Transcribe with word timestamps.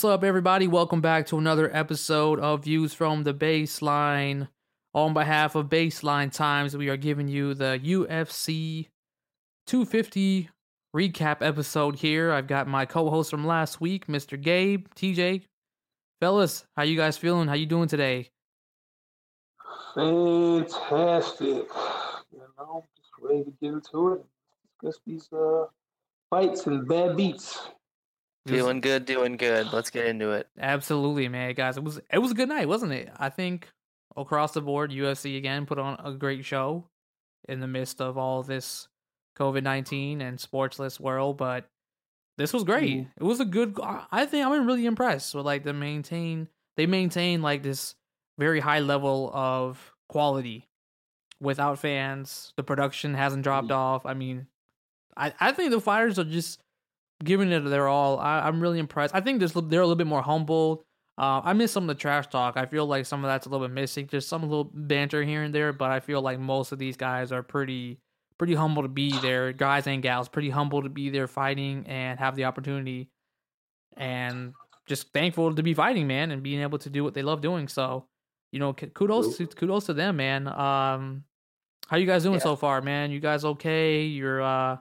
what's 0.00 0.14
up, 0.14 0.24
everybody? 0.24 0.66
Welcome 0.66 1.02
back 1.02 1.26
to 1.26 1.36
another 1.36 1.70
episode 1.76 2.40
of 2.40 2.64
Views 2.64 2.94
from 2.94 3.22
the 3.22 3.34
Baseline. 3.34 4.48
On 4.94 5.12
behalf 5.12 5.54
of 5.54 5.68
Baseline 5.68 6.32
Times, 6.32 6.74
we 6.74 6.88
are 6.88 6.96
giving 6.96 7.28
you 7.28 7.52
the 7.52 7.78
UFC 7.84 8.86
250 9.66 10.48
recap 10.96 11.42
episode 11.42 11.96
here. 11.96 12.32
I've 12.32 12.46
got 12.46 12.66
my 12.66 12.86
co-host 12.86 13.30
from 13.30 13.46
last 13.46 13.82
week, 13.82 14.06
Mr. 14.06 14.40
Gabe, 14.40 14.86
TJ. 14.96 15.42
Fellas, 16.18 16.64
how 16.78 16.84
you 16.84 16.96
guys 16.96 17.18
feeling? 17.18 17.46
How 17.46 17.52
you 17.52 17.66
doing 17.66 17.88
today? 17.88 18.30
Fantastic. 19.94 21.68
You 22.32 22.42
know, 22.56 22.86
just 22.96 23.10
ready 23.20 23.44
to 23.44 23.52
get 23.60 23.74
into 23.74 24.14
it. 24.14 24.24
Discuss 24.80 25.00
these 25.06 25.28
uh, 25.30 25.66
fights 26.30 26.66
and 26.66 26.88
bad 26.88 27.18
beats. 27.18 27.68
Doing 28.46 28.80
good, 28.80 29.04
doing 29.04 29.36
good. 29.36 29.72
Let's 29.72 29.90
get 29.90 30.06
into 30.06 30.30
it. 30.30 30.48
Absolutely, 30.58 31.28
man, 31.28 31.54
guys. 31.54 31.76
It 31.76 31.84
was 31.84 32.00
it 32.10 32.18
was 32.18 32.30
a 32.30 32.34
good 32.34 32.48
night, 32.48 32.68
wasn't 32.68 32.92
it? 32.92 33.10
I 33.16 33.28
think 33.28 33.68
across 34.16 34.52
the 34.52 34.62
board, 34.62 34.90
UFC 34.90 35.36
again 35.36 35.66
put 35.66 35.78
on 35.78 35.98
a 36.02 36.12
great 36.12 36.44
show 36.44 36.86
in 37.48 37.60
the 37.60 37.66
midst 37.66 38.00
of 38.00 38.16
all 38.16 38.42
this 38.42 38.88
COVID 39.38 39.62
nineteen 39.62 40.22
and 40.22 40.38
sportsless 40.38 40.98
world. 40.98 41.36
But 41.36 41.68
this 42.38 42.54
was 42.54 42.64
great. 42.64 42.98
Mm. 42.98 43.08
It 43.18 43.24
was 43.24 43.40
a 43.40 43.44
good. 43.44 43.78
I 43.82 44.24
think 44.24 44.46
I'm 44.46 44.66
really 44.66 44.86
impressed 44.86 45.34
with 45.34 45.44
like 45.44 45.64
the 45.64 45.74
maintain. 45.74 46.48
They 46.78 46.86
maintain 46.86 47.42
like 47.42 47.62
this 47.62 47.94
very 48.38 48.60
high 48.60 48.80
level 48.80 49.30
of 49.34 49.92
quality 50.08 50.66
without 51.40 51.78
fans. 51.78 52.54
The 52.56 52.62
production 52.62 53.12
hasn't 53.12 53.42
dropped 53.42 53.68
mm. 53.68 53.76
off. 53.76 54.06
I 54.06 54.14
mean, 54.14 54.46
I 55.14 55.34
I 55.38 55.52
think 55.52 55.72
the 55.72 55.80
fighters 55.80 56.18
are 56.18 56.24
just 56.24 56.62
giving 57.22 57.52
it 57.52 57.60
their 57.60 57.88
all. 57.88 58.18
I, 58.18 58.48
am 58.48 58.60
really 58.60 58.78
impressed. 58.78 59.14
I 59.14 59.20
think 59.20 59.38
there's 59.38 59.52
they're 59.52 59.80
a 59.80 59.86
little 59.86 59.96
bit 59.96 60.06
more 60.06 60.22
humble. 60.22 60.84
Uh, 61.18 61.40
I 61.44 61.52
miss 61.52 61.70
some 61.72 61.84
of 61.84 61.88
the 61.88 61.94
trash 61.94 62.28
talk. 62.28 62.56
I 62.56 62.64
feel 62.64 62.86
like 62.86 63.04
some 63.04 63.24
of 63.24 63.28
that's 63.28 63.46
a 63.46 63.50
little 63.50 63.66
bit 63.66 63.74
missing. 63.74 64.06
Just 64.06 64.28
some 64.28 64.42
little 64.42 64.70
banter 64.72 65.22
here 65.22 65.42
and 65.42 65.54
there, 65.54 65.72
but 65.72 65.90
I 65.90 66.00
feel 66.00 66.22
like 66.22 66.38
most 66.38 66.72
of 66.72 66.78
these 66.78 66.96
guys 66.96 67.30
are 67.30 67.42
pretty 67.42 67.98
pretty 68.38 68.54
humble 68.54 68.82
to 68.82 68.88
be 68.88 69.18
there. 69.20 69.52
Guys 69.52 69.86
and 69.86 70.02
gals, 70.02 70.28
pretty 70.28 70.48
humble 70.48 70.82
to 70.82 70.88
be 70.88 71.10
there 71.10 71.28
fighting 71.28 71.84
and 71.86 72.18
have 72.18 72.36
the 72.36 72.46
opportunity, 72.46 73.10
and 73.96 74.54
just 74.86 75.12
thankful 75.12 75.54
to 75.54 75.62
be 75.62 75.74
fighting, 75.74 76.06
man, 76.06 76.30
and 76.30 76.42
being 76.42 76.62
able 76.62 76.78
to 76.78 76.88
do 76.88 77.04
what 77.04 77.12
they 77.12 77.22
love 77.22 77.42
doing. 77.42 77.68
So, 77.68 78.06
you 78.50 78.58
know, 78.58 78.72
kudos 78.72 79.36
to, 79.36 79.46
kudos 79.46 79.86
to 79.86 79.92
them, 79.92 80.16
man. 80.16 80.48
Um, 80.48 81.24
how 81.86 81.98
you 81.98 82.06
guys 82.06 82.22
doing 82.22 82.36
yeah. 82.36 82.44
so 82.44 82.56
far, 82.56 82.80
man? 82.80 83.10
You 83.10 83.20
guys 83.20 83.44
okay? 83.44 84.04
You're 84.04 84.40
uh 84.40 84.78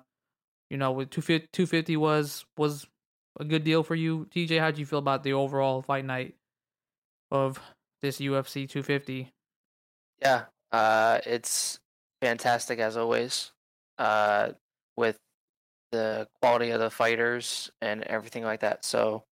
you 0.69 0.77
know, 0.77 0.91
with 0.91 1.09
250, 1.09 1.47
250 1.53 1.97
was 1.97 2.45
was 2.57 2.87
a 3.39 3.45
good 3.45 3.63
deal 3.63 3.83
for 3.83 3.95
you. 3.95 4.25
TJ, 4.27 4.59
how 4.59 4.71
do 4.71 4.79
you 4.79 4.85
feel 4.85 4.99
about 4.99 5.23
the 5.23 5.33
overall 5.33 5.81
fight 5.81 6.05
night 6.05 6.35
of 7.31 7.59
this 8.01 8.19
UFC 8.19 8.67
250? 8.67 9.31
Yeah, 10.21 10.45
uh, 10.71 11.19
it's 11.25 11.79
fantastic 12.21 12.79
as 12.79 12.97
always. 12.97 13.51
Uh, 13.97 14.53
with 14.95 15.17
the 15.91 16.27
quality 16.41 16.71
of 16.71 16.79
the 16.79 16.89
fighters 16.89 17.71
and 17.81 18.03
everything 18.03 18.43
like 18.43 18.61
that. 18.61 18.85
So, 18.85 19.23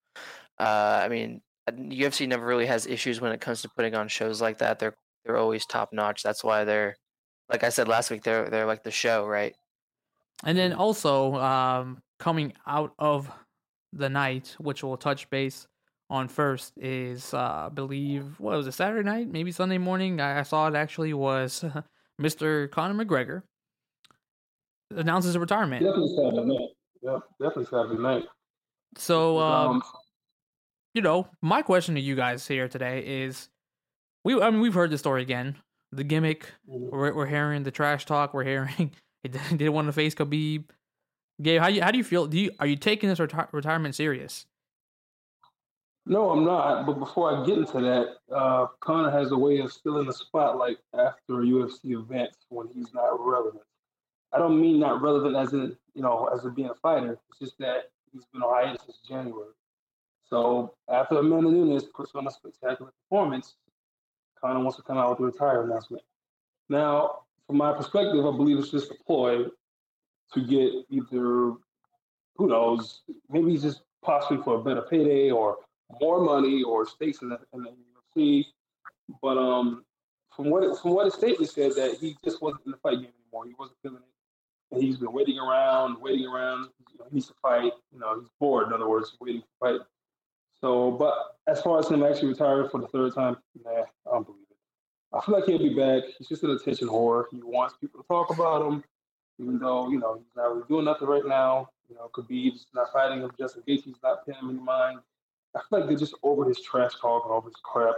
uh, 0.60 1.02
I 1.04 1.10
mean, 1.10 1.42
UFC 1.70 2.28
never 2.28 2.46
really 2.46 2.66
has 2.68 2.88
issues 2.88 3.22
when 3.22 3.32
it 3.32 3.42
comes 3.42 3.62
to 3.64 3.70
putting 3.76 3.96
on 3.96 4.08
shows 4.08 4.42
like 4.42 4.60
that. 4.60 4.80
They're 4.80 4.96
they're 5.26 5.38
always 5.38 5.66
top 5.66 5.90
notch. 5.94 6.24
That's 6.24 6.44
why 6.44 6.64
they're, 6.66 6.96
like 7.50 7.64
I 7.64 7.70
said 7.70 7.88
last 7.88 8.12
week, 8.12 8.24
they're 8.24 8.50
they're 8.50 8.66
like 8.68 8.84
the 8.84 8.92
show, 8.92 9.26
right? 9.28 9.56
And 10.44 10.58
then 10.58 10.74
also 10.74 11.36
um, 11.36 12.00
coming 12.20 12.54
out 12.66 12.94
of 13.00 13.30
the 13.94 14.10
night, 14.10 14.56
which 14.60 14.84
we'll 14.84 14.98
touch 14.98 15.30
base 15.30 15.68
on 16.10 16.28
first, 16.28 16.74
is 16.78 17.34
uh, 17.34 17.66
I 17.66 17.70
believe 17.70 18.40
what 18.40 18.56
was 18.56 18.68
it 18.68 18.74
Saturday 18.74 19.04
night, 19.04 19.30
maybe 19.30 19.52
Sunday 19.52 19.78
morning. 19.78 20.22
I, 20.22 20.44
saw 20.44 20.68
it 20.68 20.76
actually 20.76 21.14
was 21.14 21.66
Mr. 22.22 22.70
Conor 22.72 23.04
McGregor 23.04 23.44
announces 24.96 25.36
a 25.36 25.40
retirement. 25.40 25.84
Definitely 25.84 26.16
Saturday 26.16 26.46
night. 26.46 26.70
Yep, 27.02 27.20
definitely 27.42 27.66
Saturday 27.66 28.02
night. 28.02 28.24
So, 28.98 29.40
um, 29.40 29.84
you 30.94 31.02
know, 31.02 31.28
my 31.42 31.62
question 31.62 31.96
to 31.96 32.02
you 32.02 32.16
guys 32.16 32.48
here 32.48 32.68
today 32.68 33.24
is, 33.24 33.50
we 34.24 34.40
I 34.42 34.50
mean 34.50 34.62
we've 34.62 34.74
heard 34.74 34.92
the 34.92 34.98
story 34.98 35.22
again, 35.22 35.56
the 35.92 36.04
gimmick. 36.04 36.52
Mm-hmm. 36.70 36.90
We're, 36.90 37.14
we're 37.14 37.28
hearing 37.28 37.64
the 37.64 37.72
trash 37.72 38.06
talk. 38.06 38.34
We're 38.34 38.44
hearing 38.44 38.92
he 39.34 39.58
didn't 39.58 39.74
want 39.74 39.88
to 39.88 39.94
face 39.94 40.16
Khabib. 40.16 40.66
Gabe, 41.42 41.62
how 41.62 41.68
you 41.68 41.82
how 41.82 41.92
do 41.92 41.98
you 41.98 42.04
feel? 42.04 42.28
Do 42.28 42.40
you 42.40 42.52
are 42.60 42.68
you 42.68 42.76
taking 42.76 43.10
this 43.10 43.20
reti- 43.20 43.52
retirement 43.52 43.96
serious? 43.96 44.46
No, 46.06 46.30
I'm 46.30 46.46
not. 46.46 46.86
But 46.86 47.00
before 47.00 47.36
I 47.36 47.46
get 47.46 47.58
into 47.58 47.82
that, 47.82 48.16
uh, 48.34 48.68
Conor 48.80 49.12
has 49.12 49.32
a 49.32 49.38
way 49.38 49.60
of 49.60 49.72
still 49.72 50.00
in 50.00 50.08
the 50.08 50.14
spotlight 50.14 50.78
after 50.94 51.34
UFC 51.34 51.92
events 51.92 52.38
when 52.48 52.70
he's 52.74 52.94
not 52.94 53.20
relevant. 53.20 53.64
I 54.32 54.40
don't 54.40 54.60
mean 54.60 54.80
not 54.80 55.02
relevant 55.02 55.36
as 55.36 55.54
in 55.54 55.76
you 55.94 56.02
know 56.02 56.30
as 56.34 56.46
in 56.46 56.54
being 56.54 56.70
a 56.70 56.76
fighter. 56.76 57.20
It's 57.30 57.40
just 57.40 57.58
that 57.60 57.92
he's 58.12 58.26
been 58.34 58.42
on 58.42 58.64
hiatus 58.64 58.84
since 58.86 59.00
January. 59.08 59.52
So 60.30 60.74
after 60.90 61.18
Amanda 61.18 61.52
Nunes 61.52 61.84
puts 61.84 62.12
on 62.16 62.26
a 62.28 62.32
spectacular 62.32 62.92
performance, 63.04 63.56
Conor 64.42 64.60
wants 64.62 64.78
to 64.78 64.84
come 64.84 64.98
out 64.98 65.12
with 65.12 65.20
a 65.20 65.24
retire 65.24 65.64
announcement. 65.64 66.04
Now, 66.70 67.24
from 67.48 67.58
my 67.58 67.74
perspective, 67.74 68.26
I 68.26 68.32
believe 68.32 68.58
it's 68.60 68.72
just 68.72 68.92
a 68.92 68.96
ploy 69.06 69.46
to 70.34 70.46
get 70.46 70.74
either, 70.90 71.54
who 72.36 72.48
knows, 72.48 73.02
maybe 73.30 73.52
he's 73.52 73.64
just 73.64 73.82
possibly 74.04 74.44
for 74.44 74.56
a 74.56 74.64
better 74.64 74.82
payday 74.82 75.32
or 75.32 75.58
more 76.02 76.24
money 76.24 76.62
or 76.64 76.86
stakes 76.86 77.22
in 77.22 77.30
the, 77.30 77.40
in 77.54 77.64
the 77.64 77.74
UFC. 78.18 78.46
But 79.22 79.38
um, 79.38 79.86
from 80.36 80.50
what 80.50 80.64
from 80.82 80.92
what 80.92 81.06
his 81.06 81.14
statement 81.14 81.50
said, 81.50 81.72
that 81.76 81.98
he 82.00 82.18
just 82.24 82.42
wasn't 82.42 82.66
in 82.66 82.72
the 82.72 82.78
fight 82.78 83.00
game 83.00 83.12
anymore. 83.24 83.46
He 83.46 83.56
wasn't 83.58 83.78
feeling 83.82 84.02
it, 84.02 84.76
and 84.76 84.84
he's 84.84 84.98
been 84.98 85.14
waiting 85.14 85.40
around, 85.40 86.02
waiting 86.02 86.28
around. 86.28 86.70
You 86.92 87.00
know, 87.00 87.06
he 87.10 87.16
needs 87.16 87.28
to 87.28 87.34
fight. 87.42 87.72
You 87.94 88.00
know, 88.00 88.20
he's 88.20 88.30
bored. 88.40 88.68
In 88.68 88.74
other 88.74 88.90
words, 88.90 89.16
waiting 89.22 89.42
to 89.42 89.48
fight. 89.60 89.80
So, 90.60 90.92
but 90.92 91.38
as 91.48 91.62
far 91.62 91.80
as 91.80 91.90
him 91.90 92.04
actually 92.04 92.30
retiring 92.30 92.70
for 92.70 92.82
the 92.82 92.88
third 92.88 93.14
time, 93.14 93.38
nah, 93.64 93.72
I 93.72 93.86
don't 94.12 94.26
believe. 94.26 94.47
I 95.14 95.22
feel 95.22 95.36
like 95.36 95.46
he'll 95.46 95.58
be 95.58 95.74
back. 95.74 96.04
He's 96.18 96.28
just 96.28 96.44
an 96.44 96.52
attention 96.52 96.88
whore. 96.88 97.26
He 97.32 97.40
wants 97.42 97.76
people 97.80 98.02
to 98.02 98.08
talk 98.08 98.30
about 98.30 98.66
him, 98.68 98.84
even 99.40 99.58
though 99.60 99.90
you 99.90 100.00
know 100.00 100.16
he's 100.16 100.36
not 100.36 100.50
really 100.50 100.64
doing 100.68 100.86
nothing 100.86 101.08
right 101.08 101.26
now. 101.26 101.70
You 101.90 101.96
know, 101.96 102.10
Khabib's 102.14 102.68
not 102.74 102.92
fighting 102.92 103.22
him. 103.22 103.32
Justin 103.40 103.64
Gaethje's 103.68 104.00
not 104.04 104.26
paying 104.26 104.40
him 104.40 104.50
any 104.50 104.60
mind. 104.60 105.00
I 105.56 105.62
feel 105.70 105.80
like 105.80 105.88
they're 105.88 105.98
just 105.98 106.16
over 106.24 106.46
his 106.46 106.62
trash 106.62 106.92
talk 107.02 107.24
and 107.26 107.34
over 107.34 107.48
his 107.48 107.56
crap. 107.64 107.96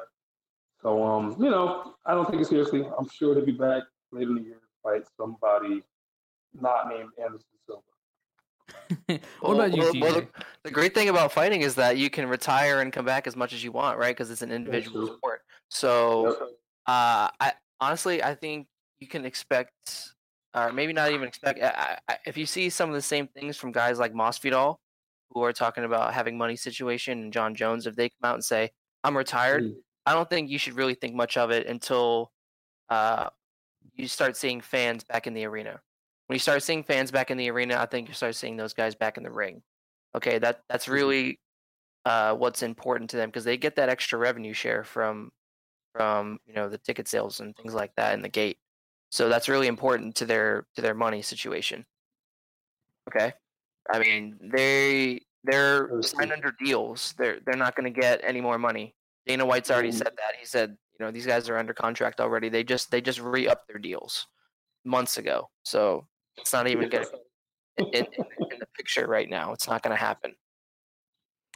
So, 0.82 1.04
um, 1.04 1.36
you 1.40 1.50
know, 1.50 1.96
I 2.06 2.14
don't 2.14 2.32
take 2.32 2.40
it 2.40 2.48
seriously. 2.48 2.86
I'm 2.98 3.10
sure 3.10 3.36
he'll 3.36 3.46
be 3.46 3.52
back 3.52 3.84
later 4.12 4.30
in 4.30 4.36
the 4.36 4.42
year 4.42 4.54
to 4.54 4.60
fight 4.84 5.04
somebody 5.18 5.84
not 6.60 6.88
named 6.88 7.10
Anderson 7.22 7.48
Silva. 7.66 7.82
what 9.08 9.22
well, 9.42 9.62
about 9.62 9.76
you, 9.76 10.02
well, 10.02 10.14
well 10.14 10.22
the, 10.22 10.28
the, 10.64 10.72
great 10.72 10.94
thing 10.94 11.10
about 11.10 11.32
fighting 11.32 11.62
is 11.62 11.76
that 11.76 11.98
you 11.98 12.10
can 12.10 12.30
retire 12.30 12.82
and 12.82 12.94
come 12.94 13.06
back 13.06 13.28
as 13.28 13.36
much 13.36 13.52
as 13.52 13.64
you 13.64 13.72
want, 13.72 13.98
right? 13.98 14.16
Because 14.16 14.32
it's 14.32 14.42
an 14.42 14.52
individual 14.52 15.08
sport. 15.18 15.42
So 15.70 16.30
yep. 16.30 16.50
Uh, 16.90 17.30
I 17.40 17.54
honestly, 17.80 18.24
I 18.24 18.34
think 18.34 18.66
you 19.00 19.08
can 19.08 19.24
expect, 19.24 20.10
or 20.56 20.74
maybe 20.74 20.92
not 20.92 21.12
even 21.12 21.28
expect, 21.28 21.62
I, 21.62 22.00
I, 22.08 22.18
if 22.26 22.36
you 22.36 22.48
see 22.48 22.72
some 22.72 22.90
of 22.90 22.96
the 22.96 23.02
same 23.02 23.28
things 23.28 23.58
from 23.58 23.72
guys 23.72 24.00
like 24.00 24.12
Masvidal, 24.12 24.78
who 25.30 25.44
are 25.44 25.54
talking 25.54 25.84
about 25.84 26.16
having 26.16 26.36
money 26.36 26.56
situation, 26.56 27.22
and 27.22 27.32
Jon 27.32 27.54
Jones, 27.54 27.86
if 27.86 27.96
they 27.96 28.10
come 28.10 28.32
out 28.32 28.34
and 28.34 28.44
say, 28.44 28.72
"I'm 29.04 29.16
retired," 29.16 29.66
mm. 29.66 29.76
I 30.08 30.14
don't 30.16 30.28
think 30.28 30.50
you 30.50 30.58
should 30.58 30.74
really 30.74 30.96
think 30.96 31.14
much 31.14 31.38
of 31.38 31.52
it 31.52 31.68
until 31.68 32.32
uh, 32.90 33.30
you 33.94 34.08
start 34.08 34.36
seeing 34.36 34.60
fans 34.60 35.04
back 35.04 35.28
in 35.28 35.36
the 35.36 35.46
arena. 35.46 35.80
When 36.26 36.36
you 36.36 36.40
start 36.40 36.64
seeing 36.64 36.82
fans 36.82 37.12
back 37.12 37.30
in 37.30 37.38
the 37.38 37.52
arena, 37.52 37.78
I 37.78 37.86
think 37.86 38.08
you 38.08 38.16
start 38.16 38.34
seeing 38.34 38.58
those 38.58 38.74
guys 38.74 38.96
back 38.96 39.18
in 39.18 39.24
the 39.24 39.32
ring. 39.32 39.62
Okay, 40.16 40.40
that 40.40 40.62
that's 40.68 40.86
mm-hmm. 40.86 40.94
really 40.94 41.40
uh, 42.06 42.34
what's 42.34 42.64
important 42.64 43.12
to 43.12 43.18
them 43.18 43.30
because 43.30 43.44
they 43.44 43.58
get 43.58 43.76
that 43.76 43.90
extra 43.90 44.18
revenue 44.18 44.54
share 44.54 44.84
from 44.84 45.32
from 45.94 46.40
you 46.46 46.54
know 46.54 46.70
the 46.70 46.78
ticket 46.78 47.08
sales 47.08 47.40
and 47.40 47.56
things 47.56 47.74
like 47.74 47.94
that 47.96 48.14
in 48.14 48.22
the 48.22 48.30
gate. 48.30 48.58
So 49.10 49.30
that's 49.30 49.50
really 49.50 49.68
important 49.68 50.16
to 50.18 50.26
their 50.26 50.66
to 50.76 50.82
their 50.82 50.94
money 50.94 51.22
situation. 51.22 51.86
Okay, 53.08 53.34
I 53.92 54.00
mean 54.00 54.38
they 54.42 55.22
they're 55.44 55.90
signed 56.02 56.32
under 56.32 56.54
deals. 56.64 57.14
They're 57.18 57.40
they're 57.46 57.58
not 57.58 57.76
going 57.76 57.92
to 57.92 58.02
get 58.02 58.22
any 58.24 58.42
more 58.42 58.58
money. 58.58 58.96
Dana 59.26 59.46
White's 59.46 59.72
already 59.72 59.90
mm. 59.90 59.98
said 59.98 60.14
that. 60.18 60.36
He 60.40 60.46
said 60.46 60.78
you 61.00 61.06
know 61.06 61.12
these 61.12 61.26
guys 61.26 61.50
are 61.50 61.58
under 61.58 61.74
contract 61.74 62.20
already. 62.20 62.50
They 62.50 62.64
just 62.64 62.92
they 62.92 63.02
just 63.02 63.20
re 63.20 63.48
up 63.48 63.68
their 63.68 63.80
deals 63.80 64.28
months 64.86 65.18
ago. 65.18 65.50
So 65.64 66.08
it's 66.38 66.54
not 66.54 66.68
even 66.68 66.90
getting 66.90 67.08
in, 67.78 67.86
in, 67.88 68.06
in 68.06 68.60
the 68.60 68.68
picture 68.76 69.08
right 69.08 69.30
now. 69.30 69.54
It's 69.54 69.68
not 69.68 69.82
going 69.82 69.96
to 69.96 70.02
happen. 70.02 70.36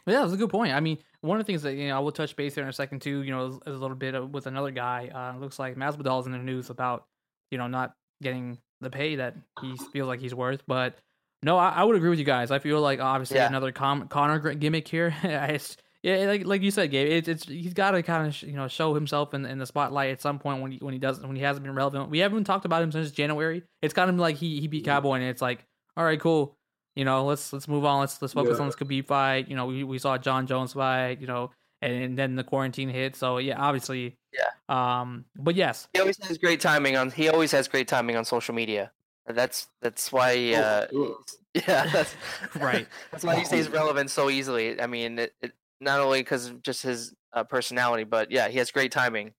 Yeah, 0.06 0.20
that's 0.20 0.34
a 0.34 0.36
good 0.36 0.50
point. 0.50 0.72
I 0.72 0.80
mean, 0.80 0.98
one 1.22 1.40
of 1.40 1.46
the 1.46 1.50
things 1.50 1.62
that 1.62 1.74
you 1.74 1.88
know 1.88 1.96
I 1.96 2.00
will 2.00 2.12
touch 2.12 2.36
base 2.36 2.54
there 2.54 2.64
in 2.64 2.70
a 2.70 2.74
second 2.74 3.00
too. 3.00 3.22
You 3.22 3.30
know, 3.30 3.46
is, 3.46 3.58
a 3.66 3.70
little 3.70 3.96
bit 3.96 4.30
with 4.30 4.46
another 4.46 4.70
guy. 4.70 5.10
Uh, 5.14 5.38
looks 5.38 5.58
like 5.58 5.76
Masvidal's 5.76 6.26
in 6.26 6.32
the 6.32 6.38
news 6.38 6.70
about 6.70 7.06
you 7.50 7.58
know 7.58 7.66
not 7.66 7.94
getting 8.22 8.58
the 8.80 8.90
pay 8.90 9.16
that 9.16 9.36
he 9.60 9.76
feels 9.92 10.08
like 10.08 10.20
he's 10.20 10.34
worth. 10.34 10.62
But 10.66 10.98
no, 11.42 11.56
I, 11.56 11.70
I 11.70 11.84
would 11.84 11.96
agree 11.96 12.10
with 12.10 12.18
you 12.18 12.24
guys. 12.24 12.50
I 12.50 12.58
feel 12.58 12.80
like 12.80 13.00
obviously 13.00 13.38
yeah. 13.38 13.48
another 13.48 13.72
Com- 13.72 14.08
Conor 14.08 14.54
gimmick 14.54 14.86
here. 14.86 15.14
it's 15.22 15.76
Yeah, 16.02 16.26
like 16.26 16.46
like 16.46 16.62
you 16.62 16.70
said, 16.70 16.90
Gabe, 16.90 17.10
it's, 17.10 17.28
it's 17.28 17.48
he's 17.48 17.74
got 17.74 17.92
to 17.92 18.02
kind 18.02 18.26
of 18.26 18.34
sh- 18.34 18.44
you 18.44 18.56
know 18.56 18.68
show 18.68 18.94
himself 18.94 19.32
in, 19.32 19.46
in 19.46 19.58
the 19.58 19.66
spotlight 19.66 20.10
at 20.10 20.20
some 20.20 20.38
point 20.38 20.60
when 20.60 20.72
he 20.72 20.78
when 20.78 20.92
he 20.92 20.98
doesn't 20.98 21.26
when 21.26 21.36
he 21.36 21.42
hasn't 21.42 21.64
been 21.64 21.74
relevant. 21.74 22.10
We 22.10 22.18
haven't 22.18 22.44
talked 22.44 22.66
about 22.66 22.82
him 22.82 22.92
since 22.92 23.10
January. 23.10 23.62
It's 23.80 23.94
kind 23.94 24.10
of 24.10 24.16
like 24.16 24.36
he 24.36 24.60
he 24.60 24.68
beat 24.68 24.84
mm-hmm. 24.84 24.90
Cowboy, 24.92 25.14
and 25.14 25.24
it's 25.24 25.42
like, 25.42 25.64
all 25.96 26.04
right, 26.04 26.20
cool. 26.20 26.58
You 26.96 27.04
know, 27.04 27.24
let's 27.24 27.52
let's 27.52 27.66
move 27.66 27.84
on. 27.84 28.00
Let's 28.00 28.20
let's 28.22 28.34
focus 28.34 28.56
yeah. 28.56 28.62
on 28.62 28.68
this 28.68 28.76
Khabib 28.76 29.06
fight. 29.06 29.48
You 29.48 29.56
know, 29.56 29.66
we, 29.66 29.84
we 29.84 29.98
saw 29.98 30.16
Jon 30.16 30.46
Jones 30.46 30.74
fight. 30.74 31.20
You 31.20 31.26
know, 31.26 31.50
and, 31.82 32.02
and 32.02 32.18
then 32.18 32.36
the 32.36 32.44
quarantine 32.44 32.88
hit. 32.88 33.16
So 33.16 33.38
yeah, 33.38 33.60
obviously, 33.60 34.16
yeah. 34.32 34.50
Um, 34.68 35.24
but 35.36 35.54
yes, 35.54 35.88
he 35.92 36.00
always 36.00 36.18
has 36.24 36.38
great 36.38 36.60
timing 36.60 36.96
on. 36.96 37.10
He 37.10 37.28
always 37.28 37.52
has 37.52 37.68
great 37.68 37.88
timing 37.88 38.16
on 38.16 38.24
social 38.24 38.54
media. 38.54 38.90
That's 39.26 39.68
that's 39.80 40.12
why. 40.12 40.54
Uh, 40.54 40.86
oh, 40.94 41.18
yeah, 41.54 41.86
that's 41.86 42.14
right. 42.56 42.86
That's 43.12 43.24
why 43.24 43.36
he 43.36 43.44
stays 43.44 43.68
relevant 43.68 44.10
so 44.10 44.28
easily. 44.28 44.80
I 44.80 44.86
mean, 44.86 45.18
it, 45.18 45.34
it 45.40 45.52
not 45.80 46.00
only 46.00 46.20
because 46.20 46.50
just 46.62 46.82
his 46.82 47.14
uh, 47.32 47.44
personality, 47.44 48.04
but 48.04 48.30
yeah, 48.30 48.48
he 48.48 48.58
has 48.58 48.70
great 48.70 48.90
timing 48.90 49.32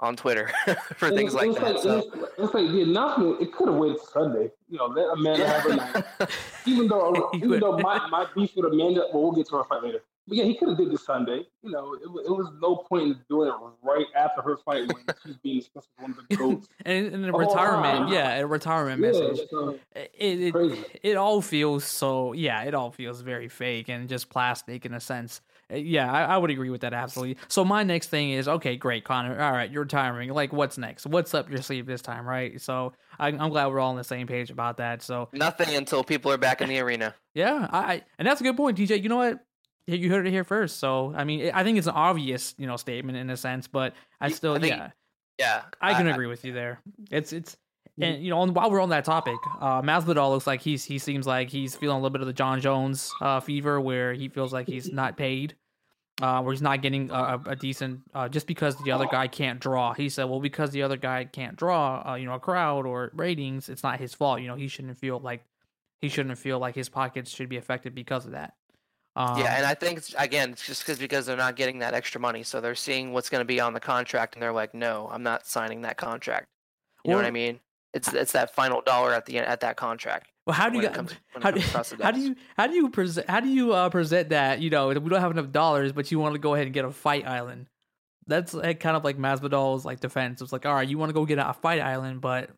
on 0.00 0.16
Twitter 0.16 0.50
for 0.96 1.10
things 1.10 1.34
like 1.34 1.54
that. 1.54 1.74
Like, 1.74 1.82
so. 1.82 1.98
it's, 1.98 2.06
it's, 2.38 2.54
like 2.54 2.68
the 2.68 2.82
announcement. 2.82 3.40
It 3.40 3.52
could 3.52 3.68
have 3.68 3.76
waited 3.76 4.00
Sunday. 4.00 4.50
You 4.68 4.78
know, 4.78 4.86
let 4.86 5.06
Amanda 5.12 5.42
yeah. 5.42 5.60
have 5.60 5.94
night. 6.20 6.30
even 6.66 6.88
though, 6.88 7.30
even 7.34 7.60
though 7.60 7.78
my, 7.78 8.06
my 8.08 8.26
beef 8.34 8.52
with 8.56 8.72
Amanda. 8.72 9.06
Well, 9.12 9.24
we'll 9.24 9.32
get 9.32 9.48
to 9.48 9.56
our 9.56 9.64
fight 9.64 9.82
later. 9.82 10.02
But 10.28 10.38
yeah, 10.38 10.44
he 10.44 10.56
could 10.56 10.70
have 10.70 10.76
did 10.76 10.90
this 10.90 11.04
Sunday. 11.04 11.46
You 11.62 11.70
know, 11.70 11.94
it, 11.94 12.02
it, 12.02 12.30
was 12.30 12.52
no 12.60 12.76
point 12.76 13.04
in 13.04 13.18
doing 13.30 13.48
it 13.48 13.54
right 13.82 14.06
after 14.16 14.42
her 14.42 14.56
fight 14.56 14.88
when 14.88 14.96
she's 15.24 15.36
being 15.36 15.58
discussed 15.60 15.88
as 15.96 16.02
one 16.02 16.10
of 16.10 16.28
the 16.28 16.36
goats. 16.36 16.68
and, 16.84 17.14
and 17.14 17.26
a 17.26 17.32
oh, 17.32 17.38
retirement, 17.38 18.08
yeah, 18.08 18.38
a 18.38 18.46
retirement 18.46 19.00
yeah, 19.00 19.06
message. 19.08 19.40
It 19.94 20.56
it, 20.56 21.00
it 21.04 21.16
all 21.16 21.40
feels 21.40 21.84
so. 21.84 22.32
Yeah, 22.32 22.64
it 22.64 22.74
all 22.74 22.90
feels 22.90 23.20
very 23.20 23.48
fake 23.48 23.88
and 23.88 24.08
just 24.08 24.28
plastic 24.28 24.84
in 24.84 24.94
a 24.94 25.00
sense. 25.00 25.42
Uh, 25.72 25.76
yeah, 25.76 26.12
I, 26.12 26.34
I, 26.34 26.36
would 26.36 26.50
agree 26.50 26.70
with 26.70 26.82
that 26.82 26.94
absolutely. 26.94 27.38
So 27.48 27.64
my 27.64 27.82
next 27.82 28.08
thing 28.08 28.30
is 28.30 28.46
okay, 28.46 28.76
great, 28.76 29.04
Conor. 29.04 29.40
All 29.40 29.52
right, 29.52 29.70
you're 29.70 29.82
retiring. 29.82 30.30
Like, 30.30 30.52
what's 30.52 30.78
next? 30.78 31.06
What's 31.06 31.34
up 31.34 31.50
your 31.50 31.60
sleeve 31.60 31.86
this 31.86 32.02
time, 32.02 32.26
right? 32.26 32.60
So 32.60 32.92
I, 33.18 33.30
am 33.30 33.50
glad 33.50 33.66
we're 33.66 33.80
all 33.80 33.90
on 33.90 33.96
the 33.96 34.04
same 34.04 34.26
page 34.26 34.50
about 34.50 34.76
that. 34.76 35.02
So 35.02 35.28
nothing 35.32 35.74
until 35.74 36.04
people 36.04 36.30
are 36.30 36.38
back 36.38 36.60
in 36.60 36.68
the 36.68 36.78
arena. 36.80 37.14
Yeah, 37.36 37.68
I 37.70 38.02
and 38.18 38.26
that's 38.26 38.40
a 38.40 38.44
good 38.44 38.56
point, 38.56 38.78
TJ. 38.78 39.02
You 39.02 39.10
know 39.10 39.18
what? 39.18 39.44
You 39.86 40.08
heard 40.08 40.26
it 40.26 40.30
here 40.30 40.42
first. 40.42 40.78
So 40.78 41.12
I 41.14 41.24
mean, 41.24 41.50
I 41.52 41.64
think 41.64 41.76
it's 41.76 41.86
an 41.86 41.92
obvious, 41.92 42.54
you 42.56 42.66
know, 42.66 42.78
statement 42.78 43.18
in 43.18 43.28
a 43.28 43.36
sense, 43.36 43.68
but 43.68 43.92
I 44.22 44.30
still, 44.30 44.54
I 44.54 44.58
think, 44.58 44.74
yeah, 44.74 44.90
yeah, 45.38 45.62
I 45.78 45.92
can 45.92 46.06
I, 46.06 46.12
agree 46.12 46.28
with 46.28 46.46
you 46.46 46.54
there. 46.54 46.80
It's 47.10 47.34
it's 47.34 47.58
and 48.00 48.22
you 48.22 48.30
know, 48.30 48.44
while 48.46 48.70
we're 48.70 48.80
on 48.80 48.90
that 48.90 49.04
topic, 49.04 49.36
uh, 49.60 49.80
Masvidal 49.80 50.30
looks 50.30 50.46
like 50.46 50.60
he's 50.60 50.84
he 50.84 50.98
seems 50.98 51.26
like 51.26 51.48
he's 51.48 51.74
feeling 51.74 51.96
a 51.96 51.98
little 51.98 52.10
bit 52.10 52.20
of 52.20 52.26
the 52.26 52.32
Jon 52.32 52.60
Jones 52.60 53.10
uh, 53.20 53.40
fever, 53.40 53.80
where 53.80 54.12
he 54.12 54.28
feels 54.28 54.52
like 54.52 54.66
he's 54.66 54.92
not 54.92 55.16
paid, 55.16 55.56
uh, 56.20 56.42
where 56.42 56.52
he's 56.52 56.62
not 56.62 56.82
getting 56.82 57.10
a, 57.10 57.40
a 57.46 57.56
decent 57.56 58.00
uh, 58.14 58.28
just 58.28 58.46
because 58.46 58.76
the 58.84 58.92
other 58.92 59.06
guy 59.06 59.26
can't 59.28 59.60
draw. 59.60 59.94
He 59.94 60.10
said, 60.10 60.24
"Well, 60.24 60.40
because 60.40 60.70
the 60.70 60.82
other 60.82 60.98
guy 60.98 61.24
can't 61.24 61.56
draw, 61.56 62.02
uh, 62.06 62.14
you 62.16 62.26
know, 62.26 62.34
a 62.34 62.40
crowd 62.40 62.84
or 62.84 63.10
ratings, 63.14 63.68
it's 63.70 63.82
not 63.82 63.98
his 63.98 64.12
fault. 64.12 64.40
You 64.40 64.48
know, 64.48 64.56
he 64.56 64.68
shouldn't 64.68 64.98
feel 64.98 65.18
like 65.18 65.44
he 66.00 66.10
shouldn't 66.10 66.36
feel 66.38 66.58
like 66.58 66.74
his 66.74 66.90
pockets 66.90 67.30
should 67.30 67.48
be 67.48 67.56
affected 67.56 67.94
because 67.94 68.26
of 68.26 68.32
that." 68.32 68.54
Um, 69.16 69.38
yeah, 69.38 69.56
and 69.56 69.64
I 69.64 69.72
think 69.72 70.02
again, 70.18 70.50
it's 70.50 70.66
just 70.66 70.82
because 70.82 70.98
because 70.98 71.24
they're 71.24 71.38
not 71.38 71.56
getting 71.56 71.78
that 71.78 71.94
extra 71.94 72.20
money, 72.20 72.42
so 72.42 72.60
they're 72.60 72.74
seeing 72.74 73.14
what's 73.14 73.30
going 73.30 73.40
to 73.40 73.46
be 73.46 73.58
on 73.58 73.72
the 73.72 73.80
contract, 73.80 74.34
and 74.34 74.42
they're 74.42 74.52
like, 74.52 74.74
"No, 74.74 75.08
I'm 75.10 75.22
not 75.22 75.46
signing 75.46 75.80
that 75.82 75.96
contract." 75.96 76.48
You 77.02 77.12
know 77.12 77.16
what 77.16 77.24
I 77.24 77.30
mean? 77.30 77.60
It's 77.96 78.12
it's 78.12 78.32
that 78.32 78.54
final 78.54 78.82
dollar 78.82 79.14
at 79.14 79.24
the 79.24 79.38
end 79.38 79.46
at 79.46 79.60
that 79.60 79.76
contract. 79.76 80.30
Well, 80.46 80.54
how 80.54 80.68
do 80.68 80.78
you 80.80 80.88
comes, 80.90 81.12
how, 81.40 81.50
do, 81.50 81.60
how 82.02 82.10
do 82.10 82.20
you 82.20 82.36
how 82.56 82.66
do 82.66 82.74
you 82.74 82.90
present 82.90 83.28
how 83.28 83.40
do 83.40 83.48
you 83.48 83.72
uh, 83.72 83.88
present 83.88 84.28
that? 84.28 84.60
You 84.60 84.68
know, 84.68 84.88
we 84.88 84.94
don't 84.94 85.20
have 85.20 85.30
enough 85.30 85.50
dollars, 85.50 85.92
but 85.92 86.12
you 86.12 86.18
want 86.18 86.34
to 86.34 86.38
go 86.38 86.54
ahead 86.54 86.66
and 86.66 86.74
get 86.74 86.84
a 86.84 86.90
fight 86.90 87.26
island. 87.26 87.66
That's 88.26 88.52
like, 88.52 88.80
kind 88.80 88.96
of 88.96 89.02
like 89.02 89.16
Masvidal's 89.16 89.84
like 89.84 90.00
defense. 90.00 90.42
It's 90.42 90.52
like, 90.52 90.66
all 90.66 90.74
right, 90.74 90.86
you 90.86 90.98
want 90.98 91.08
to 91.10 91.14
go 91.14 91.24
get 91.24 91.38
a 91.38 91.54
fight 91.54 91.80
island, 91.80 92.20
but 92.20 92.50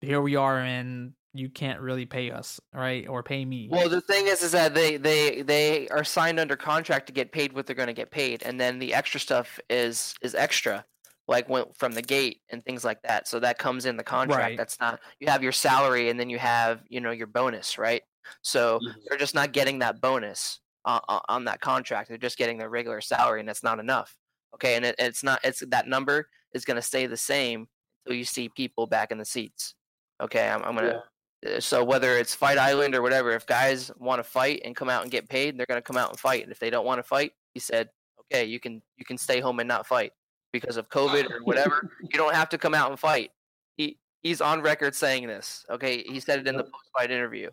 here 0.00 0.20
we 0.20 0.34
are, 0.34 0.58
and 0.58 1.12
you 1.34 1.48
can't 1.48 1.80
really 1.80 2.04
pay 2.04 2.30
us, 2.30 2.60
right? 2.72 3.06
Or 3.06 3.22
pay 3.22 3.44
me. 3.44 3.68
Well, 3.70 3.88
the 3.88 4.00
thing 4.00 4.26
is, 4.26 4.42
is 4.42 4.52
that 4.52 4.74
they 4.74 4.96
they 4.96 5.42
they 5.42 5.88
are 5.88 6.04
signed 6.04 6.40
under 6.40 6.56
contract 6.56 7.06
to 7.06 7.12
get 7.12 7.32
paid 7.32 7.52
what 7.52 7.66
they're 7.66 7.76
going 7.76 7.86
to 7.86 7.92
get 7.92 8.10
paid, 8.10 8.42
and 8.42 8.60
then 8.60 8.80
the 8.80 8.92
extra 8.92 9.20
stuff 9.20 9.60
is 9.70 10.14
is 10.20 10.34
extra, 10.34 10.84
like 11.26 11.48
went 11.48 11.76
from 11.76 11.92
the 11.92 12.02
gate 12.02 12.40
and 12.50 12.64
things 12.64 12.84
like 12.84 13.00
that. 13.02 13.26
So 13.26 13.40
that 13.40 13.58
comes 13.58 13.86
in 13.86 13.96
the 13.96 14.04
contract. 14.04 14.42
Right. 14.42 14.58
That's 14.58 14.78
not 14.78 15.00
you 15.20 15.28
have 15.28 15.42
your 15.42 15.52
salary 15.52 16.10
and 16.10 16.18
then 16.18 16.28
you 16.28 16.38
have 16.38 16.82
you 16.88 17.00
know 17.00 17.10
your 17.10 17.26
bonus, 17.26 17.78
right? 17.78 18.02
So 18.42 18.78
mm-hmm. 18.78 18.98
they're 19.08 19.18
just 19.18 19.34
not 19.34 19.52
getting 19.52 19.78
that 19.80 20.00
bonus 20.00 20.60
on, 20.84 21.00
on 21.28 21.44
that 21.44 21.60
contract. 21.60 22.08
They're 22.08 22.18
just 22.18 22.38
getting 22.38 22.58
their 22.58 22.70
regular 22.70 23.00
salary, 23.00 23.40
and 23.40 23.48
that's 23.48 23.62
not 23.62 23.78
enough. 23.78 24.16
Okay, 24.54 24.76
and 24.76 24.84
it, 24.84 24.94
it's 24.98 25.22
not. 25.22 25.40
It's 25.44 25.62
that 25.68 25.88
number 25.88 26.28
is 26.52 26.64
going 26.64 26.76
to 26.76 26.82
stay 26.82 27.06
the 27.06 27.16
same 27.16 27.66
until 28.04 28.18
you 28.18 28.24
see 28.24 28.48
people 28.48 28.86
back 28.86 29.10
in 29.10 29.18
the 29.18 29.24
seats. 29.24 29.74
Okay, 30.22 30.48
I'm, 30.48 30.62
I'm 30.62 30.74
gonna. 30.74 30.88
Yeah 30.88 31.00
uh, 31.44 31.60
so 31.60 31.84
whether 31.84 32.16
it's 32.16 32.34
Fight 32.34 32.56
Island 32.58 32.94
or 32.94 33.02
whatever, 33.02 33.32
if 33.32 33.46
guys 33.46 33.90
want 33.98 34.18
to 34.18 34.24
fight 34.24 34.62
and 34.64 34.74
come 34.74 34.88
out 34.88 35.02
and 35.02 35.10
get 35.10 35.28
paid, 35.28 35.58
they're 35.58 35.66
going 35.66 35.76
to 35.78 35.82
come 35.82 35.96
out 35.96 36.08
and 36.08 36.18
fight. 36.18 36.42
And 36.42 36.50
if 36.50 36.58
they 36.58 36.70
don't 36.70 36.86
want 36.86 37.00
to 37.00 37.02
fight, 37.02 37.32
he 37.52 37.60
said, 37.60 37.90
"Okay, 38.20 38.44
you 38.44 38.58
can 38.60 38.80
you 38.96 39.04
can 39.04 39.18
stay 39.18 39.40
home 39.40 39.60
and 39.60 39.68
not 39.68 39.86
fight 39.86 40.12
because 40.54 40.78
of 40.78 40.88
COVID 40.88 41.30
or 41.30 41.42
whatever. 41.42 41.90
you 42.00 42.16
don't 42.16 42.34
have 42.34 42.48
to 42.50 42.58
come 42.58 42.74
out 42.74 42.90
and 42.90 42.98
fight." 42.98 43.32
He 43.76 43.98
he's 44.22 44.40
on 44.40 44.62
record 44.62 44.94
saying 44.94 45.26
this. 45.26 45.66
Okay, 45.68 46.02
he 46.04 46.20
said 46.20 46.38
it 46.38 46.48
in 46.48 46.56
the 46.56 46.62
post 46.62 46.90
fight 46.96 47.10
interview. 47.10 47.50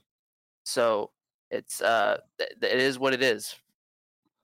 So 0.63 1.09
it's 1.49 1.81
uh 1.81 2.17
it 2.39 2.63
is 2.79 2.99
what 2.99 3.13
it 3.13 3.21
is. 3.21 3.55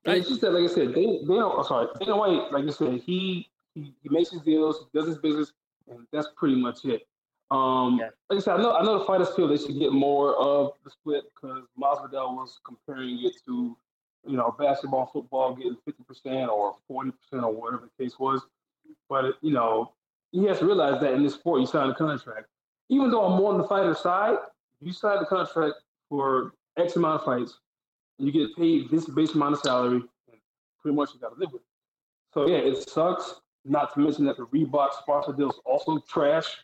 It's 0.06 0.30
just 0.30 0.42
that, 0.42 0.52
like 0.52 0.70
I 0.70 0.74
said, 0.74 0.90
they 0.90 1.06
they 1.06 1.36
don't. 1.36 1.54
Oh, 1.58 1.64
sorry, 1.64 1.88
Dana 2.00 2.18
White, 2.18 2.52
like 2.52 2.66
I 2.66 2.70
said, 2.70 3.02
he, 3.06 3.50
he 3.76 3.94
he 4.02 4.10
makes 4.10 4.32
his 4.32 4.42
deals, 4.42 4.88
does 4.94 5.08
his 5.08 5.18
business, 5.18 5.52
and 5.90 6.08
that's 6.12 6.30
pretty 6.36 6.56
much 6.56 6.86
it. 6.86 7.08
Um, 7.52 7.98
yeah. 8.00 8.10
Like 8.30 8.38
I 8.38 8.40
said, 8.40 8.60
I 8.60 8.62
know 8.62 8.74
I 8.74 8.84
know 8.84 9.00
the 9.00 9.06
fighters 9.06 9.30
feel 9.36 9.48
they 9.48 9.58
should 9.58 9.78
get 9.80 9.92
more 9.92 10.36
of 10.36 10.74
the 10.84 10.90
split 10.90 11.26
because 11.36 11.64
Masvidal 11.80 12.36
was 12.36 12.60
comparing 12.66 13.20
it 13.26 13.34
to, 13.46 13.76
you 14.28 14.38
know, 14.38 14.56
basketball, 14.58 15.10
football 15.12 15.56
getting 15.56 15.78
fifty 15.86 16.04
percent 16.04 16.50
or 16.50 16.76
forty 16.88 17.12
percent 17.12 17.44
or 17.44 17.54
whatever 17.54 17.90
the 17.98 18.04
case 18.04 18.18
was. 18.20 18.42
But 19.10 19.36
you 19.42 19.54
know, 19.54 19.94
he 20.32 20.46
has 20.46 20.60
to 20.60 20.66
realize 20.66 21.02
that 21.02 21.14
in 21.14 21.24
this 21.24 21.34
sport, 21.36 21.62
you 21.62 21.68
sign 21.68 21.90
a 21.90 21.96
contract. 21.96 22.48
Even 22.90 23.12
though 23.12 23.26
I'm 23.26 23.38
more 23.38 23.52
on 23.54 23.58
the 23.58 23.68
fighter 23.68 23.96
side, 23.96 24.38
you 24.82 24.94
sign 24.94 25.20
the 25.20 25.26
contract 25.26 25.76
for 26.10 26.54
X 26.78 26.96
amount 26.96 27.22
of 27.22 27.26
fights, 27.26 27.60
and 28.20 28.28
you 28.28 28.34
get 28.34 28.56
paid 28.56 28.90
this 28.90 29.06
base 29.06 29.34
amount 29.34 29.56
of 29.56 29.60
salary, 29.62 30.02
and 30.30 30.40
pretty 30.82 30.96
much 30.96 31.10
you 31.14 31.20
got 31.20 31.34
to 31.34 31.40
live 31.40 31.52
with. 31.52 31.62
It. 31.62 31.68
So 32.34 32.48
yeah, 32.48 32.58
it 32.58 32.90
sucks. 32.90 33.42
Not 33.66 33.94
to 33.96 34.00
mention 34.00 34.24
that 34.26 34.38
the 34.38 34.46
Reebok 34.46 34.94
sponsor 34.94 35.34
deal 35.34 35.50
is 35.50 35.60
also 35.66 36.00
trash 36.08 36.56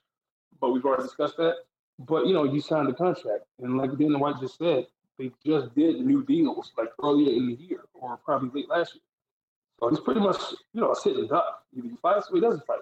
but 0.64 0.70
we've 0.70 0.86
already 0.86 1.04
discussed 1.04 1.36
that. 1.36 1.56
But 2.00 2.26
you 2.26 2.34
know, 2.34 2.46
you 2.46 2.62
signed 2.62 2.88
the 2.88 2.94
contract, 2.94 3.44
and 3.60 3.78
like 3.78 3.96
Dana 3.98 4.18
White 4.18 4.40
just 4.40 4.58
said, 4.58 4.88
they 5.18 5.32
just 5.46 5.74
did 5.76 6.02
new 6.02 6.24
deals 6.26 6.72
like 6.78 6.90
earlier 7.04 7.36
in 7.36 7.48
the 7.48 7.54
year 7.54 7.86
or 7.94 8.18
probably 8.18 8.62
late 8.62 8.70
last 8.70 8.96
year. 8.96 9.02
So 9.80 9.90
he's 9.90 10.00
pretty 10.00 10.20
much 10.20 10.38
you 10.74 10.82
know 10.82 10.94
sitting 10.94 11.28
duck. 11.28 11.64
He 11.74 11.82
fights 12.02 12.30
he 12.34 12.40
doesn't 12.40 12.66
fight, 12.66 12.80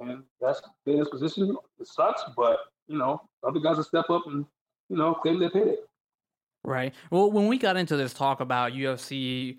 and 0.00 0.22
that's 0.40 0.62
his 0.84 1.08
position. 1.08 1.56
It 1.80 1.86
sucks, 1.86 2.24
but 2.36 2.58
you 2.88 2.98
know, 2.98 3.20
other 3.46 3.60
guys 3.60 3.76
will 3.76 3.84
step 3.84 4.10
up 4.10 4.22
and 4.26 4.44
you 4.88 4.96
know 4.96 5.14
claim 5.14 5.38
their 5.38 5.50
payday. 5.50 5.76
Right. 6.64 6.94
Well, 7.10 7.30
when 7.30 7.48
we 7.48 7.58
got 7.58 7.76
into 7.76 7.96
this 7.96 8.14
talk 8.14 8.40
about 8.40 8.72
UFC 8.72 9.58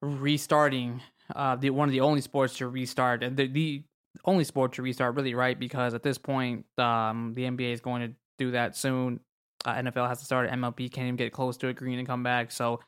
restarting, 0.00 1.00
uh, 1.34 1.56
the 1.56 1.70
one 1.70 1.88
of 1.88 1.92
the 1.92 2.00
only 2.00 2.20
sports 2.20 2.56
to 2.58 2.68
restart, 2.68 3.22
and 3.22 3.36
the, 3.36 3.46
the 3.48 3.82
only 4.24 4.44
sport 4.44 4.72
to 4.74 4.82
restart, 4.82 5.14
really, 5.14 5.34
right? 5.34 5.58
Because 5.58 5.94
at 5.94 6.02
this 6.02 6.18
point, 6.18 6.64
um, 6.78 7.32
the 7.34 7.42
NBA 7.42 7.72
is 7.72 7.80
going 7.80 8.08
to 8.08 8.14
do 8.38 8.52
that 8.52 8.76
soon. 8.76 9.20
Uh, 9.64 9.74
NFL 9.74 10.08
has 10.08 10.18
to 10.20 10.24
start. 10.24 10.50
MLB 10.50 10.90
can't 10.92 11.06
even 11.06 11.16
get 11.16 11.32
close 11.32 11.56
to 11.58 11.68
agreeing 11.68 11.98
and 11.98 12.06
come 12.06 12.22
back. 12.22 12.50
So, 12.50 12.80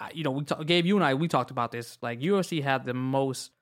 uh, 0.00 0.08
you 0.12 0.24
know, 0.24 0.32
we 0.32 0.44
t- 0.44 0.64
Gabe, 0.64 0.86
you 0.86 0.96
and 0.96 1.04
I, 1.04 1.14
we 1.14 1.28
talked 1.28 1.50
about 1.50 1.70
this. 1.70 1.98
Like 2.02 2.20
UFC 2.20 2.62
had 2.62 2.84
the 2.84 2.94
most 2.94 3.52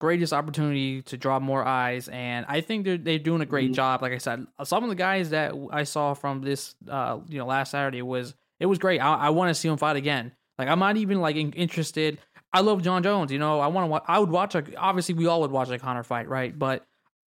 greatest 0.00 0.32
opportunity 0.32 1.02
to 1.02 1.16
draw 1.16 1.38
more 1.40 1.64
eyes, 1.64 2.08
and 2.08 2.46
I 2.48 2.60
think 2.60 2.84
they're 2.84 2.98
they're 2.98 3.18
doing 3.18 3.42
a 3.42 3.46
great 3.46 3.66
mm-hmm. 3.66 3.74
job. 3.74 4.02
Like 4.02 4.12
I 4.12 4.18
said, 4.18 4.46
some 4.64 4.82
of 4.82 4.88
the 4.88 4.96
guys 4.96 5.30
that 5.30 5.52
I 5.70 5.84
saw 5.84 6.14
from 6.14 6.42
this, 6.42 6.74
uh, 6.88 7.18
you 7.28 7.38
know, 7.38 7.46
last 7.46 7.72
Saturday 7.72 8.02
was 8.02 8.34
it 8.60 8.66
was 8.66 8.78
great. 8.78 9.00
I, 9.00 9.14
I 9.14 9.30
want 9.30 9.50
to 9.50 9.54
see 9.54 9.68
them 9.68 9.78
fight 9.78 9.96
again. 9.96 10.32
Like 10.58 10.68
I'm 10.68 10.78
not 10.78 10.96
even 10.96 11.20
like 11.20 11.36
interested 11.36 12.18
I 12.54 12.60
love 12.60 12.82
Jon 12.82 13.02
Jones. 13.02 13.32
You 13.32 13.40
know, 13.40 13.58
I 13.58 13.66
want 13.66 13.84
to. 13.84 13.88
Watch, 13.88 14.04
I 14.06 14.18
would 14.20 14.30
watch. 14.30 14.54
A, 14.54 14.64
obviously, 14.76 15.16
we 15.16 15.26
all 15.26 15.40
would 15.40 15.50
watch 15.50 15.68
a 15.70 15.78
Conor 15.78 16.04
fight, 16.04 16.28
right? 16.28 16.56
But 16.56 16.86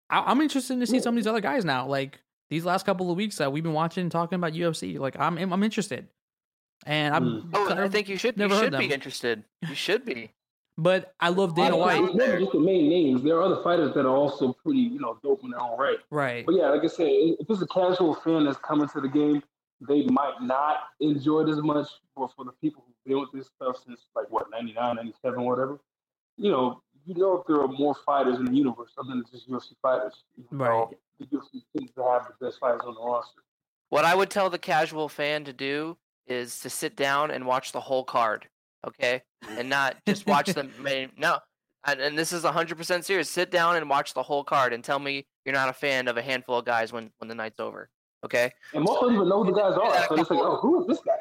I, 0.09 0.31
am 0.31 0.39
interested 0.39 0.79
to 0.79 0.87
see 0.87 1.01
some 1.01 1.15
of 1.15 1.17
these 1.17 1.27
other 1.27 1.41
guys 1.41 1.65
now. 1.65 1.85
Like 1.85 2.21
these 2.49 2.65
last 2.65 2.85
couple 2.85 3.11
of 3.11 3.17
weeks 3.17 3.37
that 3.37 3.51
we've 3.51 3.63
been 3.63 3.73
watching 3.73 4.01
and 4.01 4.11
talking 4.11 4.35
about 4.35 4.53
UFC. 4.53 4.97
Like 4.99 5.19
I'm, 5.19 5.37
I'm 5.37 5.63
interested. 5.63 6.07
And 6.85 7.15
I'm. 7.15 7.25
Mm. 7.25 7.49
Oh, 7.53 7.83
I 7.83 7.89
think 7.89 8.07
you 8.07 8.17
should. 8.17 8.37
Never 8.37 8.55
you 8.55 8.61
should 8.61 8.77
be 8.77 8.93
interested. 8.93 9.43
You 9.67 9.75
should 9.75 10.05
be. 10.05 10.31
But 10.79 11.15
I 11.19 11.29
love 11.29 11.55
Dana 11.55 11.75
I, 11.75 11.79
White. 11.99 12.13
Never 12.13 12.39
just 12.39 12.51
the 12.51 12.59
main 12.59 12.87
names. 12.87 13.23
There 13.23 13.35
are 13.37 13.41
other 13.41 13.63
fighters 13.63 13.95
that 13.95 14.05
are 14.05 14.15
also 14.15 14.53
pretty, 14.53 14.81
you 14.81 14.99
know, 14.99 15.17
dope 15.23 15.43
in 15.43 15.49
their 15.49 15.59
own 15.59 15.75
right. 15.75 15.97
Right. 16.11 16.45
But 16.45 16.53
yeah, 16.53 16.69
like 16.69 16.83
I 16.83 16.87
said, 16.87 17.07
if 17.07 17.49
it's 17.49 17.63
a 17.63 17.67
casual 17.67 18.13
fan 18.13 18.45
that's 18.45 18.59
coming 18.59 18.87
to 18.89 19.01
the 19.01 19.07
game, 19.07 19.41
they 19.87 20.03
might 20.05 20.35
not 20.39 20.81
enjoy 20.99 21.41
it 21.41 21.49
as 21.49 21.63
much. 21.63 21.87
But 22.15 22.31
for 22.35 22.45
the 22.45 22.51
people 22.51 22.83
who've 22.85 22.95
been 23.07 23.19
with 23.19 23.31
this 23.33 23.47
stuff 23.55 23.77
since 23.87 24.05
like 24.15 24.29
what 24.29 24.51
99, 24.51 24.97
97, 24.97 25.41
whatever. 25.41 25.79
You 26.37 26.51
know, 26.51 26.83
you 27.07 27.15
know 27.15 27.39
if 27.39 27.47
there 27.47 27.59
are 27.59 27.67
more 27.67 27.95
fighters 28.05 28.37
in 28.37 28.45
the 28.45 28.53
universe 28.53 28.91
other 28.99 29.09
than 29.09 29.23
just 29.31 29.49
UFC 29.49 29.71
fighters. 29.81 30.25
Right. 30.51 30.69
Know, 30.69 30.91
the 31.19 31.25
UFC 31.25 31.63
tends 31.75 31.91
to 31.93 32.03
have 32.03 32.27
the 32.27 32.45
best 32.45 32.59
fighters 32.59 32.81
on 32.85 32.95
the 32.95 33.01
roster. 33.01 33.41
What 33.89 34.05
I 34.05 34.15
would 34.15 34.29
tell 34.29 34.49
the 34.49 34.57
casual 34.57 35.09
fan 35.09 35.43
to 35.45 35.53
do 35.53 35.97
is 36.27 36.59
to 36.59 36.69
sit 36.69 36.95
down 36.95 37.31
and 37.31 37.45
watch 37.45 37.71
the 37.71 37.79
whole 37.79 38.03
card, 38.03 38.47
okay, 38.85 39.23
mm-hmm. 39.43 39.59
and 39.59 39.69
not 39.69 39.97
just 40.05 40.27
watch 40.27 40.47
the 40.47 40.63
main. 40.81 41.11
No, 41.17 41.39
and, 41.85 42.01
and 42.01 42.17
this 42.17 42.33
is 42.33 42.43
100% 42.43 43.03
serious. 43.03 43.29
Sit 43.29 43.49
down 43.49 43.77
and 43.77 43.89
watch 43.89 44.13
the 44.13 44.23
whole 44.23 44.43
card 44.43 44.73
and 44.73 44.83
tell 44.83 44.99
me 44.99 45.25
you're 45.45 45.55
not 45.55 45.69
a 45.69 45.73
fan 45.73 46.07
of 46.07 46.17
a 46.17 46.21
handful 46.21 46.59
of 46.59 46.65
guys 46.65 46.91
when 46.91 47.11
when 47.19 47.29
the 47.29 47.35
night's 47.35 47.59
over. 47.59 47.89
Okay. 48.25 48.51
And 48.73 48.83
most 48.83 49.01
of 49.01 49.05
them 49.05 49.15
even 49.15 49.29
know 49.29 49.43
who 49.43 49.51
the 49.51 49.57
guys 49.57 49.77
are. 49.77 50.07
So 50.07 50.15
it's 50.15 50.29
like, 50.29 50.39
oh, 50.39 50.57
who 50.57 50.81
is 50.81 50.87
this 50.87 50.99
guy? 50.99 51.13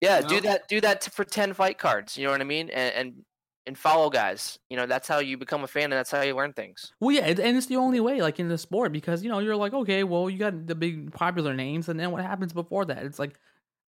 Yeah, 0.00 0.18
you 0.18 0.22
know? 0.22 0.28
do 0.28 0.40
that. 0.42 0.68
Do 0.68 0.80
that 0.80 1.04
for 1.04 1.24
ten 1.24 1.52
fight 1.52 1.78
cards. 1.78 2.16
You 2.16 2.26
know 2.26 2.32
what 2.32 2.40
I 2.40 2.44
mean? 2.44 2.70
And, 2.70 2.94
and 2.94 3.24
and 3.66 3.76
follow 3.78 4.10
guys. 4.10 4.58
You 4.70 4.76
know, 4.76 4.86
that's 4.86 5.08
how 5.08 5.18
you 5.18 5.36
become 5.36 5.64
a 5.64 5.68
fan, 5.68 5.84
and 5.84 5.92
that's 5.92 6.10
how 6.10 6.22
you 6.22 6.36
learn 6.36 6.52
things. 6.52 6.92
Well, 7.00 7.14
yeah, 7.14 7.26
and 7.26 7.56
it's 7.56 7.66
the 7.66 7.76
only 7.76 8.00
way, 8.00 8.20
like 8.20 8.40
in 8.40 8.48
the 8.48 8.58
sport, 8.58 8.92
because 8.92 9.22
you 9.22 9.28
know 9.28 9.38
you're 9.38 9.56
like, 9.56 9.72
okay, 9.72 10.04
well, 10.04 10.28
you 10.28 10.38
got 10.38 10.66
the 10.66 10.74
big 10.74 11.12
popular 11.12 11.54
names, 11.54 11.88
and 11.88 11.98
then 11.98 12.10
what 12.10 12.22
happens 12.22 12.52
before 12.52 12.84
that? 12.86 13.04
It's 13.04 13.18
like, 13.18 13.38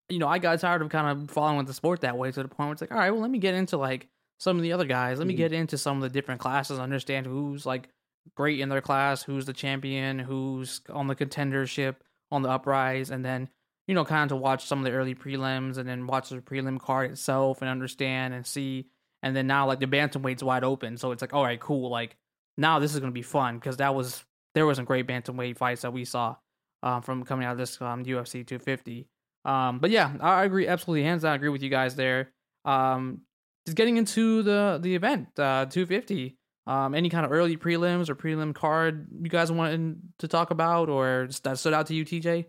you 0.09 0.19
know, 0.19 0.27
I 0.27 0.39
got 0.39 0.59
tired 0.59 0.81
of 0.81 0.89
kind 0.89 1.21
of 1.21 1.31
following 1.31 1.65
the 1.65 1.73
sport 1.73 2.01
that 2.01 2.17
way 2.17 2.31
to 2.31 2.43
the 2.43 2.49
point 2.49 2.67
where 2.67 2.73
it's 2.73 2.81
like, 2.81 2.91
all 2.91 2.97
right, 2.97 3.11
well, 3.11 3.21
let 3.21 3.31
me 3.31 3.39
get 3.39 3.55
into 3.55 3.77
like 3.77 4.07
some 4.39 4.57
of 4.57 4.63
the 4.63 4.73
other 4.73 4.85
guys. 4.85 5.17
Let 5.17 5.27
me 5.27 5.33
mm-hmm. 5.33 5.39
get 5.39 5.53
into 5.53 5.77
some 5.77 5.97
of 5.97 6.03
the 6.03 6.09
different 6.09 6.41
classes, 6.41 6.79
understand 6.79 7.25
who's 7.25 7.65
like 7.65 7.89
great 8.35 8.59
in 8.59 8.69
their 8.69 8.81
class, 8.81 9.23
who's 9.23 9.45
the 9.45 9.53
champion, 9.53 10.19
who's 10.19 10.81
on 10.89 11.07
the 11.07 11.15
contendership, 11.15 11.95
on 12.31 12.41
the 12.41 12.49
uprise, 12.49 13.09
and 13.09 13.23
then 13.23 13.49
you 13.87 13.95
know, 13.95 14.05
kind 14.05 14.23
of 14.23 14.29
to 14.29 14.41
watch 14.41 14.65
some 14.65 14.79
of 14.79 14.85
the 14.85 14.91
early 14.91 15.13
prelims 15.13 15.77
and 15.77 15.87
then 15.87 16.07
watch 16.07 16.29
the 16.29 16.37
prelim 16.37 16.79
card 16.79 17.11
itself 17.11 17.61
and 17.61 17.69
understand 17.69 18.33
and 18.33 18.45
see. 18.45 18.87
And 19.23 19.35
then 19.35 19.47
now, 19.47 19.65
like 19.65 19.79
the 19.79 19.87
bantamweight's 19.87 20.43
wide 20.43 20.65
open, 20.65 20.97
so 20.97 21.11
it's 21.11 21.21
like, 21.21 21.33
all 21.33 21.43
right, 21.43 21.59
cool. 21.59 21.89
Like 21.89 22.17
now, 22.57 22.77
this 22.79 22.93
is 22.93 22.99
gonna 22.99 23.11
be 23.11 23.21
fun 23.23 23.55
because 23.55 23.77
that 23.77 23.95
was 23.95 24.23
there 24.53 24.65
was 24.65 24.75
some 24.75 24.85
great 24.85 25.07
bantamweight 25.07 25.57
fights 25.57 25.81
that 25.81 25.93
we 25.93 26.05
saw 26.05 26.35
um, 26.83 27.01
from 27.01 27.23
coming 27.23 27.45
out 27.45 27.53
of 27.53 27.57
this 27.57 27.81
um, 27.81 28.03
UFC 28.03 28.45
250. 28.45 29.07
Um, 29.45 29.79
but 29.79 29.89
yeah, 29.89 30.13
I 30.19 30.43
agree 30.43 30.67
absolutely, 30.67 31.03
hands 31.03 31.23
down, 31.23 31.31
I 31.31 31.35
agree 31.35 31.49
with 31.49 31.63
you 31.63 31.69
guys 31.69 31.95
there. 31.95 32.33
Um, 32.65 33.21
just 33.65 33.77
getting 33.77 33.97
into 33.97 34.43
the 34.43 34.77
the 34.81 34.93
event, 34.93 35.27
uh, 35.39 35.65
250. 35.65 36.37
Um, 36.65 36.95
any 36.95 37.09
kind 37.09 37.25
of 37.25 37.31
early 37.31 37.57
prelims 37.57 38.07
or 38.09 38.15
prelim 38.15 38.55
card 38.55 39.07
you 39.21 39.29
guys 39.29 39.51
wanted 39.51 39.99
to 40.19 40.27
talk 40.27 40.51
about, 40.51 40.89
or 40.89 41.27
that 41.43 41.59
stood 41.59 41.73
out 41.73 41.87
to 41.87 41.95
you, 41.95 42.05
TJ? 42.05 42.45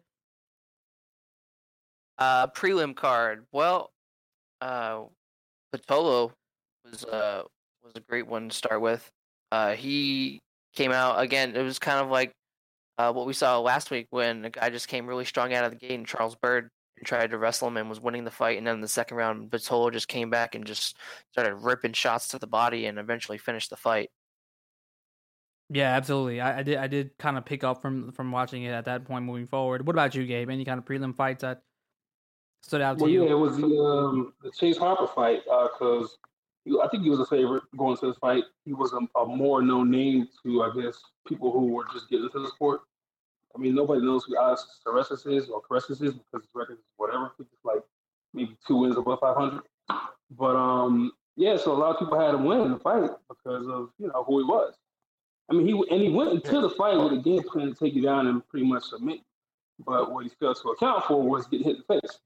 Uh, 2.18 2.46
prelim 2.48 2.94
card. 2.94 3.46
Well, 3.50 3.92
uh, 4.60 5.02
Pitolo 5.74 6.32
was 6.90 7.04
uh 7.04 7.42
was 7.82 7.92
a 7.96 8.00
great 8.00 8.26
one 8.26 8.48
to 8.48 8.54
start 8.54 8.80
with. 8.80 9.10
Uh, 9.52 9.72
he 9.72 10.40
came 10.74 10.92
out 10.92 11.20
again. 11.20 11.54
It 11.54 11.62
was 11.62 11.78
kind 11.78 12.00
of 12.00 12.10
like 12.10 12.32
uh, 12.98 13.12
what 13.12 13.26
we 13.26 13.32
saw 13.32 13.58
last 13.60 13.90
week 13.90 14.06
when 14.10 14.44
a 14.44 14.50
guy 14.50 14.70
just 14.70 14.88
came 14.88 15.06
really 15.06 15.24
strong 15.24 15.52
out 15.52 15.64
of 15.64 15.70
the 15.70 15.76
gate, 15.76 15.94
and 15.94 16.06
Charles 16.06 16.34
Byrd 16.34 16.70
tried 17.04 17.30
to 17.30 17.38
wrestle 17.38 17.68
him 17.68 17.76
and 17.76 17.88
was 17.88 18.00
winning 18.00 18.24
the 18.24 18.30
fight. 18.30 18.56
And 18.58 18.66
then 18.66 18.76
in 18.76 18.80
the 18.80 18.88
second 18.88 19.16
round, 19.16 19.50
Pitolo 19.50 19.92
just 19.92 20.08
came 20.08 20.30
back 20.30 20.54
and 20.54 20.64
just 20.64 20.96
started 21.32 21.54
ripping 21.56 21.92
shots 21.92 22.28
to 22.28 22.38
the 22.38 22.46
body 22.46 22.86
and 22.86 22.98
eventually 22.98 23.38
finished 23.38 23.70
the 23.70 23.76
fight. 23.76 24.10
Yeah, 25.70 25.90
absolutely. 25.96 26.40
I, 26.40 26.58
I 26.58 26.62
did. 26.62 26.76
I 26.76 26.86
did 26.86 27.16
kind 27.18 27.38
of 27.38 27.44
pick 27.44 27.64
up 27.64 27.80
from 27.80 28.12
from 28.12 28.30
watching 28.30 28.64
it 28.64 28.70
at 28.70 28.84
that 28.84 29.04
point. 29.04 29.24
Moving 29.24 29.46
forward, 29.46 29.86
what 29.86 29.94
about 29.94 30.14
you, 30.14 30.26
Gabe? 30.26 30.50
Any 30.50 30.64
kind 30.64 30.78
of 30.78 30.84
prelim 30.84 31.16
fights 31.16 31.42
that 31.42 31.62
stood 32.62 32.80
out 32.80 32.98
well, 32.98 33.06
to 33.06 33.12
you? 33.12 33.24
Yeah, 33.24 33.30
it 33.30 33.38
was 33.38 33.56
the 33.56 33.66
um, 33.66 34.34
the 34.42 34.50
Chase 34.50 34.76
Hooper 34.76 35.06
fight 35.06 35.42
because 35.44 36.04
uh, 36.04 36.28
I 36.66 36.88
think 36.88 37.02
he 37.02 37.10
was 37.10 37.20
a 37.20 37.26
favorite 37.26 37.62
going 37.76 37.96
to 37.98 38.06
this 38.06 38.16
fight. 38.18 38.44
He 38.64 38.72
was 38.72 38.92
a, 38.92 39.18
a, 39.18 39.26
more 39.26 39.60
known 39.62 39.90
name 39.90 40.28
to 40.42 40.62
I 40.62 40.70
guess 40.74 40.98
people 41.28 41.52
who 41.52 41.66
were 41.66 41.84
just 41.92 42.08
getting 42.08 42.24
into 42.26 42.40
the 42.40 42.48
sport. 42.48 42.80
I 43.54 43.58
mean, 43.58 43.74
nobody 43.74 44.00
knows 44.00 44.24
who 44.24 44.36
Alex 44.36 44.80
Caceres 44.84 45.26
is 45.26 45.48
or 45.48 45.60
Caceres 45.60 46.00
is 46.00 46.14
because 46.14 46.42
his 46.42 46.50
record 46.54 46.78
is 46.78 46.84
whatever. 46.96 47.32
It's 47.38 47.48
like 47.64 47.82
maybe 48.32 48.56
two 48.66 48.76
wins 48.76 48.96
above 48.96 49.20
500. 49.20 49.60
But 50.36 50.56
um, 50.56 51.12
yeah, 51.36 51.56
so 51.56 51.72
a 51.72 51.78
lot 51.78 51.94
of 51.94 51.98
people 51.98 52.18
had 52.18 52.34
him 52.34 52.44
win 52.44 52.72
the 52.72 52.78
fight 52.78 53.10
because 53.28 53.68
of 53.68 53.90
you 53.98 54.08
know 54.08 54.24
who 54.24 54.38
he 54.38 54.44
was. 54.44 54.74
I 55.50 55.54
mean, 55.54 55.66
he 55.66 55.72
and 55.90 56.02
he 56.02 56.08
went 56.08 56.32
into 56.32 56.60
the 56.60 56.70
fight 56.70 56.96
with 56.96 57.12
a 57.12 57.22
game 57.22 57.42
plan 57.42 57.68
to 57.68 57.74
take 57.74 57.94
you 57.94 58.02
down 58.02 58.26
and 58.26 58.46
pretty 58.48 58.66
much 58.66 58.84
submit. 58.84 59.20
But 59.84 60.12
what 60.12 60.24
he 60.24 60.30
failed 60.40 60.58
to 60.62 60.68
account 60.70 61.04
for 61.04 61.22
was 61.22 61.46
getting 61.46 61.66
hit 61.66 61.76
in 61.76 61.82
the 61.86 62.00
face. 62.00 62.18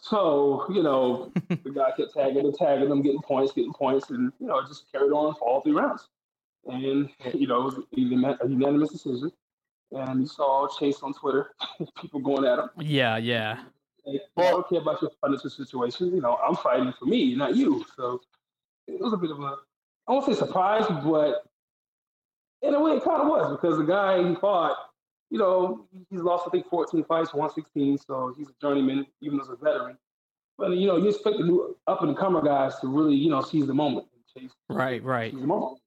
So, 0.00 0.64
you 0.72 0.82
know, 0.82 1.32
the 1.48 1.70
guy 1.70 1.90
kept 1.96 2.14
tagging 2.14 2.44
and 2.44 2.54
tagging 2.54 2.88
them, 2.88 3.02
getting 3.02 3.22
points, 3.22 3.52
getting 3.52 3.72
points, 3.72 4.10
and, 4.10 4.32
you 4.38 4.46
know, 4.46 4.64
just 4.66 4.90
carried 4.92 5.12
on 5.12 5.34
for 5.34 5.48
all 5.48 5.60
three 5.60 5.72
rounds. 5.72 6.08
And, 6.66 7.08
you 7.34 7.46
know, 7.46 7.62
it 7.62 7.64
was 7.64 7.78
a 7.78 8.48
unanimous 8.48 8.90
decision. 8.90 9.32
And 9.90 10.20
you 10.20 10.26
saw 10.26 10.68
Chase 10.78 11.02
on 11.02 11.14
Twitter, 11.14 11.50
people 12.00 12.20
going 12.20 12.44
at 12.44 12.58
him. 12.58 12.70
Yeah, 12.78 13.16
yeah. 13.16 13.60
well, 14.36 14.46
I 14.46 14.50
don't 14.50 14.68
care 14.68 14.80
about 14.80 15.00
your 15.02 15.10
financial 15.20 15.50
situation. 15.50 16.14
You 16.14 16.20
know, 16.20 16.38
I'm 16.46 16.56
fighting 16.56 16.92
for 16.98 17.06
me, 17.06 17.34
not 17.34 17.56
you. 17.56 17.84
So 17.96 18.20
it 18.86 19.00
was 19.00 19.12
a 19.12 19.16
bit 19.16 19.30
of 19.30 19.40
a, 19.40 19.56
I 20.06 20.12
won't 20.12 20.26
say 20.26 20.34
surprise, 20.34 20.84
but 21.04 21.44
in 22.62 22.74
a 22.74 22.80
way 22.80 22.92
it 22.92 23.04
kind 23.04 23.22
of 23.22 23.28
was 23.28 23.56
because 23.56 23.78
the 23.78 23.84
guy 23.84 24.28
he 24.28 24.34
fought 24.34 24.76
you 25.30 25.38
know, 25.38 25.86
he's 26.10 26.20
lost, 26.20 26.44
I 26.46 26.50
think, 26.50 26.68
14 26.68 27.04
fights, 27.04 27.34
116, 27.34 27.98
so 27.98 28.34
he's 28.36 28.48
a 28.48 28.54
journeyman, 28.60 29.06
even 29.20 29.40
as 29.40 29.48
a 29.48 29.56
veteran. 29.56 29.98
But, 30.56 30.70
you 30.72 30.86
know, 30.86 30.96
you 30.96 31.08
expect 31.08 31.38
the 31.38 31.44
new 31.44 31.76
up 31.86 32.02
and 32.02 32.16
comer 32.16 32.42
guys 32.42 32.78
to 32.80 32.88
really, 32.88 33.14
you 33.14 33.30
know, 33.30 33.42
seize 33.42 33.66
the 33.66 33.74
moment. 33.74 34.06
Chase, 34.34 34.50
right, 34.68 35.02
right. 35.04 35.32
Seize 35.32 35.40
the 35.40 35.46
moment. 35.46 35.80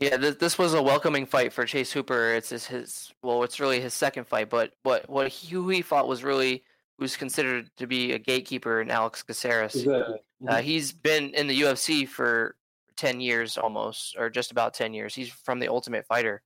Yeah, 0.00 0.16
this, 0.16 0.36
this 0.36 0.58
was 0.58 0.72
a 0.72 0.82
welcoming 0.82 1.26
fight 1.26 1.52
for 1.52 1.66
Chase 1.66 1.92
Hooper. 1.92 2.32
It's 2.34 2.48
his, 2.48 2.66
his 2.66 3.12
well, 3.22 3.42
it's 3.42 3.60
really 3.60 3.80
his 3.80 3.92
second 3.92 4.26
fight, 4.26 4.48
but 4.48 4.72
what 4.82 5.08
what 5.10 5.28
he, 5.28 5.48
who 5.54 5.68
he 5.68 5.82
fought 5.82 6.08
was 6.08 6.24
really 6.24 6.64
was 6.98 7.18
considered 7.18 7.70
to 7.76 7.86
be 7.86 8.12
a 8.12 8.18
gatekeeper 8.18 8.80
in 8.80 8.90
Alex 8.90 9.22
Caceres. 9.22 9.74
Exactly. 9.74 10.16
Uh, 10.48 10.52
mm-hmm. 10.52 10.62
he's 10.64 10.92
been 10.92 11.34
in 11.34 11.46
the 11.46 11.60
UFC 11.60 12.08
for 12.08 12.56
ten 12.96 13.20
years 13.20 13.58
almost, 13.58 14.16
or 14.18 14.30
just 14.30 14.50
about 14.50 14.72
ten 14.72 14.94
years. 14.94 15.14
He's 15.14 15.28
from 15.28 15.58
the 15.58 15.68
Ultimate 15.68 16.06
Fighter 16.06 16.40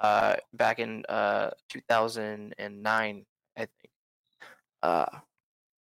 uh, 0.00 0.36
back 0.52 0.78
in 0.78 1.04
uh, 1.08 1.50
2009, 1.70 3.26
I 3.56 3.60
think. 3.60 3.70
Uh, 4.82 5.06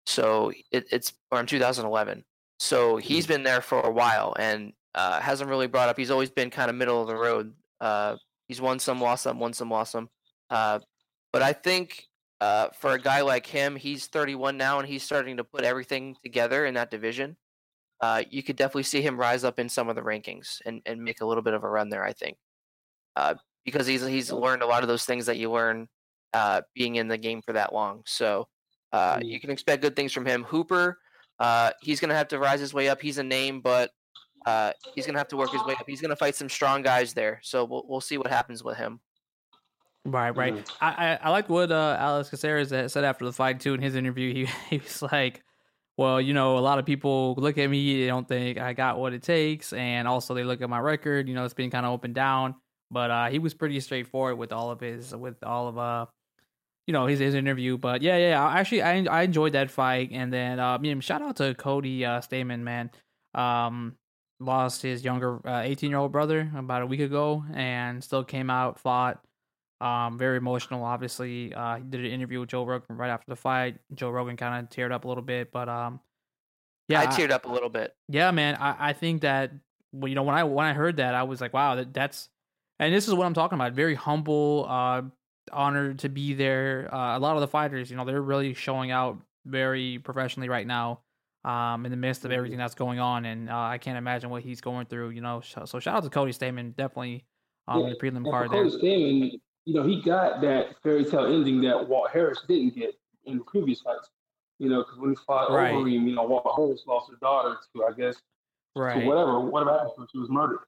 so 0.06 0.52
it, 0.72 0.86
it's 0.92 1.14
or 1.32 1.40
in 1.40 1.46
2011. 1.46 2.24
So 2.60 2.98
he's 2.98 3.26
mm-hmm. 3.26 3.34
been 3.34 3.44
there 3.44 3.62
for 3.62 3.82
a 3.82 3.92
while 3.92 4.36
and 4.40 4.74
uh, 4.94 5.20
hasn't 5.20 5.50
really 5.50 5.68
brought 5.68 5.90
up. 5.90 5.98
He's 5.98 6.12
always 6.12 6.30
been 6.30 6.50
kind 6.50 6.70
of 6.70 6.76
middle 6.76 7.02
of 7.02 7.08
the 7.08 7.16
road. 7.16 7.54
Uh, 7.82 8.16
he's 8.48 8.62
won 8.62 8.80
some, 8.80 9.02
lost 9.02 9.24
some, 9.24 9.40
won 9.40 9.54
some, 9.54 9.70
lost 9.70 9.92
some. 9.92 10.10
Uh, 10.50 10.80
but 11.34 11.42
I 11.42 11.54
think 11.54 12.08
uh, 12.40 12.70
for 12.80 12.94
a 12.94 13.00
guy 13.00 13.22
like 13.22 13.46
him, 13.46 13.76
he's 13.76 14.08
31 14.08 14.58
now 14.58 14.80
and 14.80 14.88
he's 14.88 15.04
starting 15.04 15.38
to 15.38 15.44
put 15.44 15.64
everything 15.64 16.16
together 16.24 16.66
in 16.66 16.76
that 16.76 16.92
division. 16.92 17.36
Uh, 18.02 18.24
you 18.30 18.44
could 18.44 18.56
definitely 18.56 18.84
see 18.84 19.02
him 19.02 19.20
rise 19.20 19.44
up 19.44 19.60
in 19.60 19.68
some 19.68 19.90
of 19.90 19.96
the 19.96 20.02
rankings 20.02 20.62
and, 20.66 20.82
and 20.86 21.02
make 21.02 21.22
a 21.22 21.26
little 21.26 21.44
bit 21.44 21.54
of 21.54 21.64
a 21.64 21.70
run 21.70 21.90
there. 21.90 22.04
I 22.04 22.14
think. 22.14 22.38
Uh, 23.16 23.36
because 23.66 23.88
he's 23.88 24.06
he's 24.06 24.32
learned 24.32 24.62
a 24.62 24.68
lot 24.68 24.84
of 24.84 24.88
those 24.88 25.06
things 25.06 25.26
that 25.26 25.38
you 25.38 25.52
learn 25.52 25.88
uh, 26.34 26.62
being 26.74 26.96
in 26.96 27.08
the 27.08 27.18
game 27.18 27.42
for 27.42 27.54
that 27.54 27.74
long. 27.74 28.04
So 28.06 28.48
uh, 28.94 29.20
you 29.22 29.40
can 29.40 29.50
expect 29.50 29.82
good 29.82 29.96
things 29.96 30.14
from 30.14 30.26
him. 30.26 30.44
Hooper, 30.44 31.00
uh, 31.40 31.72
he's 31.82 32.00
gonna 32.00 32.16
have 32.16 32.28
to 32.30 32.40
rise 32.40 32.60
his 32.60 32.74
way 32.74 32.88
up. 32.88 33.02
He's 33.02 33.18
a 33.18 33.24
name, 33.24 33.62
but 33.62 33.92
uh, 34.46 34.72
he's 34.94 35.06
gonna 35.06 35.18
have 35.18 35.28
to 35.30 35.38
work 35.38 35.52
his 35.52 35.64
way 35.66 35.74
up. 35.74 35.86
He's 35.88 36.02
gonna 36.02 36.16
fight 36.16 36.36
some 36.36 36.50
strong 36.50 36.82
guys 36.82 37.14
there. 37.14 37.40
So 37.44 37.66
we'll 37.66 37.84
we'll 37.88 38.02
see 38.02 38.18
what 38.18 38.28
happens 38.28 38.64
with 38.64 38.78
him. 38.78 39.00
Right, 40.06 40.36
right. 40.36 40.54
Mm-hmm. 40.54 40.86
I, 40.86 41.14
I, 41.14 41.20
I 41.24 41.30
like 41.32 41.50
what 41.50 41.72
uh, 41.72 41.98
Alex 42.00 42.30
Caceres 42.30 42.70
said 42.70 43.04
after 43.04 43.26
the 43.26 43.34
fight 43.34 43.60
too 43.60 43.74
in 43.74 43.82
his 43.82 43.96
interview. 43.96 44.34
He 44.34 44.50
he 44.70 44.78
was 44.78 45.02
like, 45.02 45.44
"Well, 45.98 46.22
you 46.22 46.34
know, 46.34 46.58
a 46.58 46.60
lot 46.60 46.78
of 46.78 46.86
people 46.86 47.34
look 47.38 47.58
at 47.58 47.70
me, 47.70 48.02
they 48.02 48.08
don't 48.08 48.28
think 48.28 48.60
I 48.60 48.74
got 48.74 49.00
what 49.00 49.14
it 49.14 49.24
takes, 49.24 49.74
and 49.74 50.08
also 50.08 50.36
they 50.36 50.44
look 50.44 50.62
at 50.62 50.70
my 50.70 50.80
record. 50.80 51.28
You 51.28 51.34
know, 51.34 51.44
it's 51.44 51.56
been 51.56 51.72
kind 51.72 51.86
of 51.86 51.94
up 51.94 52.04
and 52.04 52.14
down." 52.14 52.56
But 52.96 53.12
uh, 53.12 53.28
he 53.28 53.40
was 53.40 53.54
pretty 53.54 53.78
straightforward 53.82 54.38
with 54.38 54.54
all 54.54 54.72
of 54.72 54.80
his 54.80 55.14
with 55.14 55.44
all 55.44 55.68
of 55.68 55.78
uh 55.78 56.06
you 56.88 56.94
know 56.94 57.08
his 57.08 57.20
his 57.20 57.36
interview. 57.36 57.78
But 57.78 58.02
yeah, 58.02 58.16
yeah, 58.16 58.48
actually 58.48 58.84
I 58.84 59.04
I 59.04 59.24
enjoyed 59.24 59.52
that 59.52 59.70
fight. 59.70 60.12
And 60.14 60.32
then 60.32 60.62
uh, 60.62 60.80
shout 61.02 61.22
out 61.22 61.36
to 61.36 61.54
Cody 61.56 62.06
uh, 62.06 62.22
Stamann, 62.22 62.62
man. 62.62 62.90
Um, 63.34 63.98
lost 64.40 64.82
his 64.82 65.04
younger 65.04 65.42
18 65.46 65.90
uh, 65.90 65.90
year 65.90 65.98
old 65.98 66.14
brother 66.14 66.50
about 66.56 66.84
a 66.84 66.86
week 66.86 67.02
ago, 67.02 67.44
and 67.54 68.02
still 68.02 68.24
came 68.24 68.50
out 68.50 68.80
fought. 68.80 69.22
Um, 69.82 70.18
very 70.18 70.38
emotional. 70.38 70.86
Obviously, 70.86 71.54
uh, 71.54 71.76
he 71.76 71.84
did 71.84 72.00
an 72.00 72.12
interview 72.12 72.40
with 72.40 72.48
Joe 72.48 72.64
Rogan 72.64 72.96
right 72.96 73.10
after 73.10 73.26
the 73.28 73.36
fight. 73.36 73.76
Joe 73.94 74.10
Rogan 74.10 74.38
kind 74.38 74.64
of 74.64 74.70
teared 74.70 74.94
up 74.94 75.04
a 75.04 75.08
little 75.10 75.22
bit, 75.22 75.52
but 75.52 75.68
um, 75.68 76.00
yeah, 76.88 77.02
I 77.02 77.08
teared 77.08 77.32
up 77.32 77.44
a 77.44 77.52
little 77.52 77.68
bit. 77.68 77.94
Yeah, 78.08 78.32
man, 78.32 78.56
I, 78.56 78.76
I 78.80 78.94
think 78.94 79.24
that 79.24 79.52
well, 79.92 80.08
you 80.08 80.16
know 80.16 80.24
when 80.24 80.36
I 80.36 80.46
when 80.46 80.66
I 80.66 80.72
heard 80.72 80.96
that, 80.98 81.14
I 81.14 81.24
was 81.24 81.42
like, 81.42 81.54
wow, 81.54 81.76
that 81.76 81.94
that's 81.94 82.30
and 82.80 82.94
this 82.94 83.08
is 83.08 83.14
what 83.14 83.26
I'm 83.26 83.34
talking 83.34 83.56
about. 83.58 83.74
Very 83.74 83.96
humble, 83.96 84.66
uh, 84.70 85.04
honored 85.52 86.00
to 86.00 86.10
be 86.10 86.34
there. 86.34 86.90
Uh, 86.94 87.18
a 87.18 87.20
lot 87.20 87.36
of 87.36 87.42
the 87.42 87.48
fighters, 87.48 87.90
you 87.92 87.98
know, 87.98 88.06
they're 88.06 88.22
really 88.22 88.54
showing 88.54 88.92
out 88.92 89.20
very 89.46 90.00
professionally 90.00 90.50
right 90.50 90.66
now. 90.68 91.02
um, 91.44 91.86
in 91.86 91.92
the 91.92 91.98
midst 91.98 92.26
of 92.26 92.32
Mm-hmm. 92.32 92.38
everything 92.38 92.58
that's 92.58 92.74
going 92.74 93.00
on, 93.00 93.26
and 93.26 93.50
uh, 93.52 93.56
I 93.56 93.78
can't 93.78 94.00
imagine 94.00 94.32
what 94.32 94.42
he's 94.42 94.62
going 94.62 94.88
through. 94.88 95.10
You 95.12 95.22
know, 95.22 95.42
so, 95.42 95.66
so 95.66 95.80
shout 95.80 95.98
out 95.98 96.04
to 96.04 96.10
Cody 96.10 96.32
Stamann, 96.32 96.76
definitely 96.76 97.24
um, 97.68 97.84
Yeah, 97.84 97.90
the 97.90 97.96
prelim 97.96 98.24
card 98.32 98.50
for 98.50 98.56
there. 98.56 98.64
Cody 98.70 98.78
Stamann, 98.82 99.32
you 99.66 99.74
know, 99.76 99.84
he 99.84 100.02
got 100.02 100.42
that 100.42 100.76
fairy 100.82 101.06
tale 101.06 101.28
ending 101.28 101.62
that 101.62 101.88
Walt 101.88 102.10
Harris 102.12 102.40
didn't 102.48 102.76
get 102.76 102.96
in 103.26 103.38
the 103.38 103.44
previous 103.44 103.82
fights. 103.82 104.10
You 104.58 104.70
know, 104.70 104.80
because 104.84 104.98
when 104.98 105.12
he 105.12 105.16
fought 105.28 105.52
Right. 105.52 105.72
Overeem, 105.74 106.08
you 106.10 106.16
know, 106.16 106.24
Walt 106.24 106.52
Harris 106.58 106.84
lost 106.88 107.12
his 107.12 107.20
daughter 107.20 107.58
to, 107.76 107.84
I 107.84 107.92
guess, 107.92 108.16
to 108.16 108.22
Right. 108.82 109.06
whatever, 109.06 109.40
whatever 109.42 109.72
happened 109.74 109.94
to 109.98 110.08
she 110.14 110.18
was 110.18 110.30
murdered. 110.32 110.60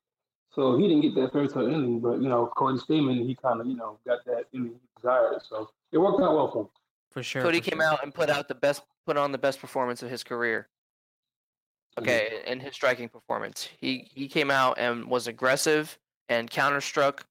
So 0.58 0.76
he 0.76 0.88
didn't 0.88 1.02
get 1.02 1.14
that 1.16 1.32
fairy 1.32 1.48
tale 1.48 1.68
ending, 1.68 2.00
but 2.00 2.20
you 2.20 2.28
know, 2.28 2.52
Cody 2.58 2.80
Stamann, 2.80 3.28
he 3.28 3.36
kind 3.36 3.62
of, 3.62 3.68
you 3.68 3.76
know, 3.76 4.00
got 4.08 4.26
that 4.26 4.46
ending 4.56 4.72
he 4.72 4.80
desired. 4.96 5.40
So 5.48 5.70
it 5.92 6.00
worked 6.00 6.20
out 6.20 6.34
well 6.34 6.52
for 6.52 6.62
him. 6.64 6.70
For 7.12 7.22
sure. 7.22 7.44
Cody 7.44 7.60
for 7.60 7.70
came 7.70 7.80
sure. 7.80 7.88
out 7.88 8.04
and 8.04 8.12
put 8.12 8.32
out 8.32 8.48
the 8.48 8.56
best, 8.56 8.82
put 9.06 9.18
on 9.18 9.32
the 9.32 9.38
best 9.38 9.62
performance 9.62 10.02
of 10.02 10.10
his 10.10 10.24
career. 10.24 10.68
Okay, 12.00 12.42
in 12.48 12.60
his 12.60 12.74
striking 12.74 13.08
performance, 13.08 13.70
he 13.80 14.10
he 14.14 14.28
came 14.28 14.50
out 14.50 14.80
and 14.80 15.06
was 15.06 15.28
aggressive 15.28 15.98
and 16.28 16.50
counterstruck 16.50 17.22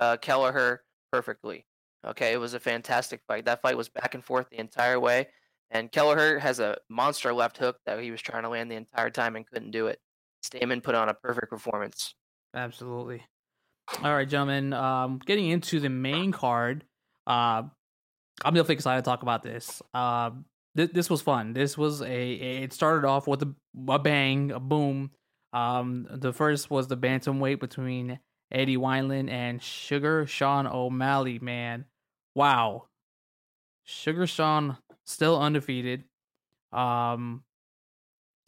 uh, 0.00 0.16
Kelleher 0.16 0.82
perfectly. 1.12 1.66
Okay, 2.04 2.32
it 2.32 2.38
was 2.38 2.54
a 2.54 2.60
fantastic 2.60 3.20
fight. 3.28 3.44
That 3.44 3.62
fight 3.62 3.76
was 3.76 3.88
back 3.88 4.14
and 4.14 4.24
forth 4.24 4.50
the 4.50 4.58
entire 4.58 4.98
way, 4.98 5.28
and 5.70 5.92
Kelleher 5.92 6.40
has 6.40 6.58
a 6.58 6.76
monster 6.88 7.32
left 7.32 7.56
hook 7.56 7.78
that 7.86 8.00
he 8.00 8.10
was 8.10 8.20
trying 8.20 8.42
to 8.42 8.48
land 8.48 8.68
the 8.68 8.76
entire 8.76 9.10
time 9.10 9.36
and 9.36 9.46
couldn't 9.46 9.70
do 9.70 9.86
it. 9.86 10.00
Stamann 10.44 10.82
put 10.82 10.96
on 10.96 11.08
a 11.08 11.14
perfect 11.14 11.50
performance. 11.50 12.14
Absolutely. 12.54 13.22
All 14.02 14.14
right, 14.14 14.28
gentlemen. 14.28 14.72
Um, 14.72 15.20
getting 15.24 15.48
into 15.48 15.80
the 15.80 15.88
main 15.88 16.32
card. 16.32 16.84
Uh, 17.26 17.62
I'm 18.44 18.54
definitely 18.54 18.76
excited 18.76 19.04
to 19.04 19.08
talk 19.08 19.22
about 19.22 19.42
this. 19.42 19.82
Uh, 19.92 20.30
th- 20.76 20.92
this 20.92 21.10
was 21.10 21.20
fun. 21.20 21.52
This 21.52 21.76
was 21.76 22.00
a. 22.02 22.32
It 22.32 22.72
started 22.72 23.06
off 23.06 23.26
with 23.26 23.42
a, 23.42 23.54
a 23.88 23.98
bang, 23.98 24.52
a 24.52 24.60
boom. 24.60 25.10
Um, 25.52 26.06
the 26.10 26.32
first 26.32 26.70
was 26.70 26.88
the 26.88 26.96
bantamweight 26.96 27.60
between 27.60 28.18
Eddie 28.50 28.76
Wineland 28.76 29.30
and 29.30 29.62
Sugar 29.62 30.26
Sean 30.26 30.66
O'Malley. 30.66 31.38
Man, 31.38 31.84
wow. 32.34 32.86
Sugar 33.84 34.26
Sean 34.26 34.78
still 35.04 35.38
undefeated. 35.40 36.04
Um, 36.72 37.44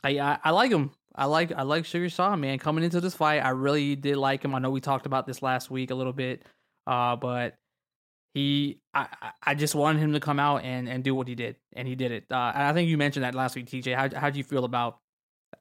I, 0.03 0.19
I 0.19 0.39
I 0.45 0.51
like 0.51 0.71
him. 0.71 0.93
I 1.17 1.25
like 1.27 1.53
I 1.53 1.63
like 1.63 1.85
Sugar 1.85 2.09
Shaw, 2.09 2.37
man. 2.37 2.59
Coming 2.59 2.85
into 2.85 3.01
this 3.01 3.15
fight, 3.15 3.39
I 3.41 3.51
really 3.51 3.97
did 3.97 4.17
like 4.17 4.45
him. 4.45 4.55
I 4.55 4.59
know 4.59 4.71
we 4.71 4.81
talked 4.81 5.07
about 5.07 5.27
this 5.27 5.43
last 5.43 5.71
week 5.71 5.91
a 5.91 5.95
little 5.95 6.13
bit, 6.13 6.43
uh, 6.87 7.17
but 7.17 7.55
he 8.35 8.81
I 8.93 9.07
I- 9.43 9.55
just 9.55 9.75
wanted 9.75 10.01
him 10.01 10.13
to 10.13 10.21
come 10.21 10.39
out 10.39 10.63
and 10.63 10.89
and 10.89 11.03
do 11.03 11.15
what 11.15 11.27
he 11.29 11.35
did, 11.35 11.57
and 11.75 11.89
he 11.89 11.95
did 11.95 12.13
it. 12.13 12.25
Uh, 12.31 12.53
and 12.55 12.63
I 12.65 12.73
think 12.73 12.89
you 12.89 12.99
mentioned 12.99 13.25
that 13.25 13.35
last 13.35 13.57
week, 13.57 13.67
TJ. 13.67 13.95
How 13.95 14.19
how 14.19 14.31
do 14.31 14.39
you 14.39 14.45
feel 14.45 14.65
about? 14.65 14.99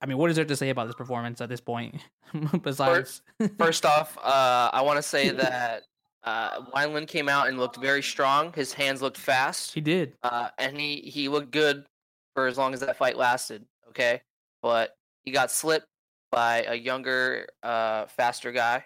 I 0.01 0.07
mean, 0.07 0.17
what 0.17 0.29
is 0.29 0.35
there 0.35 0.45
to 0.45 0.55
say 0.57 0.69
about 0.69 0.87
this 0.87 0.95
performance 0.95 1.39
at 1.41 1.47
this 1.47 1.61
point? 1.61 1.95
Besides, 2.63 3.21
First 3.57 3.85
off, 3.85 4.17
uh, 4.17 4.69
I 4.73 4.81
want 4.81 4.97
to 4.97 5.03
say 5.03 5.29
that 5.29 5.83
uh, 6.23 6.61
Wineland 6.75 7.07
came 7.07 7.29
out 7.29 7.47
and 7.47 7.57
looked 7.57 7.77
very 7.77 8.01
strong. 8.03 8.51
His 8.53 8.73
hands 8.73 9.01
looked 9.01 9.17
fast. 9.17 9.73
he 9.73 9.79
did. 9.81 10.13
uh, 10.23 10.49
and 10.57 10.77
he 10.77 10.97
he 11.01 11.29
looked 11.29 11.51
good 11.51 11.85
for 12.33 12.47
as 12.47 12.57
long 12.57 12.73
as 12.73 12.81
that 12.81 12.97
fight 12.97 13.15
lasted. 13.15 13.63
Okay, 13.89 14.21
but 14.61 14.97
he 15.25 15.31
got 15.31 15.51
slipped 15.51 15.87
by 16.31 16.63
a 16.63 16.75
younger, 16.75 17.47
uh, 17.63 18.05
faster 18.07 18.51
guy 18.51 18.85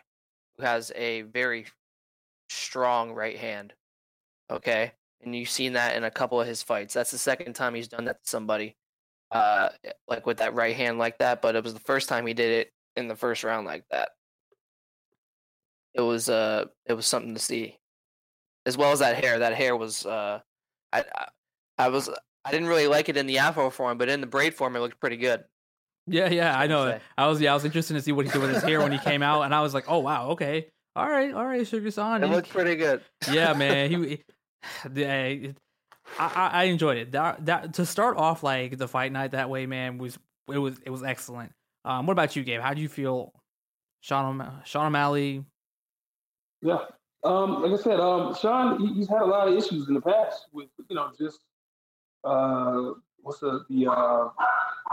who 0.57 0.63
has 0.65 0.91
a 0.95 1.23
very 1.23 1.65
strong 2.49 3.11
right 3.11 3.37
hand. 3.37 3.73
Okay, 4.51 4.93
and 5.21 5.35
you've 5.35 5.49
seen 5.49 5.73
that 5.73 5.95
in 5.95 6.03
a 6.03 6.11
couple 6.11 6.41
of 6.41 6.47
his 6.47 6.63
fights. 6.63 6.93
That's 6.93 7.11
the 7.11 7.17
second 7.17 7.53
time 7.53 7.75
he's 7.75 7.87
done 7.87 8.05
that 8.05 8.23
to 8.23 8.29
somebody, 8.29 8.75
uh, 9.31 9.69
like 10.07 10.25
with 10.25 10.37
that 10.37 10.55
right 10.55 10.75
hand 10.75 10.97
like 10.97 11.19
that. 11.19 11.41
But 11.41 11.55
it 11.55 11.63
was 11.63 11.73
the 11.73 11.79
first 11.81 12.09
time 12.09 12.25
he 12.25 12.33
did 12.33 12.51
it 12.51 12.73
in 12.95 13.07
the 13.07 13.15
first 13.15 13.43
round 13.43 13.67
like 13.67 13.83
that. 13.91 14.09
It 15.93 16.01
was 16.01 16.29
uh, 16.29 16.65
it 16.85 16.93
was 16.93 17.05
something 17.05 17.33
to 17.33 17.39
see, 17.39 17.77
as 18.65 18.77
well 18.77 18.91
as 18.91 18.99
that 18.99 19.23
hair. 19.23 19.39
That 19.39 19.53
hair 19.53 19.75
was 19.75 20.05
uh, 20.05 20.39
I, 20.93 21.03
I 21.15 21.27
I 21.77 21.89
was 21.89 22.09
I 22.45 22.51
didn't 22.51 22.67
really 22.67 22.87
like 22.87 23.09
it 23.09 23.17
in 23.17 23.27
the 23.27 23.39
afro 23.39 23.69
form, 23.69 23.97
but 23.97 24.09
in 24.09 24.21
the 24.21 24.27
braid 24.27 24.53
form, 24.55 24.75
it 24.75 24.79
looked 24.79 24.99
pretty 24.99 25.17
good. 25.17 25.43
Yeah, 26.07 26.29
yeah, 26.29 26.57
I 26.57 26.67
know. 26.67 26.87
saying. 26.89 27.01
I 27.17 27.27
was 27.27 27.39
yeah, 27.41 27.51
I 27.51 27.53
was 27.53 27.65
interested 27.65 27.93
to 27.93 28.01
see 28.01 28.11
what 28.11 28.25
he 28.25 28.31
did 28.31 28.41
with 28.41 28.53
his 28.53 28.63
hair 28.63 28.79
when 28.79 28.91
he 28.91 28.97
came 28.97 29.21
out, 29.21 29.43
and 29.43 29.53
I 29.53 29.61
was 29.61 29.73
like, 29.73 29.85
oh 29.87 29.99
wow, 29.99 30.29
okay, 30.31 30.67
all 30.95 31.07
right, 31.09 31.33
all 31.33 31.45
right, 31.45 31.65
Sugar 31.67 31.91
Sean. 31.91 32.23
It 32.23 32.27
he- 32.27 32.33
looked 32.35 32.49
pretty 32.49 32.75
good. 32.75 33.01
yeah, 33.31 33.53
man. 33.53 33.89
He, 33.91 34.23
I, 36.17 36.25
I 36.25 36.49
I 36.53 36.63
enjoyed 36.63 36.97
it. 36.97 37.11
That, 37.11 37.45
that 37.45 37.73
to 37.75 37.85
start 37.85 38.17
off 38.17 38.41
like 38.43 38.77
the 38.77 38.87
fight 38.87 39.11
night 39.11 39.31
that 39.31 39.49
way, 39.49 39.65
man, 39.65 39.97
was 39.99 40.17
it 40.51 40.57
was 40.57 40.79
it 40.85 40.89
was 40.89 41.03
excellent. 41.03 41.51
Um, 41.85 42.05
what 42.07 42.13
about 42.13 42.35
you, 42.35 42.43
Gabe? 42.43 42.59
How 42.61 42.73
do 42.73 42.81
you 42.81 42.89
feel, 42.89 43.31
Sean 44.01 44.25
O'Ma- 44.25 44.63
Sean 44.65 44.87
O'Malley? 44.87 45.45
Yeah. 46.61 46.79
Um, 47.23 47.61
like 47.63 47.79
I 47.79 47.81
said, 47.83 47.99
um, 47.99 48.33
Sean, 48.35 48.79
he, 48.79 48.93
he's 48.95 49.07
had 49.07 49.21
a 49.21 49.25
lot 49.25 49.47
of 49.47 49.53
issues 49.55 49.87
in 49.87 49.93
the 49.93 50.01
past 50.01 50.47
with, 50.51 50.67
you 50.89 50.95
know, 50.95 51.09
just 51.17 51.39
uh, 52.23 52.91
what's 53.29 53.39
the 53.41 53.63
the 53.69 53.91
uh, 53.91 54.29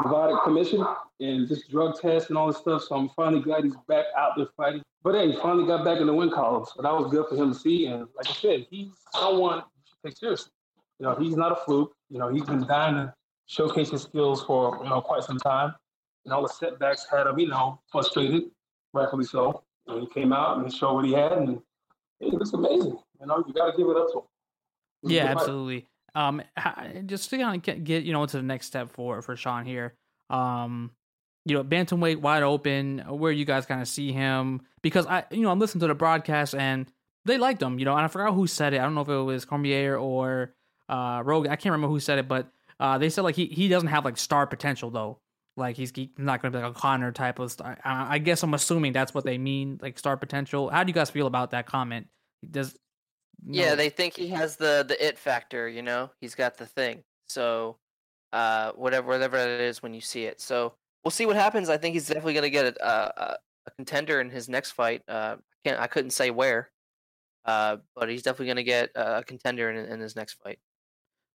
Nevada 0.04 0.38
Commission 0.44 0.84
and 1.20 1.48
just 1.48 1.70
drug 1.70 1.98
tests 1.98 2.28
and 2.28 2.36
all 2.36 2.48
this 2.48 2.58
stuff. 2.58 2.82
So 2.82 2.94
I'm 2.94 3.08
finally 3.16 3.40
glad 3.40 3.64
he's 3.64 3.76
back 3.88 4.04
out 4.16 4.32
there 4.36 4.46
fighting. 4.56 4.82
But 5.02 5.14
hey, 5.14 5.32
he 5.32 5.38
finally 5.38 5.66
got 5.66 5.84
back 5.84 6.00
in 6.00 6.06
the 6.06 6.14
win 6.14 6.30
column, 6.30 6.64
so 6.66 6.82
that 6.82 6.92
was 6.92 7.10
good 7.10 7.26
for 7.28 7.36
him 7.36 7.52
to 7.52 7.58
see. 7.58 7.86
And 7.86 8.06
like 8.16 8.28
I 8.28 8.32
said, 8.32 8.66
he's 8.70 8.90
someone 9.14 9.58
you 9.58 9.82
should 9.88 10.02
take 10.04 10.18
seriously. 10.18 10.52
You 10.98 11.06
know, 11.06 11.14
he's 11.14 11.36
not 11.36 11.52
a 11.52 11.56
fluke. 11.56 11.92
You 12.10 12.18
know, 12.18 12.28
he's 12.28 12.44
been 12.44 12.66
dying 12.66 12.96
to 12.96 13.14
showcase 13.46 13.90
his 13.90 14.02
skills 14.02 14.44
for 14.44 14.78
you 14.82 14.90
know 14.90 15.00
quite 15.00 15.22
some 15.22 15.38
time. 15.38 15.74
And 16.24 16.34
all 16.34 16.42
the 16.42 16.48
setbacks 16.48 17.06
had 17.10 17.26
him, 17.26 17.38
you 17.38 17.48
know, 17.48 17.80
frustrated, 17.90 18.50
rightfully 18.92 19.24
so. 19.24 19.62
And 19.86 20.00
he 20.02 20.06
came 20.08 20.32
out 20.32 20.58
and 20.58 20.72
showed 20.72 20.94
what 20.94 21.04
he 21.04 21.12
had, 21.12 21.32
and 21.32 21.60
it 22.20 22.34
looks 22.34 22.52
amazing. 22.52 22.98
You 23.20 23.26
know, 23.26 23.42
you 23.46 23.54
got 23.54 23.70
to 23.70 23.76
give 23.76 23.88
it 23.88 23.96
up 23.96 24.08
to 24.12 24.18
him. 24.18 24.24
It 25.02 25.06
was 25.06 25.12
a 25.12 25.14
Yeah, 25.14 25.24
absolutely. 25.26 25.86
Um, 26.16 26.42
just 27.06 27.30
to 27.30 27.38
kind 27.38 27.68
of 27.68 27.84
get, 27.84 28.04
you 28.04 28.12
know 28.12 28.24
to 28.24 28.36
the 28.36 28.42
next 28.42 28.66
step 28.66 28.90
for 28.90 29.22
for 29.22 29.36
Sean 29.36 29.64
here. 29.64 29.94
Um, 30.30 30.90
you 31.44 31.54
know, 31.54 31.62
bantamweight 31.62 32.16
wide 32.16 32.42
open. 32.42 33.00
Where 33.06 33.30
you 33.30 33.44
guys 33.44 33.66
kind 33.66 33.82
of 33.82 33.88
see 33.88 34.12
him 34.12 34.62
because 34.82 35.06
I 35.06 35.24
you 35.30 35.42
know 35.42 35.50
I'm 35.50 35.58
listening 35.58 35.80
to 35.82 35.88
the 35.88 35.94
broadcast 35.94 36.54
and 36.54 36.86
they 37.24 37.38
liked 37.38 37.62
him. 37.62 37.78
You 37.78 37.84
know, 37.84 37.94
and 37.94 38.04
I 38.04 38.08
forgot 38.08 38.32
who 38.32 38.46
said 38.46 38.72
it. 38.74 38.80
I 38.80 38.82
don't 38.84 38.94
know 38.94 39.02
if 39.02 39.08
it 39.08 39.16
was 39.16 39.44
Cormier 39.44 39.96
or 39.96 40.54
uh 40.88 41.22
Rogan. 41.24 41.52
I 41.52 41.56
can't 41.56 41.72
remember 41.72 41.88
who 41.88 42.00
said 42.00 42.18
it, 42.18 42.28
but 42.28 42.48
uh 42.80 42.98
they 42.98 43.10
said 43.10 43.22
like 43.22 43.36
he 43.36 43.46
he 43.46 43.68
doesn't 43.68 43.88
have 43.88 44.04
like 44.04 44.16
star 44.16 44.46
potential 44.46 44.90
though. 44.90 45.18
Like 45.56 45.76
he's 45.76 45.92
he- 45.94 46.12
not 46.18 46.42
going 46.42 46.52
to 46.52 46.58
be 46.58 46.62
like 46.62 46.76
a 46.76 46.78
Conor 46.78 47.12
type 47.12 47.38
of 47.38 47.50
star. 47.50 47.78
I, 47.84 48.16
I 48.16 48.18
guess 48.18 48.42
I'm 48.42 48.52
assuming 48.54 48.92
that's 48.92 49.14
what 49.14 49.24
they 49.24 49.38
mean, 49.38 49.78
like 49.80 49.98
star 49.98 50.16
potential. 50.16 50.68
How 50.68 50.84
do 50.84 50.90
you 50.90 50.94
guys 50.94 51.10
feel 51.10 51.26
about 51.26 51.52
that 51.52 51.66
comment? 51.66 52.08
Does 52.48 52.76
Yeah, 53.48 53.74
they 53.76 53.88
think 53.90 54.16
he 54.16 54.28
has 54.28 54.56
the 54.56 54.84
the 54.86 55.04
it 55.04 55.18
factor. 55.18 55.68
You 55.68 55.82
know, 55.82 56.10
he's 56.20 56.34
got 56.34 56.56
the 56.56 56.66
thing. 56.66 57.04
So, 57.28 57.78
uh, 58.32 58.72
whatever 58.72 59.08
whatever 59.08 59.36
it 59.36 59.60
is 59.60 59.82
when 59.82 59.94
you 59.94 60.00
see 60.00 60.24
it. 60.24 60.40
So 60.40 60.74
we'll 61.04 61.12
see 61.12 61.26
what 61.26 61.36
happens. 61.36 61.68
I 61.68 61.76
think 61.76 61.94
he's 61.94 62.08
definitely 62.08 62.34
gonna 62.34 62.50
get 62.50 62.66
a 62.66 62.84
a, 62.86 63.36
a 63.66 63.70
contender 63.76 64.20
in 64.20 64.30
his 64.30 64.48
next 64.48 64.72
fight. 64.72 65.02
Uh, 65.08 65.36
I 65.38 65.68
can't 65.68 65.80
I 65.80 65.86
couldn't 65.86 66.10
say 66.10 66.30
where. 66.30 66.70
Uh, 67.44 67.76
but 67.94 68.08
he's 68.08 68.22
definitely 68.22 68.48
gonna 68.48 68.64
get 68.64 68.90
a 68.96 69.22
contender 69.24 69.70
in, 69.70 69.86
in 69.86 70.00
his 70.00 70.16
next 70.16 70.34
fight. 70.42 70.58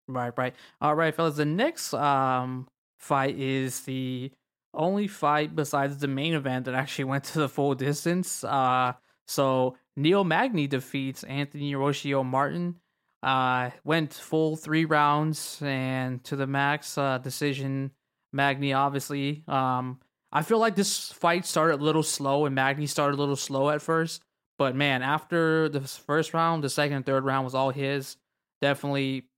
Right, 0.06 0.32
right. 0.38 0.54
All 0.80 0.94
right, 0.94 1.14
fellas. 1.14 1.36
The 1.36 1.44
next 1.44 1.92
um 1.92 2.68
fight 2.98 3.38
is 3.38 3.80
the 3.82 4.32
only 4.72 5.06
fight 5.08 5.54
besides 5.54 5.98
the 5.98 6.08
main 6.08 6.32
event 6.32 6.64
that 6.64 6.74
actually 6.74 7.04
went 7.12 7.24
to 7.24 7.38
the 7.40 7.48
full 7.48 7.74
distance. 7.74 8.42
Uh 8.44 8.94
so 9.28 9.76
Neil 9.96 10.24
Magny 10.24 10.66
defeats 10.66 11.22
Anthony 11.24 11.74
Rocco 11.74 12.24
Martin. 12.24 12.76
Uh 13.22 13.70
went 13.84 14.14
full 14.14 14.56
three 14.56 14.84
rounds 14.84 15.60
and 15.62 16.22
to 16.24 16.36
the 16.36 16.46
max 16.46 16.96
uh 16.96 17.18
decision 17.18 17.90
Magny 18.32 18.72
obviously. 18.72 19.44
Um 19.48 20.00
I 20.30 20.42
feel 20.42 20.58
like 20.58 20.76
this 20.76 21.10
fight 21.12 21.46
started 21.46 21.80
a 21.80 21.84
little 21.84 22.02
slow 22.02 22.46
and 22.46 22.54
Magny 22.54 22.86
started 22.86 23.16
a 23.16 23.20
little 23.20 23.36
slow 23.36 23.70
at 23.70 23.82
first. 23.82 24.22
But 24.58 24.76
man, 24.76 25.02
after 25.02 25.68
the 25.68 25.80
first 25.80 26.34
round, 26.34 26.64
the 26.64 26.68
second 26.68 26.96
and 26.96 27.06
third 27.06 27.24
round 27.24 27.44
was 27.44 27.54
all 27.54 27.70
his. 27.70 28.16
Definitely 28.60 29.28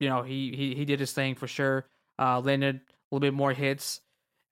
you 0.00 0.08
know, 0.08 0.22
he 0.22 0.52
he 0.56 0.74
he 0.74 0.84
did 0.84 0.98
his 0.98 1.12
thing 1.12 1.34
for 1.34 1.46
sure. 1.46 1.86
Uh, 2.18 2.40
landed 2.40 2.76
a 2.76 2.80
little 3.14 3.20
bit 3.20 3.34
more 3.34 3.52
hits. 3.52 4.00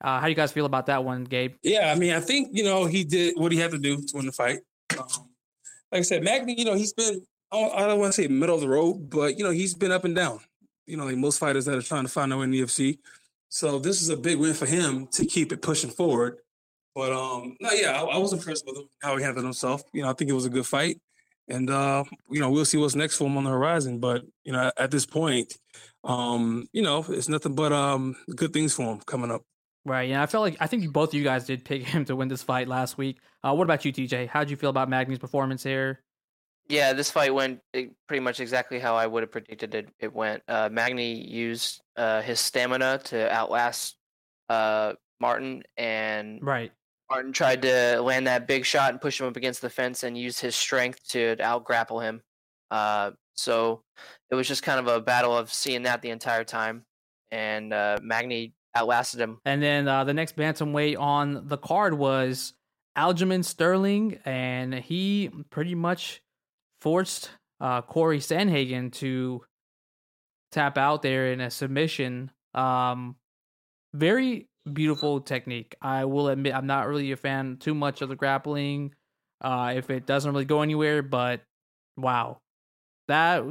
Uh, 0.01 0.19
how 0.19 0.25
do 0.25 0.29
you 0.29 0.35
guys 0.35 0.51
feel 0.51 0.65
about 0.65 0.85
that 0.85 1.03
one, 1.03 1.25
Gabe? 1.25 1.55
Yeah, 1.61 1.91
I 1.91 1.95
mean, 1.95 2.13
I 2.13 2.21
think 2.21 2.49
you 2.53 2.63
know 2.63 2.85
he 2.85 3.03
did 3.03 3.33
what 3.35 3.51
he 3.51 3.57
had 3.57 3.71
to 3.71 3.77
do 3.77 3.97
to 3.97 4.15
win 4.15 4.27
the 4.27 4.31
fight. 4.31 4.59
Um, 4.99 5.29
like 5.91 5.99
I 5.99 6.01
said, 6.01 6.23
Magny, 6.23 6.57
you 6.57 6.65
know, 6.65 6.75
he's 6.75 6.93
been 6.93 7.21
I 7.51 7.87
don't, 7.87 7.99
want 7.99 8.13
to 8.13 8.21
say 8.21 8.27
middle 8.27 8.55
of 8.55 8.61
the 8.61 8.69
road, 8.69 9.09
but 9.09 9.37
you 9.37 9.43
know, 9.43 9.49
he's 9.49 9.73
been 9.73 9.91
up 9.91 10.05
and 10.05 10.15
down. 10.15 10.39
You 10.85 10.97
know, 10.97 11.05
like 11.05 11.17
most 11.17 11.39
fighters 11.39 11.65
that 11.65 11.75
are 11.75 11.81
trying 11.81 12.03
to 12.03 12.09
find 12.09 12.31
their 12.31 12.37
way 12.37 12.45
in 12.45 12.51
the 12.51 12.61
UFC. 12.61 12.99
So 13.49 13.79
this 13.79 14.01
is 14.01 14.09
a 14.09 14.17
big 14.17 14.37
win 14.37 14.53
for 14.53 14.67
him 14.67 15.07
to 15.13 15.25
keep 15.25 15.51
it 15.51 15.61
pushing 15.61 15.89
forward. 15.89 16.37
But 16.93 17.11
um, 17.11 17.55
no, 17.59 17.71
yeah, 17.71 18.01
I, 18.01 18.03
I 18.03 18.17
was 18.17 18.33
impressed 18.33 18.65
with 18.67 18.77
him 18.77 18.89
how 19.01 19.17
he 19.17 19.23
handled 19.23 19.45
himself. 19.45 19.83
You 19.93 20.03
know, 20.03 20.09
I 20.09 20.13
think 20.13 20.29
it 20.29 20.33
was 20.33 20.45
a 20.45 20.49
good 20.49 20.65
fight, 20.65 20.99
and 21.47 21.69
uh, 21.69 22.03
you 22.29 22.39
know 22.39 22.51
we'll 22.51 22.65
see 22.65 22.77
what's 22.77 22.95
next 22.95 23.17
for 23.17 23.25
him 23.25 23.37
on 23.37 23.45
the 23.45 23.49
horizon. 23.49 23.99
But 23.99 24.23
you 24.43 24.51
know, 24.51 24.71
at 24.77 24.91
this 24.91 25.05
point, 25.05 25.53
um, 26.03 26.67
you 26.71 26.81
know, 26.81 27.05
it's 27.09 27.29
nothing 27.29 27.55
but 27.55 27.71
um, 27.71 28.15
good 28.35 28.53
things 28.53 28.73
for 28.73 28.83
him 28.83 28.99
coming 29.05 29.31
up. 29.31 29.43
Right. 29.89 30.07
Yeah, 30.07 30.21
I 30.21 30.27
felt 30.27 30.43
like 30.43 30.55
I 30.59 30.67
think 30.67 30.93
both 30.93 31.09
of 31.09 31.13
you 31.15 31.23
guys 31.23 31.45
did 31.45 31.65
pick 31.65 31.83
him 31.87 32.05
to 32.05 32.15
win 32.15 32.27
this 32.27 32.43
fight 32.43 32.67
last 32.67 32.97
week. 32.97 33.17
Uh, 33.43 33.55
what 33.55 33.63
about 33.63 33.83
you, 33.83 33.91
TJ? 33.91 34.27
How 34.27 34.41
did 34.41 34.51
you 34.51 34.55
feel 34.55 34.69
about 34.69 34.87
Magny's 34.87 35.17
performance 35.17 35.63
here? 35.63 36.01
Yeah, 36.67 36.93
this 36.93 37.09
fight 37.09 37.33
went 37.33 37.61
pretty 37.73 38.21
much 38.21 38.39
exactly 38.39 38.77
how 38.77 38.95
I 38.95 39.07
would 39.07 39.23
have 39.23 39.31
predicted 39.31 39.73
it. 39.73 39.89
It 39.99 40.13
went. 40.13 40.43
Uh, 40.47 40.69
Magny 40.71 41.27
used 41.27 41.81
uh, 41.95 42.21
his 42.21 42.39
stamina 42.39 42.99
to 43.05 43.33
outlast 43.33 43.97
uh, 44.47 44.93
Martin, 45.19 45.63
and 45.75 46.37
right. 46.43 46.71
Martin 47.09 47.33
tried 47.33 47.63
to 47.63 47.99
land 48.03 48.27
that 48.27 48.47
big 48.47 48.65
shot 48.65 48.91
and 48.91 49.01
push 49.01 49.19
him 49.19 49.25
up 49.25 49.35
against 49.35 49.63
the 49.63 49.71
fence, 49.71 50.03
and 50.03 50.15
use 50.15 50.39
his 50.39 50.55
strength 50.55 50.99
to 51.07 51.35
out 51.39 51.63
grapple 51.63 51.99
him. 51.99 52.21
Uh, 52.69 53.09
so 53.33 53.81
it 54.29 54.35
was 54.35 54.47
just 54.47 54.61
kind 54.61 54.79
of 54.79 54.85
a 54.85 55.01
battle 55.01 55.35
of 55.35 55.51
seeing 55.51 55.81
that 55.83 56.03
the 56.03 56.11
entire 56.11 56.43
time, 56.43 56.85
and 57.31 57.73
uh, 57.73 57.97
Magny 58.03 58.53
outlasted 58.79 59.19
him. 59.19 59.39
And 59.45 59.61
then 59.61 59.87
uh, 59.87 60.03
the 60.03 60.13
next 60.13 60.35
bantamweight 60.35 60.99
on 60.99 61.47
the 61.47 61.57
card 61.57 61.93
was 61.93 62.53
Aljamain 62.97 63.43
Sterling, 63.43 64.19
and 64.25 64.73
he 64.73 65.29
pretty 65.49 65.75
much 65.75 66.21
forced 66.81 67.29
uh, 67.59 67.81
Corey 67.81 68.19
Sandhagen 68.19 68.91
to 68.93 69.41
tap 70.51 70.77
out 70.77 71.01
there 71.01 71.31
in 71.31 71.41
a 71.41 71.51
submission. 71.51 72.31
Um, 72.53 73.15
very 73.93 74.47
beautiful 74.71 75.21
technique. 75.21 75.75
I 75.81 76.05
will 76.05 76.29
admit 76.29 76.55
I'm 76.55 76.67
not 76.67 76.87
really 76.87 77.11
a 77.11 77.17
fan 77.17 77.57
too 77.57 77.73
much 77.73 78.01
of 78.01 78.09
the 78.09 78.15
grappling. 78.15 78.93
Uh, 79.41 79.73
if 79.75 79.89
it 79.89 80.05
doesn't 80.05 80.31
really 80.31 80.45
go 80.45 80.61
anywhere, 80.61 81.01
but 81.01 81.41
wow, 81.95 82.39
that 83.07 83.43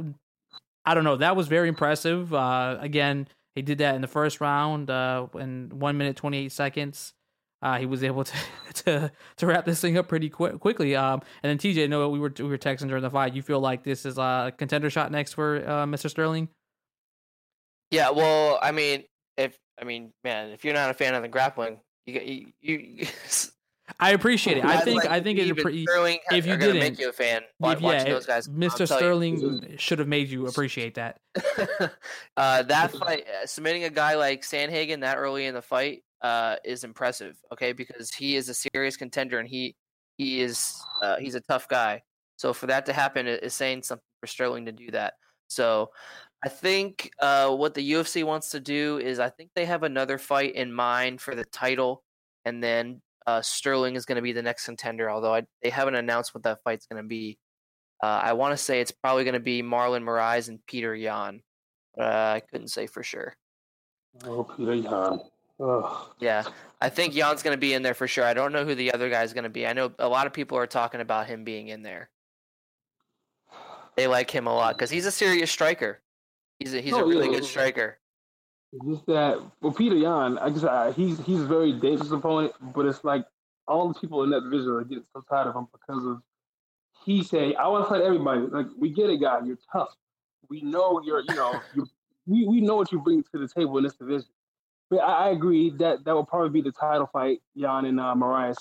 I 0.85 0.93
don't 0.93 1.03
know. 1.03 1.17
That 1.17 1.35
was 1.35 1.47
very 1.47 1.67
impressive. 1.67 2.33
Uh, 2.33 2.77
again, 2.79 3.27
he 3.55 3.61
did 3.61 3.79
that 3.79 3.95
in 3.95 4.01
the 4.01 4.07
first 4.07 4.41
round 4.41 4.89
uh, 4.89 5.27
in 5.35 5.69
one 5.73 5.97
minute 5.97 6.15
twenty 6.15 6.37
eight 6.45 6.51
seconds. 6.51 7.13
Uh, 7.61 7.77
he 7.77 7.85
was 7.85 8.03
able 8.03 8.23
to, 8.23 8.33
to 8.73 9.11
to 9.37 9.45
wrap 9.45 9.65
this 9.65 9.81
thing 9.81 9.97
up 9.97 10.07
pretty 10.07 10.29
quick, 10.29 10.59
quickly. 10.59 10.95
Um, 10.95 11.21
and 11.43 11.49
then 11.49 11.57
TJ, 11.57 11.89
know 11.89 12.09
we 12.09 12.19
were 12.19 12.33
we 12.37 12.45
were 12.45 12.57
texting 12.57 12.87
during 12.87 13.03
the 13.03 13.09
fight. 13.09 13.33
You 13.33 13.41
feel 13.41 13.59
like 13.59 13.83
this 13.83 14.05
is 14.05 14.17
a 14.17 14.53
contender 14.57 14.89
shot 14.89 15.11
next 15.11 15.33
for 15.33 15.57
uh, 15.57 15.85
Mr. 15.85 16.09
Sterling? 16.09 16.49
Yeah, 17.91 18.11
well, 18.11 18.59
I 18.61 18.71
mean, 18.71 19.03
if 19.37 19.57
I 19.81 19.83
mean, 19.83 20.13
man, 20.23 20.51
if 20.51 20.63
you're 20.63 20.73
not 20.73 20.89
a 20.89 20.93
fan 20.93 21.15
of 21.15 21.21
the 21.21 21.27
grappling, 21.27 21.79
you 22.05 22.51
you, 22.61 22.77
you 22.77 23.07
I 23.99 24.11
appreciate 24.11 24.57
it. 24.57 24.65
I 24.65 24.79
think 24.79 25.03
like 25.03 25.11
I 25.11 25.19
think 25.19 25.39
it 25.39 25.57
pre- 25.57 25.85
Sterling 25.85 26.19
if 26.31 26.45
you 26.45 26.55
didn't 26.55 26.79
make 26.79 26.99
you 26.99 27.09
a 27.09 27.13
fan. 27.13 27.41
If, 27.61 27.81
yeah, 27.81 28.03
those 28.05 28.25
guys, 28.25 28.47
Mr. 28.47 28.87
Sterling 28.87 29.75
should 29.77 29.99
have 29.99 30.07
made 30.07 30.29
you 30.29 30.47
appreciate 30.47 30.95
that. 30.95 31.19
uh, 32.37 32.63
that 32.63 32.91
fight, 32.93 33.25
uh, 33.27 33.45
submitting 33.45 33.83
a 33.83 33.89
guy 33.89 34.15
like 34.15 34.43
Sandhagen 34.43 35.01
that 35.01 35.17
early 35.17 35.47
in 35.47 35.53
the 35.53 35.61
fight 35.61 36.03
uh, 36.21 36.55
is 36.63 36.85
impressive. 36.85 37.37
Okay, 37.51 37.73
because 37.73 38.09
he 38.13 38.37
is 38.37 38.47
a 38.47 38.53
serious 38.53 38.95
contender 38.95 39.37
and 39.37 39.49
he 39.49 39.75
he 40.17 40.41
is 40.41 40.81
uh, 41.01 41.17
he's 41.17 41.35
a 41.35 41.41
tough 41.41 41.67
guy. 41.67 42.01
So 42.37 42.53
for 42.53 42.67
that 42.67 42.85
to 42.85 42.93
happen 42.93 43.27
is 43.27 43.53
saying 43.53 43.83
something 43.83 44.05
for 44.21 44.27
Sterling 44.27 44.65
to 44.65 44.71
do 44.71 44.91
that. 44.91 45.15
So 45.49 45.91
I 46.41 46.47
think 46.47 47.11
uh, 47.19 47.53
what 47.53 47.73
the 47.73 47.91
UFC 47.91 48.23
wants 48.23 48.51
to 48.51 48.61
do 48.61 48.97
is 48.99 49.19
I 49.19 49.29
think 49.29 49.49
they 49.55 49.65
have 49.65 49.83
another 49.83 50.17
fight 50.17 50.55
in 50.55 50.71
mind 50.71 51.19
for 51.19 51.35
the 51.35 51.43
title, 51.43 52.03
and 52.45 52.63
then 52.63 53.01
uh, 53.29 53.41
Sterling 53.41 53.95
is 53.95 54.05
going 54.05 54.15
to 54.15 54.21
be 54.21 54.31
the 54.31 54.41
next 54.41 54.65
contender. 54.65 55.09
Although 55.09 55.35
I, 55.35 55.43
they 55.61 55.69
haven't 55.69 55.95
announced 55.95 56.33
what 56.33 56.43
that 56.43 56.61
fight's 56.63 56.87
going 56.87 57.01
to 57.01 57.07
be. 57.07 57.37
Uh, 58.01 58.21
I 58.23 58.33
want 58.33 58.53
to 58.53 58.57
say 58.57 58.79
it's 58.79 58.91
probably 58.91 59.23
going 59.23 59.33
to 59.33 59.39
be 59.39 59.61
Marlon 59.61 60.03
Moraes 60.03 60.47
and 60.47 60.59
Petr 60.71 60.99
Yan. 60.99 61.41
Uh, 61.99 62.03
I 62.03 62.41
couldn't 62.49 62.69
say 62.69 62.87
for 62.87 63.03
sure. 63.03 63.35
Oh, 64.23 64.43
Petr 64.43 64.83
Yan. 64.83 65.19
Yeah, 66.19 66.43
I 66.79 66.87
think 66.87 67.13
Yan's 67.13 67.43
going 67.43 67.55
to 67.55 67.59
be 67.59 67.73
in 67.73 67.83
there 67.83 67.93
for 67.93 68.07
sure. 68.07 68.23
I 68.23 68.33
don't 68.33 68.53
know 68.53 68.63
who 68.63 68.75
the 68.75 68.93
other 68.93 69.09
guy 69.09 69.23
is 69.23 69.33
going 69.33 69.43
to 69.43 69.49
be. 69.49 69.67
I 69.67 69.73
know 69.73 69.91
a 69.99 70.07
lot 70.07 70.25
of 70.25 70.31
people 70.31 70.57
are 70.57 70.67
talking 70.67 71.01
about 71.01 71.27
him 71.27 71.43
being 71.43 71.67
in 71.67 71.83
there. 71.83 72.09
They 73.97 74.07
like 74.07 74.31
him 74.31 74.47
a 74.47 74.55
lot 74.55 74.77
because 74.77 74.89
he's 74.89 75.05
a 75.05 75.11
serious 75.11 75.51
striker. 75.51 75.99
He's 76.59 76.73
a 76.73 76.79
he's 76.79 76.93
oh, 76.93 77.01
a 77.01 77.05
really 77.05 77.25
yeah. 77.25 77.39
good 77.39 77.45
striker. 77.45 77.99
Just 78.87 79.05
that, 79.07 79.41
well, 79.61 79.73
Petr 79.73 79.99
Yan, 79.99 80.37
I 80.37 80.49
guess 80.51 80.63
uh, 80.63 80.93
he's 80.95 81.19
he's 81.21 81.41
a 81.41 81.47
very 81.47 81.73
dangerous 81.73 82.11
opponent, 82.11 82.53
but 82.61 82.85
it's 82.85 83.03
like 83.03 83.25
all 83.67 83.87
the 83.87 83.99
people 83.99 84.23
in 84.23 84.29
that 84.29 84.41
division 84.41 84.69
are 84.69 84.83
getting 84.83 85.05
so 85.11 85.23
tired 85.27 85.47
of 85.47 85.55
him 85.55 85.67
because 85.71 86.05
of 86.05 86.21
he 87.03 87.23
say, 87.23 87.55
"I 87.55 87.67
want 87.67 87.85
to 87.85 87.89
fight 87.89 88.03
everybody." 88.03 88.41
Like 88.41 88.67
we 88.77 88.89
get 88.89 89.09
it, 89.09 89.21
guy. 89.21 89.39
You're 89.43 89.57
tough. 89.71 89.89
We 90.49 90.61
know 90.61 91.01
you're, 91.03 91.21
you 91.21 91.35
know, 91.35 91.59
you, 91.75 91.87
we 92.27 92.45
we 92.45 92.61
know 92.61 92.75
what 92.75 92.91
you 92.91 92.99
bring 92.99 93.23
to 93.23 93.39
the 93.39 93.47
table 93.47 93.77
in 93.79 93.85
this 93.85 93.95
division. 93.95 94.27
But 94.91 94.99
I, 94.99 95.27
I 95.27 95.29
agree 95.29 95.71
that 95.79 96.03
that 96.05 96.13
will 96.13 96.25
probably 96.25 96.49
be 96.49 96.61
the 96.61 96.71
title 96.71 97.09
fight, 97.11 97.41
Yan 97.55 97.85
and 97.85 97.99
uh, 97.99 98.13
Moraes. 98.15 98.57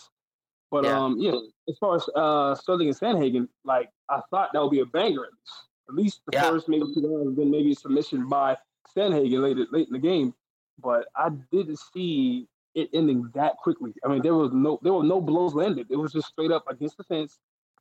But 0.71 0.85
yeah. 0.85 0.99
um, 0.99 1.17
yeah, 1.19 1.33
as 1.69 1.77
far 1.79 1.97
as 1.97 2.09
uh, 2.15 2.55
Sterling 2.55 2.89
and 2.89 2.97
Sandhagen, 2.97 3.49
like 3.65 3.91
I 4.09 4.21
thought 4.31 4.51
that 4.55 4.63
would 4.63 4.71
be 4.71 4.81
a 4.81 4.87
banger 4.87 5.25
at 5.25 5.33
least. 5.33 5.65
At 5.89 5.95
least 5.95 6.21
the 6.27 6.33
yeah. 6.35 6.51
first 6.51 6.69
maybe 6.69 6.85
two 6.95 7.07
rounds, 7.07 7.37
then 7.37 7.51
maybe 7.51 7.73
a 7.73 7.75
submission 7.75 8.29
by 8.29 8.57
Sandhagen 8.97 9.43
late 9.43 9.73
late 9.73 9.87
in 9.87 9.93
the 9.93 9.99
game. 9.99 10.35
But 10.81 11.07
I 11.17 11.31
didn't 11.53 11.79
see 11.93 12.47
it 12.75 12.89
ending 12.95 13.31
that 13.35 13.57
quickly. 13.57 13.93
I 14.05 14.09
mean, 14.09 14.23
there 14.23 14.35
was 14.35 14.53
no 14.53 14.79
there 14.83 14.93
were 14.93 15.03
no 15.03 15.21
blows 15.21 15.55
landed. 15.55 15.87
It 15.91 15.97
was 15.97 16.13
just 16.13 16.29
straight 16.29 16.51
up 16.51 16.65
against 16.69 16.97
the 16.97 17.05
fence, 17.05 17.39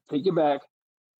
take 0.10 0.26
it 0.26 0.36
back, 0.36 0.62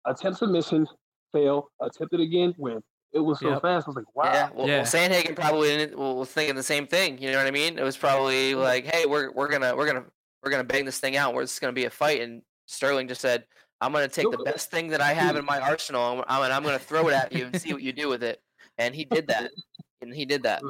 attempt 0.06 0.40
submission, 0.40 0.88
fail, 1.32 1.70
attempt 1.82 2.14
it 2.14 2.20
again, 2.20 2.56
win. 2.58 2.82
It 3.14 3.20
was 3.20 3.40
so 3.40 3.50
yep. 3.50 3.62
fast. 3.62 3.88
I 3.88 3.90
was 3.90 3.96
like, 3.96 4.16
wow. 4.16 4.34
Yeah. 4.34 4.50
Well, 4.54 4.68
yeah. 4.68 4.78
well 4.78 4.86
Sandhagen 4.86 5.36
probably 5.36 5.96
was 5.96 6.30
thinking 6.30 6.56
the 6.56 6.64
same 6.64 6.88
thing. 6.88 7.22
You 7.22 7.32
know 7.32 7.38
what 7.38 7.48
I 7.48 7.52
mean? 7.52 7.80
It 7.80 7.84
was 7.84 7.96
probably 7.96 8.56
like, 8.56 8.86
hey, 8.86 9.06
we're 9.06 9.32
we're 9.32 9.50
gonna 9.50 9.76
we're 9.76 9.88
gonna 9.88 10.06
we're 10.44 10.52
gonna 10.52 10.64
bang 10.64 10.86
this 10.86 11.00
thing 11.00 11.16
out. 11.16 11.34
We're 11.34 11.44
just 11.44 11.62
gonna 11.62 11.74
be 11.74 11.86
a 11.86 11.90
fight. 11.90 12.22
And 12.22 12.42
Sterling 12.66 13.08
just 13.08 13.22
said, 13.22 13.46
I'm 13.82 13.92
going 13.92 14.08
to 14.08 14.14
take 14.14 14.32
the 14.32 14.44
best 14.44 14.72
thing 14.72 14.88
that 14.90 15.02
I 15.02 15.14
have 15.14 15.36
in 15.36 15.46
my 15.46 15.60
arsenal 15.60 16.24
and 16.28 16.54
I'm 16.54 16.64
going 16.64 16.78
to 16.78 16.84
throw 16.84 17.08
it 17.10 17.14
at 17.14 17.32
you 17.32 17.46
and 17.46 17.62
see 17.62 17.74
what 17.74 17.84
you 17.84 17.94
do 17.94 18.10
with 18.10 18.24
it. 18.24 18.42
And 18.78 18.96
he 18.96 19.06
did 19.06 19.28
that. 19.28 19.52
And 20.02 20.14
he 20.14 20.26
did 20.26 20.44
that. 20.44 20.62
It 20.62 20.66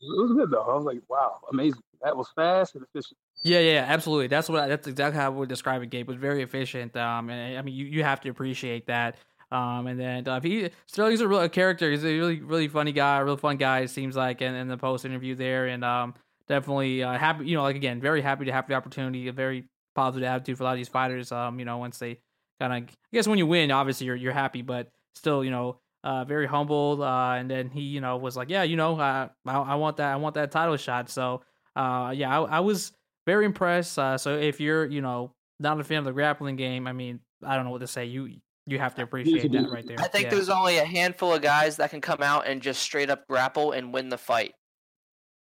was 0.00 0.32
good 0.32 0.50
though. 0.50 0.62
I 0.62 0.74
was 0.74 0.84
like, 0.84 1.00
wow, 1.08 1.40
amazing. 1.50 1.80
That 2.02 2.16
was 2.16 2.28
fast 2.34 2.74
and 2.74 2.84
efficient. 2.84 3.18
Yeah, 3.42 3.60
yeah, 3.60 3.86
absolutely. 3.88 4.26
That's 4.26 4.48
what 4.48 4.68
that's 4.68 4.86
exactly 4.86 5.18
how 5.18 5.26
I 5.26 5.28
would 5.30 5.48
describe 5.48 5.82
it. 5.82 5.90
Gabe 5.90 6.08
it 6.08 6.08
was 6.08 6.16
very 6.16 6.42
efficient. 6.42 6.96
Um, 6.96 7.30
and 7.30 7.58
I 7.58 7.62
mean, 7.62 7.74
you, 7.74 7.86
you 7.86 8.02
have 8.02 8.20
to 8.22 8.28
appreciate 8.28 8.86
that. 8.86 9.16
Um, 9.50 9.86
and 9.86 9.98
then 9.98 10.28
uh, 10.28 10.40
he 10.40 10.70
Sterling's 10.86 11.20
a 11.20 11.28
real 11.28 11.40
a 11.40 11.48
character. 11.48 11.90
He's 11.90 12.04
a 12.04 12.18
really 12.18 12.40
really 12.40 12.68
funny 12.68 12.92
guy, 12.92 13.18
real 13.20 13.36
fun 13.36 13.56
guy. 13.56 13.80
It 13.80 13.90
seems 13.90 14.16
like 14.16 14.42
in, 14.42 14.54
in 14.54 14.68
the 14.68 14.76
post 14.76 15.04
interview 15.04 15.34
there, 15.34 15.66
and 15.66 15.84
um, 15.84 16.14
definitely 16.48 17.02
uh, 17.02 17.16
happy. 17.16 17.46
You 17.46 17.56
know, 17.56 17.62
like 17.62 17.76
again, 17.76 18.00
very 18.00 18.20
happy 18.20 18.44
to 18.46 18.52
have 18.52 18.66
the 18.66 18.74
opportunity. 18.74 19.28
A 19.28 19.32
very 19.32 19.64
positive 19.94 20.26
attitude 20.26 20.58
for 20.58 20.64
a 20.64 20.66
lot 20.66 20.72
of 20.72 20.78
these 20.78 20.88
fighters. 20.88 21.30
Um, 21.30 21.58
you 21.58 21.64
know, 21.64 21.78
once 21.78 21.98
they 21.98 22.18
kind 22.60 22.72
of 22.72 22.90
I 22.90 22.92
guess 23.12 23.28
when 23.28 23.38
you 23.38 23.46
win, 23.46 23.70
obviously 23.70 24.06
you're 24.06 24.16
you're 24.16 24.32
happy, 24.32 24.62
but 24.62 24.90
still, 25.14 25.44
you 25.44 25.50
know, 25.50 25.78
uh, 26.06 26.24
very 26.24 26.46
humbled. 26.46 27.00
Uh, 27.00 27.34
and 27.36 27.50
then 27.50 27.68
he, 27.68 27.80
you 27.80 28.00
know, 28.00 28.16
was 28.16 28.36
like, 28.36 28.48
yeah, 28.48 28.62
you 28.62 28.76
know, 28.76 28.98
uh, 28.98 29.28
I 29.44 29.52
I 29.52 29.74
want 29.74 29.96
that 29.96 30.12
I 30.12 30.16
want 30.16 30.36
that 30.36 30.52
title 30.52 30.76
shot. 30.76 31.10
So, 31.10 31.42
uh, 31.74 32.12
yeah, 32.14 32.38
I, 32.38 32.58
I 32.58 32.60
was 32.60 32.92
very 33.26 33.44
impressed. 33.44 33.98
Uh, 33.98 34.16
so 34.16 34.38
if 34.38 34.60
you're, 34.60 34.86
you 34.86 35.02
know, 35.02 35.32
not 35.58 35.80
a 35.80 35.84
fan 35.84 35.98
of 35.98 36.04
the 36.04 36.12
grappling 36.12 36.54
game, 36.54 36.86
I 36.86 36.92
mean, 36.92 37.18
I 37.44 37.56
don't 37.56 37.64
know 37.64 37.72
what 37.72 37.80
to 37.80 37.88
say. 37.88 38.04
You 38.04 38.36
you 38.66 38.78
have 38.78 38.94
to 38.94 39.02
appreciate 39.02 39.50
that 39.50 39.68
right 39.68 39.86
there. 39.86 39.96
I 39.98 40.06
think 40.06 40.24
yeah. 40.24 40.30
there's 40.30 40.48
only 40.48 40.78
a 40.78 40.84
handful 40.84 41.34
of 41.34 41.42
guys 41.42 41.76
that 41.78 41.90
can 41.90 42.00
come 42.00 42.22
out 42.22 42.46
and 42.46 42.62
just 42.62 42.80
straight 42.80 43.10
up 43.10 43.26
grapple 43.26 43.72
and 43.72 43.92
win 43.92 44.08
the 44.08 44.18
fight. 44.18 44.54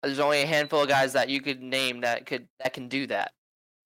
There's 0.03 0.19
only 0.19 0.43
a 0.43 0.47
handful 0.47 0.83
of 0.83 0.89
guys 0.89 1.13
that 1.13 1.29
you 1.29 1.41
could 1.41 1.61
name 1.61 2.01
that 2.01 2.27
could 2.27 2.47
that 2.59 2.73
can 2.73 2.87
do 2.87 3.07
that. 3.07 3.31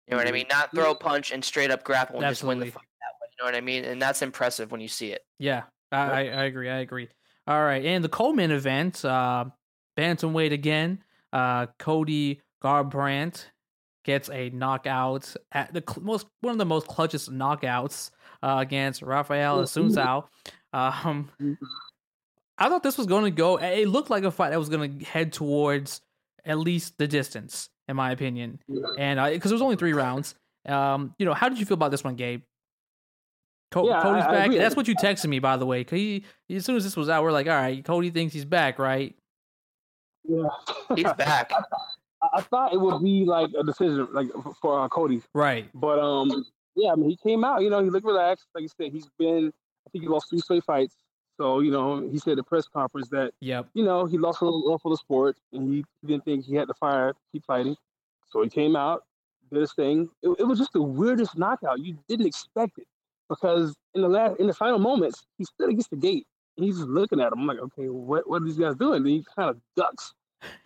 You 0.07 0.13
know 0.13 0.19
what 0.19 0.27
I 0.27 0.31
mm-hmm. 0.31 0.35
mean? 0.35 0.47
Not 0.51 0.71
throw 0.75 0.91
a 0.91 0.95
punch 0.95 1.33
and 1.33 1.43
straight 1.43 1.71
up 1.71 1.83
grapple 1.83 2.17
and 2.17 2.27
Absolutely. 2.27 2.67
just 2.67 2.67
win 2.67 2.69
the 2.69 2.73
fight 2.73 3.31
You 3.31 3.45
know 3.45 3.47
what 3.47 3.55
I 3.55 3.61
mean? 3.63 3.85
And 3.85 4.01
that's 4.01 4.21
impressive 4.21 4.71
when 4.71 4.83
you 4.83 4.89
see 4.89 5.13
it. 5.13 5.23
Yeah, 5.39 5.63
I, 5.93 6.29
I 6.29 6.45
agree. 6.45 6.69
I 6.69 6.79
agree. 6.79 7.09
All 7.47 7.63
right, 7.63 7.85
and 7.85 8.05
the 8.05 8.09
co-main 8.09 8.51
event, 8.51 9.05
uh, 9.05 9.47
bantamweight 9.99 10.53
again. 10.53 11.03
Uh, 11.33 11.67
Cody 11.79 12.41
Garbrandt 12.63 13.45
gets 14.05 14.31
a 14.31 14.51
knockout 14.51 15.35
at 15.53 15.73
the 15.73 15.83
cl- 15.87 16.05
most 16.05 16.27
one 16.41 16.53
of 16.53 16.59
the 16.59 16.65
most 16.65 16.87
clutchest 16.87 17.31
knockouts 17.31 18.11
uh, 18.43 18.57
against 18.61 19.03
Rafael 19.03 19.63
Assunção. 19.63 20.25
Um, 20.73 21.31
I 22.59 22.69
thought 22.69 22.83
this 22.83 22.99
was 22.99 23.07
going 23.07 23.25
to 23.25 23.31
go. 23.31 23.57
It 23.57 23.87
looked 23.89 24.11
like 24.11 24.25
a 24.25 24.31
fight 24.31 24.51
that 24.51 24.59
was 24.59 24.69
going 24.69 24.99
to 24.99 25.05
head 25.05 25.33
towards 25.33 26.01
at 26.45 26.59
least 26.59 26.99
the 26.99 27.07
distance, 27.07 27.69
in 27.89 27.97
my 27.97 28.11
opinion, 28.13 28.61
and 28.99 29.19
because 29.33 29.51
uh, 29.51 29.55
it 29.55 29.57
was 29.57 29.63
only 29.63 29.77
three 29.77 29.93
rounds. 29.93 30.35
Um, 30.67 31.15
you 31.19 31.27
know, 31.27 31.35
how 31.35 31.49
did 31.49 31.59
you 31.59 31.67
feel 31.67 31.77
about 31.77 31.91
this 31.91 32.05
one, 32.05 32.17
Gabe? 32.17 32.43
Co- 33.71 33.87
yeah, 33.87 34.03
Cody's 34.03 34.25
I, 34.25 34.33
back. 34.33 34.51
I 34.51 34.57
That's 34.57 34.77
what 34.77 34.89
you 34.89 34.95
texted 34.97 35.27
me, 35.27 35.39
by 35.39 35.57
the 35.57 35.67
way. 35.67 35.85
He, 35.89 36.25
as 36.51 36.65
soon 36.65 36.77
as 36.77 36.85
this 36.85 36.97
was 36.97 37.09
out, 37.09 37.23
we're 37.23 37.33
like, 37.33 37.47
all 37.47 37.55
right, 37.55 37.85
Cody 37.85 38.11
thinks 38.11 38.33
he's 38.33 38.45
back, 38.45 38.79
right? 38.79 39.15
Yeah, 40.25 40.49
he's 40.95 41.13
back. 41.19 41.53
I, 41.53 42.29
I, 42.39 42.41
thought 42.43 42.73
it 42.73 42.81
would 42.81 43.03
be 43.03 43.25
like 43.25 43.51
a 43.59 43.63
decision, 43.63 44.09
like 44.13 44.29
for 44.61 44.81
uh, 44.81 44.89
Cody, 44.89 45.23
right? 45.35 45.69
But 45.75 45.99
um, 45.99 46.47
yeah, 46.77 46.93
I 46.93 46.95
mean, 46.97 47.11
he 47.11 47.17
came 47.17 47.45
out. 47.45 47.63
You 47.63 47.71
know, 47.71 47.83
he 47.83 47.91
looked 47.91 48.07
relaxed. 48.07 48.47
Like 48.55 48.63
you 48.63 48.69
said, 48.69 48.93
he's 48.93 49.09
been. 49.19 49.53
I 49.87 49.91
think 49.91 50.05
he 50.05 50.09
lost 50.09 50.31
three 50.31 50.41
straight 50.41 50.65
fights. 50.65 50.97
So 51.37 51.61
you 51.61 51.71
know, 51.71 52.09
he 52.09 52.19
said 52.19 52.33
at 52.33 52.37
the 52.37 52.43
press 52.43 52.67
conference 52.67 53.09
that 53.11 53.33
Yep. 53.41 53.69
you 53.75 53.85
know 53.85 54.07
he 54.07 54.19
lost 54.19 54.41
a 54.41 54.45
little 54.45 54.71
love 54.71 54.81
for 54.83 54.91
the 54.91 54.97
sport, 54.97 55.37
and 55.53 55.73
he 55.73 55.85
didn't 56.07 56.25
think 56.25 56.47
he 56.47 56.55
had 56.55 56.69
to 56.69 56.75
fire, 56.75 57.15
keep 57.33 57.45
fighting. 57.45 57.77
So 58.31 58.43
he 58.43 58.49
came 58.49 58.77
out, 58.77 59.05
did 59.53 59.61
his 59.61 59.73
thing. 59.75 60.09
It, 60.23 60.31
it 60.39 60.45
was 60.45 60.59
just 60.59 60.73
the 60.73 60.83
weirdest 60.83 61.39
knockout. 61.39 61.79
You 61.81 61.99
didn't 62.09 62.27
expect 62.27 62.79
it 62.79 62.87
because 63.29 63.75
in 63.95 64.03
the 64.03 64.09
last, 64.09 64.41
in 64.41 64.47
the 64.47 64.55
final 64.55 64.79
moments, 64.79 65.25
he 65.39 65.45
stood 65.45 65.71
against 65.71 65.91
the 65.91 65.97
gate 65.97 66.27
and 66.57 66.65
he's 66.67 66.77
just 66.77 66.89
looking 66.89 67.21
at 67.21 67.33
him. 67.33 67.41
I'm 67.41 67.47
like, 67.47 67.59
okay, 67.59 67.89
what 67.89 68.29
what 68.29 68.43
are 68.43 68.45
these 68.45 68.59
guys 68.59 68.77
doing? 68.77 68.99
And 68.99 69.07
he 69.09 69.25
kind 69.37 69.51
of 69.51 69.59
ducks 69.77 70.15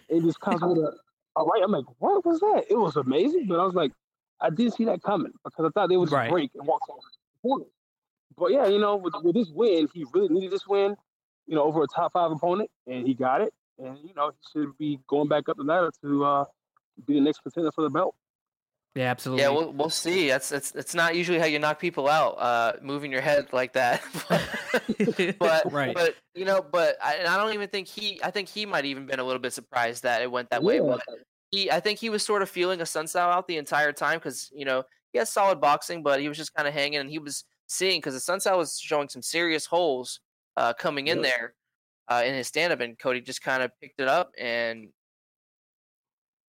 and 0.09 0.23
just 0.25 0.41
comes 0.41 0.63
with 0.63 0.79
a, 0.79 0.93
all 1.37 1.47
right. 1.47 1.63
I'm 1.63 1.73
like, 1.73 1.85
what 1.99 2.25
was 2.25 2.41
that? 2.41 2.65
It 2.71 2.77
was 2.77 2.97
amazing, 2.97 3.47
but 3.47 3.61
I 3.61 3.65
was 3.65 3.75
like, 3.75 3.93
I 4.41 4.51
didn't 4.51 4.75
see 4.75 4.85
that 4.87 5.03
coming 5.03 5.33
because 5.45 5.65
I 5.67 5.71
thought 5.71 5.89
they 5.89 5.97
would 5.97 6.09
just 6.11 6.13
Right. 6.13 6.31
break 6.31 6.51
and 6.55 6.67
walk 6.67 6.89
off 6.89 7.03
the 7.43 7.49
corner. 7.49 7.65
But 8.37 8.53
yeah, 8.53 8.67
you 8.67 8.79
know, 8.79 8.97
with, 8.97 9.15
with 9.23 9.35
this 9.35 9.51
win, 9.51 9.89
he 9.93 10.05
really 10.13 10.29
needed 10.29 10.51
this 10.53 10.67
win, 10.67 10.97
you 11.47 11.55
know, 11.55 11.63
over 11.65 11.83
a 11.83 11.87
top 11.87 12.13
five 12.13 12.31
opponent, 12.31 12.71
and 12.87 13.07
he 13.07 13.15
got 13.15 13.41
it. 13.43 13.53
And 13.79 13.99
you 14.05 14.15
know, 14.15 14.31
he 14.31 14.37
should 14.53 14.77
be 14.79 14.99
going 15.07 15.29
back 15.29 15.49
up 15.49 15.57
the 15.57 15.65
ladder 15.65 15.91
to 16.03 16.25
uh, 16.25 16.45
be 17.07 17.15
the 17.15 17.21
next 17.21 17.41
contender 17.43 17.73
for 17.73 17.83
the 17.83 17.91
belt. 17.91 18.15
Yeah, 18.95 19.11
absolutely. 19.11 19.43
Yeah, 19.43 19.51
we'll 19.51 19.73
we'll 19.73 19.89
see. 19.91 20.29
That's 20.29 20.53
it's 20.53 20.75
it's 20.75 20.95
not 20.95 21.15
usually 21.17 21.39
how 21.39 21.47
you 21.47 21.59
knock 21.59 21.81
people 21.81 22.09
out, 22.09 22.33
uh, 22.39 22.73
moving 22.83 23.11
your 23.11 23.23
head 23.23 23.47
like 23.53 23.73
that. 23.73 24.03
but 25.39 25.73
right. 25.73 25.95
but 25.95 26.15
you 26.35 26.45
know, 26.45 26.61
but 26.61 26.97
I, 27.03 27.15
and 27.15 27.27
I 27.27 27.39
don't 27.39 27.55
even 27.55 27.69
think 27.69 27.89
he. 27.89 28.21
I 28.23 28.31
think 28.31 28.49
he 28.49 28.67
might 28.67 28.85
even 28.85 29.07
been 29.07 29.19
a 29.19 29.25
little 29.25 29.41
bit 29.41 29.55
surprised 29.55 30.03
that 30.03 30.21
it 30.21 30.31
went 30.31 30.51
that 30.51 30.63
way. 30.63 30.79
But 30.81 31.03
he, 31.51 31.71
I 31.71 31.81
think 31.81 32.01
he 32.01 32.11
was 32.11 32.23
sort 32.23 32.43
of 32.43 32.51
feeling 32.51 32.81
Assunção 32.81 33.17
out 33.33 33.49
the 33.49 33.57
entire 33.57 33.93
time 33.93 34.19
because 34.19 34.51
you 34.55 34.67
know 34.67 34.85
he 35.13 35.19
has 35.19 35.31
solid 35.31 35.59
boxing, 35.59 36.03
but 36.03 36.21
he 36.21 36.29
was 36.29 36.37
just 36.37 36.53
kind 36.55 36.69
of 36.69 36.75
hanging 36.75 36.99
and 36.99 37.09
he 37.11 37.19
was 37.19 37.45
seeing 37.69 37.99
because 37.99 38.13
the 38.13 38.21
Assunção 38.33 38.59
was 38.59 38.79
showing 38.79 39.09
some 39.09 39.23
serious 39.23 39.65
holes 39.65 40.21
uh, 40.59 40.75
coming 40.75 41.07
in 41.07 41.23
Yep. 41.23 41.25
there 41.25 41.55
uh, 42.09 42.23
in 42.27 42.35
his 42.35 42.47
stand 42.47 42.75
up, 42.75 42.81
and 42.81 42.99
Cody 42.99 43.23
just 43.23 43.41
kind 43.43 43.63
of 43.63 43.71
picked 43.81 44.03
it 44.03 44.09
up 44.09 44.33
and 44.39 44.89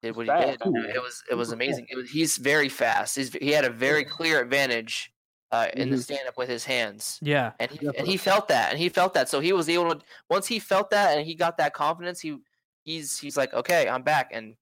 did 0.02 0.16
what 0.16 0.26
he 0.26 0.32
did. 0.32 0.60
It 0.94 1.02
was 1.02 1.22
it 1.30 1.34
was 1.34 1.52
amazing. 1.52 1.86
It 1.90 1.96
was, 1.96 2.10
he's 2.10 2.36
very 2.36 2.68
fast. 2.68 3.16
He's, 3.16 3.32
he 3.34 3.50
had 3.50 3.64
a 3.64 3.70
very 3.70 4.04
clear 4.04 4.40
advantage 4.40 5.12
uh, 5.52 5.68
in 5.76 5.90
the 5.90 5.96
Mhm. 5.96 6.02
stand 6.02 6.28
up 6.28 6.36
with 6.38 6.48
his 6.48 6.64
hands 6.64 7.18
yeah. 7.20 7.52
and 7.60 7.70
he, 7.70 7.86
and 7.98 8.06
he 8.06 8.16
felt 8.16 8.48
that 8.48 8.70
and 8.70 8.78
he 8.78 8.88
felt 8.88 9.12
that 9.12 9.28
so 9.28 9.38
he 9.38 9.52
was 9.52 9.68
able 9.68 9.94
to 9.94 10.00
once 10.30 10.46
he 10.46 10.58
felt 10.58 10.88
that 10.88 11.14
and 11.18 11.26
he 11.26 11.34
got 11.34 11.58
that 11.58 11.74
confidence 11.74 12.20
he 12.20 12.38
he's 12.84 13.18
he's 13.18 13.36
like 13.36 13.52
okay 13.52 13.86
i'm 13.86 14.00
back 14.02 14.30
and 14.32 14.56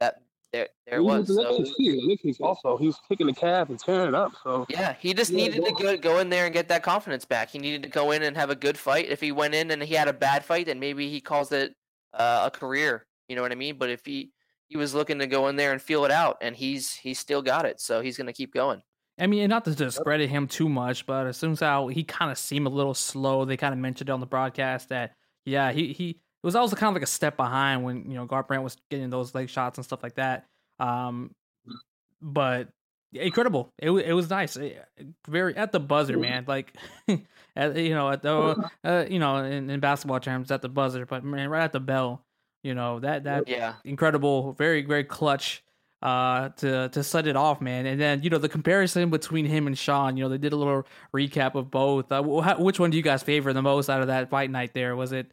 that 0.00 0.16
there 0.52 0.68
there 0.86 0.98
it 0.98 1.02
Even 1.02 1.06
was 1.06 1.28
with 1.30 1.38
the 1.38 1.42
so, 1.44 1.56
next 1.56 1.68
case, 1.70 1.76
the 1.78 2.06
next 2.08 2.22
case 2.22 2.40
also, 2.42 2.76
he 2.76 2.88
was 2.88 3.00
kicking 3.08 3.26
the 3.26 3.32
calf 3.32 3.70
and 3.70 3.78
tearing 3.78 4.08
it 4.08 4.14
up. 4.14 4.32
So 4.42 4.66
yeah 4.68 4.94
he 5.00 5.14
just 5.14 5.30
Yeah, 5.30 5.36
needed 5.38 5.64
to 5.64 5.72
go- 5.72 5.78
go, 5.78 5.96
go 5.96 6.18
in 6.18 6.28
there 6.28 6.44
and 6.44 6.52
get 6.52 6.68
that 6.68 6.82
confidence 6.82 7.24
back 7.24 7.48
he 7.48 7.58
needed 7.58 7.82
to 7.82 7.88
go 7.88 8.10
in 8.10 8.22
and 8.22 8.36
have 8.36 8.50
a 8.50 8.54
good 8.54 8.76
fight 8.76 9.08
if 9.08 9.22
he 9.22 9.32
went 9.32 9.54
in 9.54 9.70
and 9.70 9.82
he 9.82 9.94
had 9.94 10.08
a 10.08 10.12
bad 10.12 10.44
fight 10.44 10.66
then 10.66 10.78
maybe 10.78 11.08
he 11.08 11.22
calls 11.22 11.52
it 11.52 11.74
uh, 12.12 12.50
a 12.52 12.54
career 12.54 13.06
you 13.30 13.34
know 13.34 13.40
what 13.40 13.50
i 13.50 13.54
mean 13.54 13.78
but 13.78 13.88
if 13.88 14.04
he 14.04 14.30
he 14.74 14.78
was 14.78 14.92
looking 14.92 15.20
to 15.20 15.26
go 15.28 15.46
in 15.46 15.54
there 15.54 15.70
and 15.70 15.80
feel 15.80 16.04
it 16.04 16.10
out 16.10 16.36
and 16.40 16.56
he's 16.56 16.94
he's 16.94 17.18
still 17.18 17.40
got 17.40 17.64
it 17.64 17.80
so 17.80 18.00
he's 18.00 18.16
going 18.16 18.26
to 18.26 18.32
keep 18.32 18.52
going 18.52 18.82
I 19.16 19.28
mean, 19.28 19.42
and 19.42 19.50
not 19.50 19.64
to 19.66 19.74
discredit 19.76 20.28
him 20.28 20.48
too 20.48 20.68
much, 20.68 21.06
but 21.06 21.28
as 21.28 21.36
soon 21.36 21.52
as 21.52 21.60
how 21.60 21.86
he 21.86 22.02
kind 22.02 22.32
of 22.32 22.36
seemed 22.36 22.66
a 22.66 22.70
little 22.70 22.94
slow, 22.94 23.44
they 23.44 23.56
kind 23.56 23.72
of 23.72 23.78
mentioned 23.78 24.10
on 24.10 24.18
the 24.18 24.26
broadcast 24.26 24.88
that 24.88 25.14
yeah, 25.44 25.70
he 25.70 25.92
he 25.92 26.10
it 26.10 26.16
was 26.42 26.56
also 26.56 26.74
kind 26.74 26.88
of 26.88 26.94
like 26.94 27.04
a 27.04 27.06
step 27.06 27.36
behind 27.36 27.84
when 27.84 28.10
you 28.10 28.16
know 28.16 28.26
Garbrandt 28.26 28.64
was 28.64 28.76
getting 28.90 29.10
those 29.10 29.32
leg 29.32 29.48
shots 29.48 29.78
and 29.78 29.84
stuff 29.84 30.02
like 30.02 30.16
that. 30.16 30.46
Um, 30.80 31.30
but 32.20 32.70
incredible. 33.12 33.72
It 33.78 33.90
it 33.90 34.12
was 34.12 34.28
nice. 34.30 34.56
Eh, 34.56 34.72
Very 35.28 35.56
at 35.56 35.72
the 35.72 35.80
buzzer, 35.80 36.18
man. 36.18 36.44
Like, 36.48 36.76
at, 37.56 37.76
you 37.76 37.94
know, 37.94 38.10
at 38.10 38.22
the 38.22 38.68
uh, 38.82 39.04
you 39.08 39.18
know 39.18 39.36
in, 39.36 39.70
in 39.70 39.80
basketball 39.80 40.20
terms, 40.20 40.50
at 40.50 40.60
the 40.60 40.68
buzzer, 40.68 41.06
but 41.06 41.24
man, 41.24 41.48
right 41.48 41.64
at 41.64 41.72
the 41.72 41.80
bell. 41.80 42.24
You 42.64 42.74
know 42.74 42.98
that 43.00 43.24
that 43.24 43.46
yeah 43.46 43.74
incredible, 43.84 44.54
very 44.54 44.82
very 44.82 45.04
clutch 45.04 45.62
uh 46.02 46.48
to 46.48 46.88
to 46.88 47.04
set 47.04 47.26
it 47.26 47.36
off, 47.36 47.60
man. 47.60 47.86
And 47.86 48.00
then 48.00 48.22
you 48.22 48.30
know 48.30 48.38
the 48.38 48.48
comparison 48.48 49.10
between 49.10 49.44
him 49.46 49.66
and 49.66 49.78
Sean. 49.78 50.16
You 50.16 50.24
know 50.24 50.30
they 50.30 50.38
did 50.38 50.52
a 50.52 50.56
little 50.56 50.86
recap 51.14 51.54
of 51.54 51.70
both. 51.70 52.10
Uh, 52.10 52.22
wh- 52.22 52.58
which 52.60 52.80
one 52.80 52.90
do 52.90 52.96
you 52.96 53.02
guys 53.02 53.22
favor 53.22 53.52
the 53.52 53.62
most 53.62 53.88
out 53.88 54.00
of 54.00 54.08
that 54.08 54.30
fight 54.30 54.50
night? 54.50 54.74
There 54.74 54.96
was 54.96 55.12
it 55.12 55.30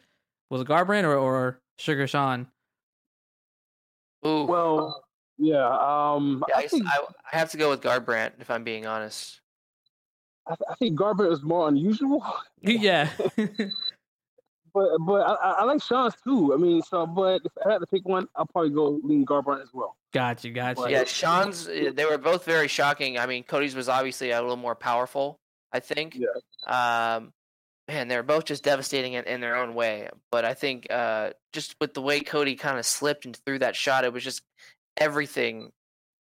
was 0.49 0.61
it 0.61 0.67
Garbrandt 0.67 1.05
or 1.05 1.15
or 1.15 1.61
Sugar 1.77 2.05
Sean? 2.05 2.47
Ooh. 4.25 4.43
well, 4.43 5.03
yeah. 5.37 5.65
Um, 5.67 6.43
Yeah, 6.49 6.57
I, 6.57 6.59
I 6.59 6.67
think 6.67 6.85
I, 6.85 6.99
I 7.33 7.37
have 7.37 7.49
to 7.51 7.57
go 7.57 7.69
with 7.69 7.81
Garbrandt 7.81 8.33
if 8.39 8.51
I'm 8.51 8.63
being 8.63 8.85
honest. 8.85 9.39
I, 10.47 10.55
I 10.69 10.75
think 10.75 10.99
Garbrandt 10.99 11.31
is 11.33 11.41
more 11.43 11.67
unusual. 11.67 12.23
yeah, 12.61 13.09
But 14.73 14.97
but 14.99 15.21
I, 15.21 15.33
I 15.33 15.51
I 15.59 15.63
like 15.65 15.81
Sean's 15.83 16.15
too. 16.23 16.53
I 16.53 16.57
mean, 16.57 16.81
so 16.81 17.05
but 17.05 17.41
if 17.45 17.51
I 17.65 17.71
had 17.73 17.79
to 17.79 17.87
pick 17.87 18.05
one, 18.07 18.27
I'll 18.35 18.45
probably 18.45 18.71
go 18.71 18.99
lean 19.03 19.25
Garbrandt 19.25 19.61
as 19.61 19.69
well. 19.73 19.95
got 20.13 20.43
you, 20.43 20.51
got 20.51 20.77
you. 20.77 20.87
Yeah, 20.89 21.03
Sean's. 21.05 21.65
They 21.65 22.05
were 22.09 22.17
both 22.17 22.45
very 22.45 22.67
shocking. 22.67 23.17
I 23.17 23.25
mean, 23.25 23.43
Cody's 23.43 23.75
was 23.75 23.89
obviously 23.89 24.31
a 24.31 24.41
little 24.41 24.57
more 24.57 24.75
powerful. 24.75 25.39
I 25.73 25.79
think. 25.79 26.17
Yeah. 26.17 27.15
Um, 27.15 27.31
man, 27.87 28.07
they're 28.07 28.23
both 28.23 28.45
just 28.45 28.63
devastating 28.63 29.13
in, 29.13 29.23
in 29.25 29.41
their 29.41 29.55
own 29.55 29.73
way. 29.73 30.09
But 30.31 30.45
I 30.45 30.53
think 30.53 30.87
uh, 30.89 31.31
just 31.53 31.75
with 31.81 31.93
the 31.93 32.01
way 32.01 32.19
Cody 32.21 32.55
kind 32.55 32.77
of 32.77 32.85
slipped 32.85 33.25
and 33.25 33.35
threw 33.45 33.59
that 33.59 33.75
shot, 33.75 34.03
it 34.03 34.13
was 34.13 34.23
just 34.23 34.41
everything 34.97 35.71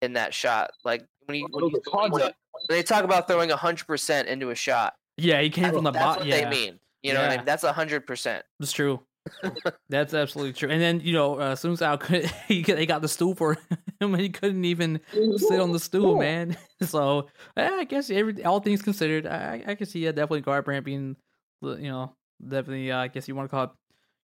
in 0.02 0.14
that 0.14 0.34
shot. 0.34 0.70
Like 0.84 1.04
when 1.26 1.38
you, 1.38 1.48
when, 1.50 1.64
It 1.64 1.72
was 1.72 1.82
you, 1.86 1.92
when, 1.92 2.12
you 2.22 2.26
when 2.26 2.32
they 2.68 2.82
talk 2.82 3.04
about 3.04 3.26
throwing 3.26 3.50
hundred 3.50 3.86
percent 3.86 4.28
into 4.28 4.50
a 4.50 4.54
shot, 4.54 4.94
Yeah, 5.16 5.40
he 5.40 5.50
came 5.50 5.72
from 5.72 5.84
the 5.84 5.90
that's 5.90 6.04
bottom. 6.04 6.20
what 6.20 6.28
Yeah, 6.28 6.48
they 6.48 6.50
mean. 6.50 6.78
You 7.02 7.14
know 7.14 7.20
what 7.22 7.30
I 7.30 7.36
mean? 7.36 7.44
That's 7.44 7.64
hundred 7.64 8.06
percent. 8.06 8.44
It's 8.60 8.72
true. 8.72 9.00
That's 9.90 10.14
absolutely 10.14 10.54
true. 10.54 10.70
And 10.70 10.80
then 10.80 11.00
you 11.00 11.12
know, 11.12 11.38
uh, 11.38 11.54
Assunção 11.54 12.00
could 12.00 12.24
he 12.48 12.62
they 12.62 12.86
got 12.86 13.02
the 13.02 13.08
stool 13.08 13.34
for 13.34 13.54
him, 14.00 14.14
and 14.14 14.20
he 14.20 14.30
couldn't 14.30 14.64
even 14.64 15.00
sit 15.36 15.60
on 15.60 15.72
the 15.72 15.78
stool, 15.80 16.14
Yeah. 16.14 16.20
man. 16.46 16.56
So 16.82 17.28
eh, 17.56 17.68
I 17.70 17.84
guess 17.84 18.10
every 18.10 18.42
all 18.44 18.60
things 18.60 18.82
considered, 18.82 19.26
I 19.26 19.62
I 19.66 19.72
I 19.72 19.74
can 19.74 19.86
see 19.86 20.00
yeah, 20.00 20.12
definitely 20.12 20.42
Garbrandt 20.42 20.84
being, 20.84 21.16
you 21.62 21.76
know, 21.90 22.14
definitely. 22.42 22.90
Uh, 22.90 22.98
I 22.98 23.08
guess 23.08 23.28
you 23.28 23.34
want 23.34 23.50
to 23.50 23.54
call 23.54 23.64
it, 23.64 23.70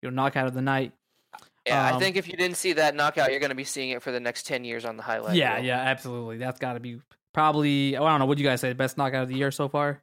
you 0.02 0.10
know, 0.10 0.16
knockout 0.24 0.48
of 0.48 0.54
the 0.54 0.62
night. 0.62 0.94
Yeah, 1.68 1.86
I 1.86 1.92
Um, 1.94 2.00
think 2.00 2.16
if 2.16 2.28
you 2.28 2.36
didn't 2.38 2.58
see 2.58 2.74
that 2.74 2.96
knockout, 2.96 3.32
you're 3.32 3.40
going 3.40 3.50
to 3.50 3.56
be 3.56 3.64
seeing 3.64 3.90
it 3.92 4.02
for 4.04 4.12
the 4.12 4.20
next 4.20 4.46
ten 4.46 4.64
years 4.64 4.86
on 4.86 4.96
the 4.98 5.04
highlight. 5.04 5.36
yeah, 5.36 5.56
reel. 5.56 5.66
yeah, 5.66 5.80
absolutely. 5.80 6.38
That's 6.38 6.60
got 6.60 6.74
to 6.74 6.80
be 6.80 7.00
probably. 7.34 7.98
I 7.98 8.00
don't 8.00 8.20
know. 8.20 8.26
What 8.26 8.38
you 8.38 8.44
guys 8.46 8.62
say? 8.62 8.70
The 8.70 8.76
best 8.76 8.98
knockout 8.98 9.24
of 9.24 9.30
the 9.30 9.36
year 9.36 9.52
so 9.52 9.68
far? 9.68 10.02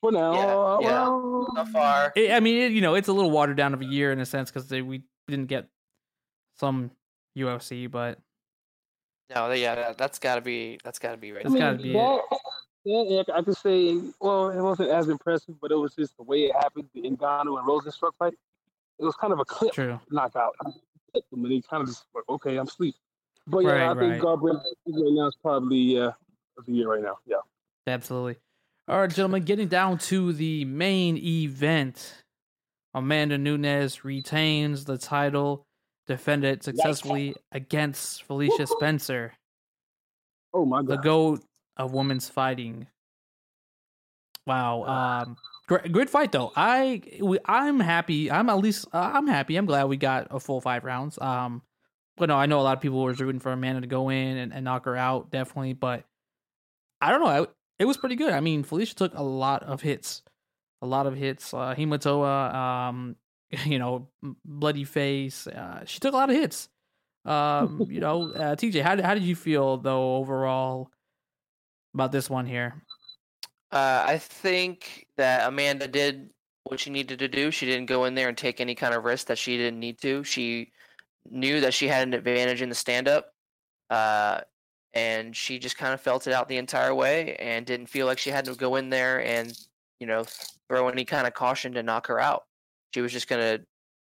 For 0.00 0.12
now, 0.12 0.32
Yeah, 0.34 0.46
uh, 0.46 0.78
yeah. 0.80 0.88
well, 1.08 1.52
So 1.54 1.64
far, 1.66 2.12
It, 2.16 2.32
I 2.32 2.40
mean, 2.40 2.58
it, 2.58 2.72
you 2.72 2.80
know, 2.80 2.94
it's 2.94 3.08
a 3.08 3.12
little 3.12 3.30
watered 3.30 3.56
down 3.56 3.74
of 3.74 3.80
a 3.80 3.84
year 3.84 4.12
in 4.12 4.20
a 4.20 4.26
sense 4.26 4.50
because 4.50 4.70
we 4.70 5.02
didn't 5.28 5.46
get 5.46 5.68
some 6.58 6.90
UFC, 7.36 7.90
but 7.90 8.18
no, 9.34 9.52
yeah, 9.52 9.74
that, 9.76 9.98
that's 9.98 10.18
got 10.18 10.36
to 10.36 10.40
be 10.40 10.78
that's 10.82 10.98
got 10.98 11.12
to 11.12 11.16
be 11.16 11.32
right. 11.32 11.46
I 11.46 11.48
mean, 11.48 11.58
gotta 11.58 11.78
be 11.78 11.90
it. 11.90 11.94
that, 11.94 12.38
yeah, 12.84 13.02
yeah, 13.06 13.22
I 13.34 13.42
could 13.42 13.56
say, 13.56 14.00
well, 14.20 14.50
it 14.50 14.60
wasn't 14.60 14.90
as 14.90 15.08
impressive, 15.08 15.54
but 15.60 15.70
it 15.70 15.76
was 15.76 15.94
just 15.94 16.16
the 16.16 16.24
way 16.24 16.44
it 16.44 16.54
happened. 16.54 16.88
The 16.94 17.02
Ngannou 17.02 17.58
and 17.58 17.68
Rozenstruik 17.68 18.12
fight. 18.18 18.34
It 18.98 19.04
was 19.04 19.14
kind 19.16 19.32
of 19.32 19.38
a 19.38 19.44
clip 19.44 19.72
true. 19.72 20.00
knockout. 20.10 20.54
I 20.64 20.70
him, 21.32 21.44
and 21.44 21.52
he 21.52 21.62
kind 21.62 21.82
of 21.82 21.88
just 21.88 22.04
like, 22.14 22.24
okay, 22.28 22.56
I'm 22.56 22.66
asleep. 22.66 22.94
But 23.46 23.60
yeah, 23.60 23.70
Right, 23.70 23.96
I 23.96 24.00
think 24.00 24.12
right. 24.12 24.20
Garbrandt 24.20 24.62
right 24.86 25.12
now 25.12 25.26
is 25.26 25.36
probably 25.42 25.98
uh, 25.98 26.12
the 26.66 26.72
year 26.72 26.88
right 26.88 27.02
now. 27.02 27.18
Yeah. 27.26 27.36
Absolutely. 27.86 28.36
All 28.90 28.98
right, 28.98 29.08
gentlemen, 29.08 29.44
getting 29.44 29.68
down 29.68 29.98
to 29.98 30.32
the 30.32 30.64
main 30.64 31.16
event. 31.16 32.24
Amanda 32.92 33.38
Nunes 33.38 34.04
retains 34.04 34.84
the 34.84 34.98
title, 34.98 35.64
defended 36.08 36.64
successfully 36.64 37.36
against 37.52 38.24
Felicia 38.24 38.66
Spencer, 38.66 39.32
Oh 40.52 40.64
my 40.64 40.82
god. 40.82 40.88
the. 40.88 40.96
GOAT 40.96 41.44
of 41.76 41.92
women's 41.92 42.28
fighting. 42.28 42.88
Wow. 44.44 44.82
Um, 44.82 45.36
great, 45.68 45.92
great 45.92 46.10
fight 46.10 46.32
though. 46.32 46.50
I 46.56 47.00
we, 47.22 47.38
I'm 47.44 47.78
happy. 47.78 48.28
I'm 48.28 48.50
at 48.50 48.58
least 48.58 48.88
uh, 48.92 49.12
I'm 49.14 49.28
happy. 49.28 49.54
I'm 49.56 49.66
glad 49.66 49.84
we 49.84 49.98
got 49.98 50.26
a 50.32 50.40
full 50.40 50.60
five 50.60 50.82
rounds. 50.82 51.16
Um, 51.20 51.62
but 52.16 52.28
no, 52.28 52.36
I 52.36 52.46
know 52.46 52.58
a 52.58 52.62
lot 52.62 52.76
of 52.76 52.82
people 52.82 53.00
were 53.00 53.12
rooting 53.12 53.38
for 53.38 53.52
Amanda 53.52 53.82
to 53.82 53.86
go 53.86 54.08
in 54.08 54.36
and, 54.36 54.52
and 54.52 54.64
knock 54.64 54.86
her 54.86 54.96
out, 54.96 55.30
definitely. 55.30 55.74
But 55.74 56.02
I 57.00 57.12
don't 57.12 57.20
know. 57.20 57.44
I, 57.44 57.46
it 57.80 57.86
was 57.86 57.96
pretty 57.96 58.14
good. 58.14 58.32
I 58.32 58.40
mean, 58.40 58.62
Felicia 58.62 58.94
took 58.94 59.14
a 59.14 59.22
lot 59.22 59.62
of 59.62 59.80
hits, 59.80 60.22
a 60.82 60.86
lot 60.86 61.06
of 61.06 61.16
hits. 61.16 61.54
Uh, 61.54 61.74
hematoma, 61.76 62.54
um, 62.54 63.16
you 63.64 63.78
know, 63.78 64.08
bloody 64.44 64.84
face. 64.84 65.46
Uh, 65.46 65.82
she 65.86 65.98
took 65.98 66.12
a 66.12 66.16
lot 66.16 66.28
of 66.28 66.36
hits. 66.36 66.68
Um, 67.24 67.86
you 67.90 68.00
know, 68.00 68.32
uh, 68.32 68.54
TJ, 68.54 68.82
how 68.82 68.94
did 68.94 69.04
how 69.04 69.14
did 69.14 69.22
you 69.22 69.34
feel 69.34 69.78
though 69.78 70.16
overall 70.16 70.90
about 71.94 72.12
this 72.12 72.28
one 72.28 72.44
here? 72.46 72.84
Uh, 73.72 74.04
I 74.06 74.18
think 74.18 75.06
that 75.16 75.48
Amanda 75.48 75.88
did 75.88 76.28
what 76.64 76.80
she 76.80 76.90
needed 76.90 77.18
to 77.20 77.28
do. 77.28 77.50
She 77.50 77.64
didn't 77.64 77.86
go 77.86 78.04
in 78.04 78.14
there 78.14 78.28
and 78.28 78.36
take 78.36 78.60
any 78.60 78.74
kind 78.74 78.94
of 78.94 79.04
risk 79.04 79.28
that 79.28 79.38
she 79.38 79.56
didn't 79.56 79.80
need 79.80 79.98
to. 80.02 80.22
She 80.22 80.72
knew 81.30 81.60
that 81.60 81.72
she 81.72 81.88
had 81.88 82.06
an 82.06 82.12
advantage 82.12 82.60
in 82.60 82.68
the 82.68 82.74
stand 82.74 83.08
up. 83.08 83.32
Uh, 83.88 84.42
and 84.94 85.34
she 85.36 85.58
just 85.58 85.76
kind 85.76 85.94
of 85.94 86.00
felt 86.00 86.26
it 86.26 86.32
out 86.32 86.48
the 86.48 86.56
entire 86.56 86.94
way 86.94 87.36
and 87.36 87.64
didn't 87.64 87.86
feel 87.86 88.06
like 88.06 88.18
she 88.18 88.30
had 88.30 88.44
to 88.44 88.54
go 88.54 88.76
in 88.76 88.90
there 88.90 89.24
and 89.24 89.56
you 90.00 90.06
know 90.06 90.24
throw 90.68 90.88
any 90.88 91.04
kind 91.04 91.26
of 91.26 91.34
caution 91.34 91.72
to 91.74 91.82
knock 91.82 92.06
her 92.06 92.18
out. 92.18 92.44
She 92.94 93.00
was 93.00 93.12
just 93.12 93.28
gonna 93.28 93.60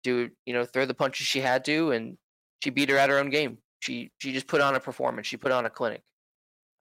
do 0.03 0.29
you 0.45 0.53
know 0.53 0.65
throw 0.65 0.85
the 0.85 0.93
punches 0.93 1.27
she 1.27 1.41
had 1.41 1.65
to, 1.65 1.91
and 1.91 2.17
she 2.63 2.69
beat 2.69 2.89
her 2.89 2.97
at 2.97 3.09
her 3.09 3.19
own 3.19 3.29
game. 3.29 3.57
She 3.79 4.11
she 4.19 4.31
just 4.31 4.47
put 4.47 4.61
on 4.61 4.75
a 4.75 4.79
performance. 4.79 5.27
She 5.27 5.37
put 5.37 5.51
on 5.51 5.65
a 5.65 5.69
clinic. 5.69 6.03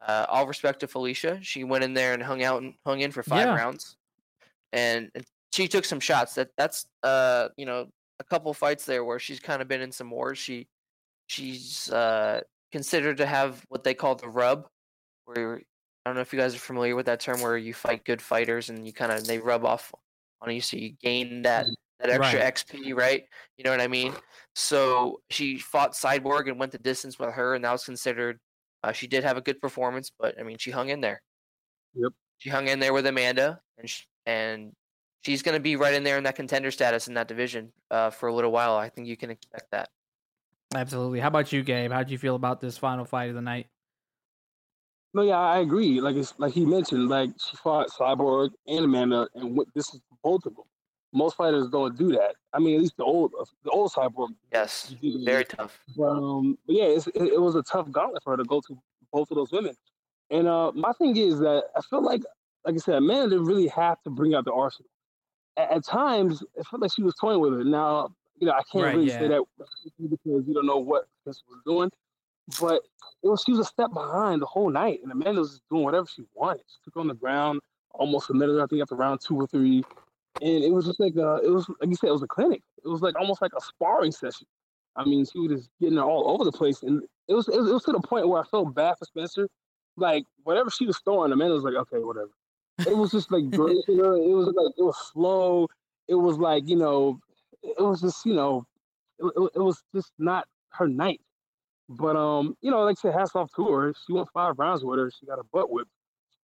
Uh, 0.06 0.26
all 0.28 0.46
respect 0.46 0.80
to 0.80 0.86
Felicia, 0.86 1.40
she 1.42 1.64
went 1.64 1.82
in 1.82 1.92
there 1.92 2.14
and 2.14 2.22
hung 2.22 2.44
out 2.44 2.62
and 2.62 2.74
hung 2.86 3.00
in 3.00 3.10
for 3.10 3.24
five 3.24 3.46
yeah. 3.46 3.56
rounds, 3.56 3.96
and, 4.72 5.10
and 5.14 5.24
she 5.52 5.66
took 5.66 5.84
some 5.84 5.98
shots. 5.98 6.34
That 6.36 6.50
that's 6.56 6.86
uh 7.02 7.48
you 7.56 7.66
know 7.66 7.88
a 8.20 8.24
couple 8.24 8.54
fights 8.54 8.84
there 8.84 9.04
where 9.04 9.18
she's 9.18 9.40
kind 9.40 9.60
of 9.60 9.66
been 9.66 9.80
in 9.80 9.90
some 9.90 10.10
wars. 10.10 10.38
She 10.38 10.68
she's 11.26 11.90
uh 11.90 12.42
considered 12.72 13.16
to 13.18 13.26
have 13.26 13.64
what 13.68 13.84
they 13.84 13.94
call 13.94 14.14
the 14.14 14.28
rub, 14.28 14.66
where 15.24 15.56
I 15.56 16.10
don't 16.10 16.14
know 16.14 16.20
if 16.20 16.32
you 16.32 16.38
guys 16.38 16.54
are 16.54 16.58
familiar 16.58 16.96
with 16.96 17.06
that 17.06 17.20
term, 17.20 17.40
where 17.40 17.56
you 17.56 17.74
fight 17.74 18.04
good 18.04 18.22
fighters 18.22 18.70
and 18.70 18.86
you 18.86 18.92
kind 18.92 19.12
of 19.12 19.26
they 19.26 19.38
rub 19.38 19.64
off 19.64 19.92
on 20.40 20.52
you, 20.52 20.60
so 20.60 20.76
you 20.76 20.92
gain 21.02 21.42
that 21.42 21.66
mm, 21.66 21.74
that 22.00 22.10
extra 22.10 22.40
right. 22.40 22.54
XP, 22.54 22.96
right? 22.96 23.24
You 23.56 23.64
know 23.64 23.70
what 23.70 23.80
I 23.80 23.88
mean? 23.88 24.14
So 24.54 25.20
she 25.30 25.58
fought 25.58 25.92
Cyborg 25.92 26.48
and 26.48 26.58
went 26.58 26.72
the 26.72 26.78
distance 26.78 27.18
with 27.18 27.32
her, 27.34 27.54
and 27.54 27.64
that 27.64 27.72
was 27.72 27.84
considered. 27.84 28.38
Uh, 28.84 28.92
she 28.92 29.06
did 29.06 29.24
have 29.24 29.36
a 29.36 29.40
good 29.40 29.60
performance, 29.60 30.10
but 30.18 30.38
I 30.38 30.44
mean, 30.44 30.58
she 30.58 30.70
hung 30.70 30.88
in 30.88 31.00
there. 31.00 31.20
Yep. 31.94 32.12
She 32.38 32.50
hung 32.50 32.68
in 32.68 32.78
there 32.78 32.92
with 32.92 33.06
Amanda, 33.06 33.60
and 33.76 33.90
she, 33.90 34.04
and 34.24 34.72
she's 35.22 35.42
going 35.42 35.56
to 35.56 35.60
be 35.60 35.74
right 35.74 35.94
in 35.94 36.04
there 36.04 36.16
in 36.16 36.24
that 36.24 36.36
contender 36.36 36.70
status 36.70 37.08
in 37.08 37.14
that 37.14 37.26
division 37.26 37.72
uh, 37.90 38.10
for 38.10 38.28
a 38.28 38.34
little 38.34 38.52
while. 38.52 38.76
I 38.76 38.88
think 38.88 39.08
you 39.08 39.16
can 39.16 39.30
expect 39.30 39.70
that. 39.72 39.88
Absolutely. 40.74 41.20
How 41.20 41.28
about 41.28 41.52
you, 41.52 41.62
Gabe? 41.62 41.92
How 41.92 41.98
did 41.98 42.10
you 42.10 42.18
feel 42.18 42.36
about 42.36 42.60
this 42.60 42.76
final 42.76 43.04
fight 43.04 43.28
of 43.30 43.34
the 43.34 43.42
night? 43.42 43.66
No, 45.14 45.22
yeah, 45.22 45.38
I 45.38 45.58
agree. 45.58 46.00
Like 46.00 46.16
it's 46.16 46.34
like 46.38 46.52
he 46.52 46.66
mentioned, 46.66 47.08
like 47.08 47.30
she 47.38 47.56
fought 47.56 47.88
Cyborg 47.90 48.50
and 48.66 48.84
Amanda, 48.84 49.26
and 49.34 49.58
this 49.74 49.94
is 49.94 50.00
both 50.22 50.44
of 50.44 50.54
them. 50.54 50.64
Most 51.14 51.36
fighters 51.36 51.68
don't 51.70 51.96
do 51.96 52.12
that. 52.12 52.34
I 52.52 52.58
mean, 52.58 52.76
at 52.76 52.82
least 52.82 52.98
the 52.98 53.04
old 53.04 53.32
the 53.64 53.70
old 53.70 53.90
Cyborg. 53.92 54.28
Yes, 54.52 54.94
very 55.02 55.46
tough. 55.46 55.78
But, 55.96 56.10
um, 56.10 56.58
but 56.66 56.76
yeah, 56.76 56.84
it, 56.84 57.06
it, 57.14 57.40
was 57.40 57.54
a 57.54 57.62
tough 57.62 57.90
gauntlet 57.90 58.22
for 58.22 58.32
her 58.32 58.36
to 58.36 58.44
go 58.44 58.60
to 58.60 58.78
both 59.10 59.30
of 59.30 59.36
those 59.36 59.50
women. 59.50 59.74
And 60.30 60.46
uh, 60.46 60.72
my 60.72 60.92
thing 60.92 61.16
is 61.16 61.38
that 61.38 61.64
I 61.74 61.80
feel 61.80 62.04
like, 62.04 62.22
like 62.66 62.74
I 62.74 62.78
said, 62.78 62.96
Amanda 62.96 63.30
didn't 63.30 63.46
really 63.46 63.68
have 63.68 64.02
to 64.02 64.10
bring 64.10 64.34
out 64.34 64.44
the 64.44 64.52
arsenal. 64.52 64.90
At, 65.56 65.72
at 65.72 65.84
times, 65.84 66.42
it 66.54 66.66
felt 66.66 66.82
like 66.82 66.92
she 66.94 67.02
was 67.02 67.14
toying 67.14 67.40
with 67.40 67.54
it. 67.54 67.66
Now, 67.66 68.10
you 68.40 68.46
know, 68.46 68.52
I 68.52 68.62
can't 68.70 68.84
right, 68.84 68.94
really 68.94 69.08
yeah. 69.08 69.18
say 69.18 69.28
that 69.28 69.42
because 70.10 70.44
you 70.46 70.54
don't 70.54 70.66
know 70.66 70.78
what 70.78 71.06
this 71.26 71.42
was 71.48 71.60
doing. 71.64 71.90
But 72.60 72.82
it 73.22 73.28
was 73.28 73.42
she 73.44 73.52
was 73.52 73.60
a 73.60 73.64
step 73.64 73.92
behind 73.92 74.40
the 74.40 74.46
whole 74.46 74.70
night, 74.70 75.00
and 75.02 75.12
Amanda 75.12 75.40
was 75.40 75.60
doing 75.70 75.84
whatever 75.84 76.06
she 76.06 76.24
wanted. 76.34 76.62
She 76.68 76.76
took 76.84 76.96
on 76.96 77.08
the 77.08 77.14
ground 77.14 77.60
almost 77.90 78.30
a 78.30 78.34
minute, 78.34 78.62
I 78.62 78.66
think, 78.66 78.80
after 78.80 78.94
round 78.94 79.20
two 79.20 79.36
or 79.36 79.46
three, 79.46 79.84
and 80.40 80.64
it 80.64 80.72
was 80.72 80.86
just 80.86 81.00
like 81.00 81.16
a, 81.16 81.40
it 81.44 81.50
was 81.50 81.68
like 81.80 81.90
you 81.90 81.96
said, 81.96 82.08
it 82.08 82.12
was 82.12 82.22
a 82.22 82.28
clinic. 82.28 82.62
It 82.84 82.88
was 82.88 83.02
like 83.02 83.16
almost 83.16 83.42
like 83.42 83.52
a 83.56 83.60
sparring 83.60 84.12
session. 84.12 84.46
I 84.96 85.04
mean, 85.04 85.26
she 85.26 85.38
was 85.38 85.58
just 85.58 85.70
getting 85.80 85.98
all 85.98 86.30
over 86.30 86.44
the 86.44 86.52
place, 86.52 86.82
and 86.82 87.02
it 87.28 87.34
was, 87.34 87.48
it 87.48 87.58
was 87.58 87.70
it 87.70 87.74
was 87.74 87.84
to 87.84 87.92
the 87.92 88.00
point 88.00 88.28
where 88.28 88.40
I 88.40 88.44
felt 88.46 88.74
bad 88.74 88.96
for 88.98 89.04
Spencer. 89.04 89.48
Like 89.96 90.24
whatever 90.44 90.70
she 90.70 90.86
was 90.86 90.98
throwing, 90.98 91.32
Amanda 91.32 91.54
was 91.54 91.64
like, 91.64 91.74
okay, 91.74 91.98
whatever. 91.98 92.30
It 92.86 92.96
was 92.96 93.10
just 93.10 93.30
like 93.32 93.42
It 93.52 93.58
was 93.58 94.46
like 94.46 94.72
it 94.78 94.82
was 94.82 95.10
slow. 95.12 95.68
It 96.06 96.14
was 96.14 96.38
like 96.38 96.68
you 96.68 96.76
know 96.76 97.20
it 97.62 97.82
was 97.82 98.00
just 98.00 98.24
you 98.24 98.34
know 98.34 98.66
it, 99.18 99.50
it, 99.54 99.60
was 99.60 99.82
just 99.94 100.12
not 100.18 100.46
her 100.70 100.88
night. 100.88 101.20
But 101.88 102.16
um, 102.16 102.56
you 102.60 102.70
know, 102.70 102.80
like 102.82 102.98
I 102.98 103.00
said, 103.00 103.14
hats 103.14 103.34
off 103.34 103.50
to 103.56 103.68
her. 103.68 103.94
She 104.06 104.12
went 104.12 104.28
five 104.32 104.58
rounds 104.58 104.84
with 104.84 104.98
her. 104.98 105.10
She 105.10 105.26
got 105.26 105.38
a 105.38 105.44
butt 105.52 105.70
whipped. 105.70 105.90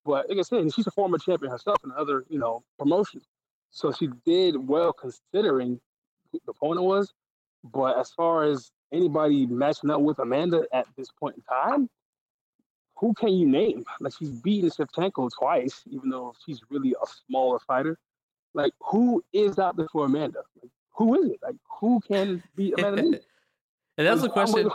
But 0.05 0.29
like 0.29 0.39
I 0.39 0.43
said, 0.43 0.73
she's 0.75 0.87
a 0.87 0.91
former 0.91 1.19
champion 1.19 1.51
herself 1.51 1.79
in 1.85 1.93
other 1.97 2.25
you 2.29 2.39
know 2.39 2.63
promotions, 2.79 3.25
so 3.71 3.93
she 3.93 4.09
did 4.25 4.57
well 4.69 4.93
considering 4.93 5.81
who 6.33 6.41
the 6.45 6.53
opponent 6.53 6.87
was. 6.87 7.13
But 7.63 7.99
as 7.99 8.11
far 8.11 8.45
as 8.45 8.71
anybody 8.93 9.47
matching 9.47 9.91
up 9.91 10.01
with 10.01 10.19
Amanda 10.19 10.67
at 10.73 10.87
this 10.97 11.11
point 11.11 11.37
in 11.37 11.43
time, 11.43 11.89
who 12.97 13.15
can 13.15 13.33
you 13.33 13.47
name? 13.47 13.85
Like 14.01 14.13
she's 14.19 14.31
beaten 14.31 14.71
Shevchenko 14.71 15.31
twice, 15.39 15.83
even 15.87 16.11
though 16.11 16.35
she's 16.45 16.61
really 16.71 16.95
a 17.03 17.07
smaller 17.27 17.59
fighter. 17.59 17.99
Like 18.53 18.73
who 18.81 19.23
is 19.33 19.59
out 19.59 19.77
there 19.77 19.89
for 19.91 20.05
Amanda? 20.05 20.43
Like, 20.63 20.71
who 20.95 21.23
is 21.23 21.31
it? 21.31 21.39
Like 21.43 21.57
who 21.81 22.01
can 22.09 22.43
beat 22.57 22.75
Amanda 22.79 23.03
and 23.99 24.07
that's 24.07 24.23
the 24.23 24.29
question. 24.29 24.71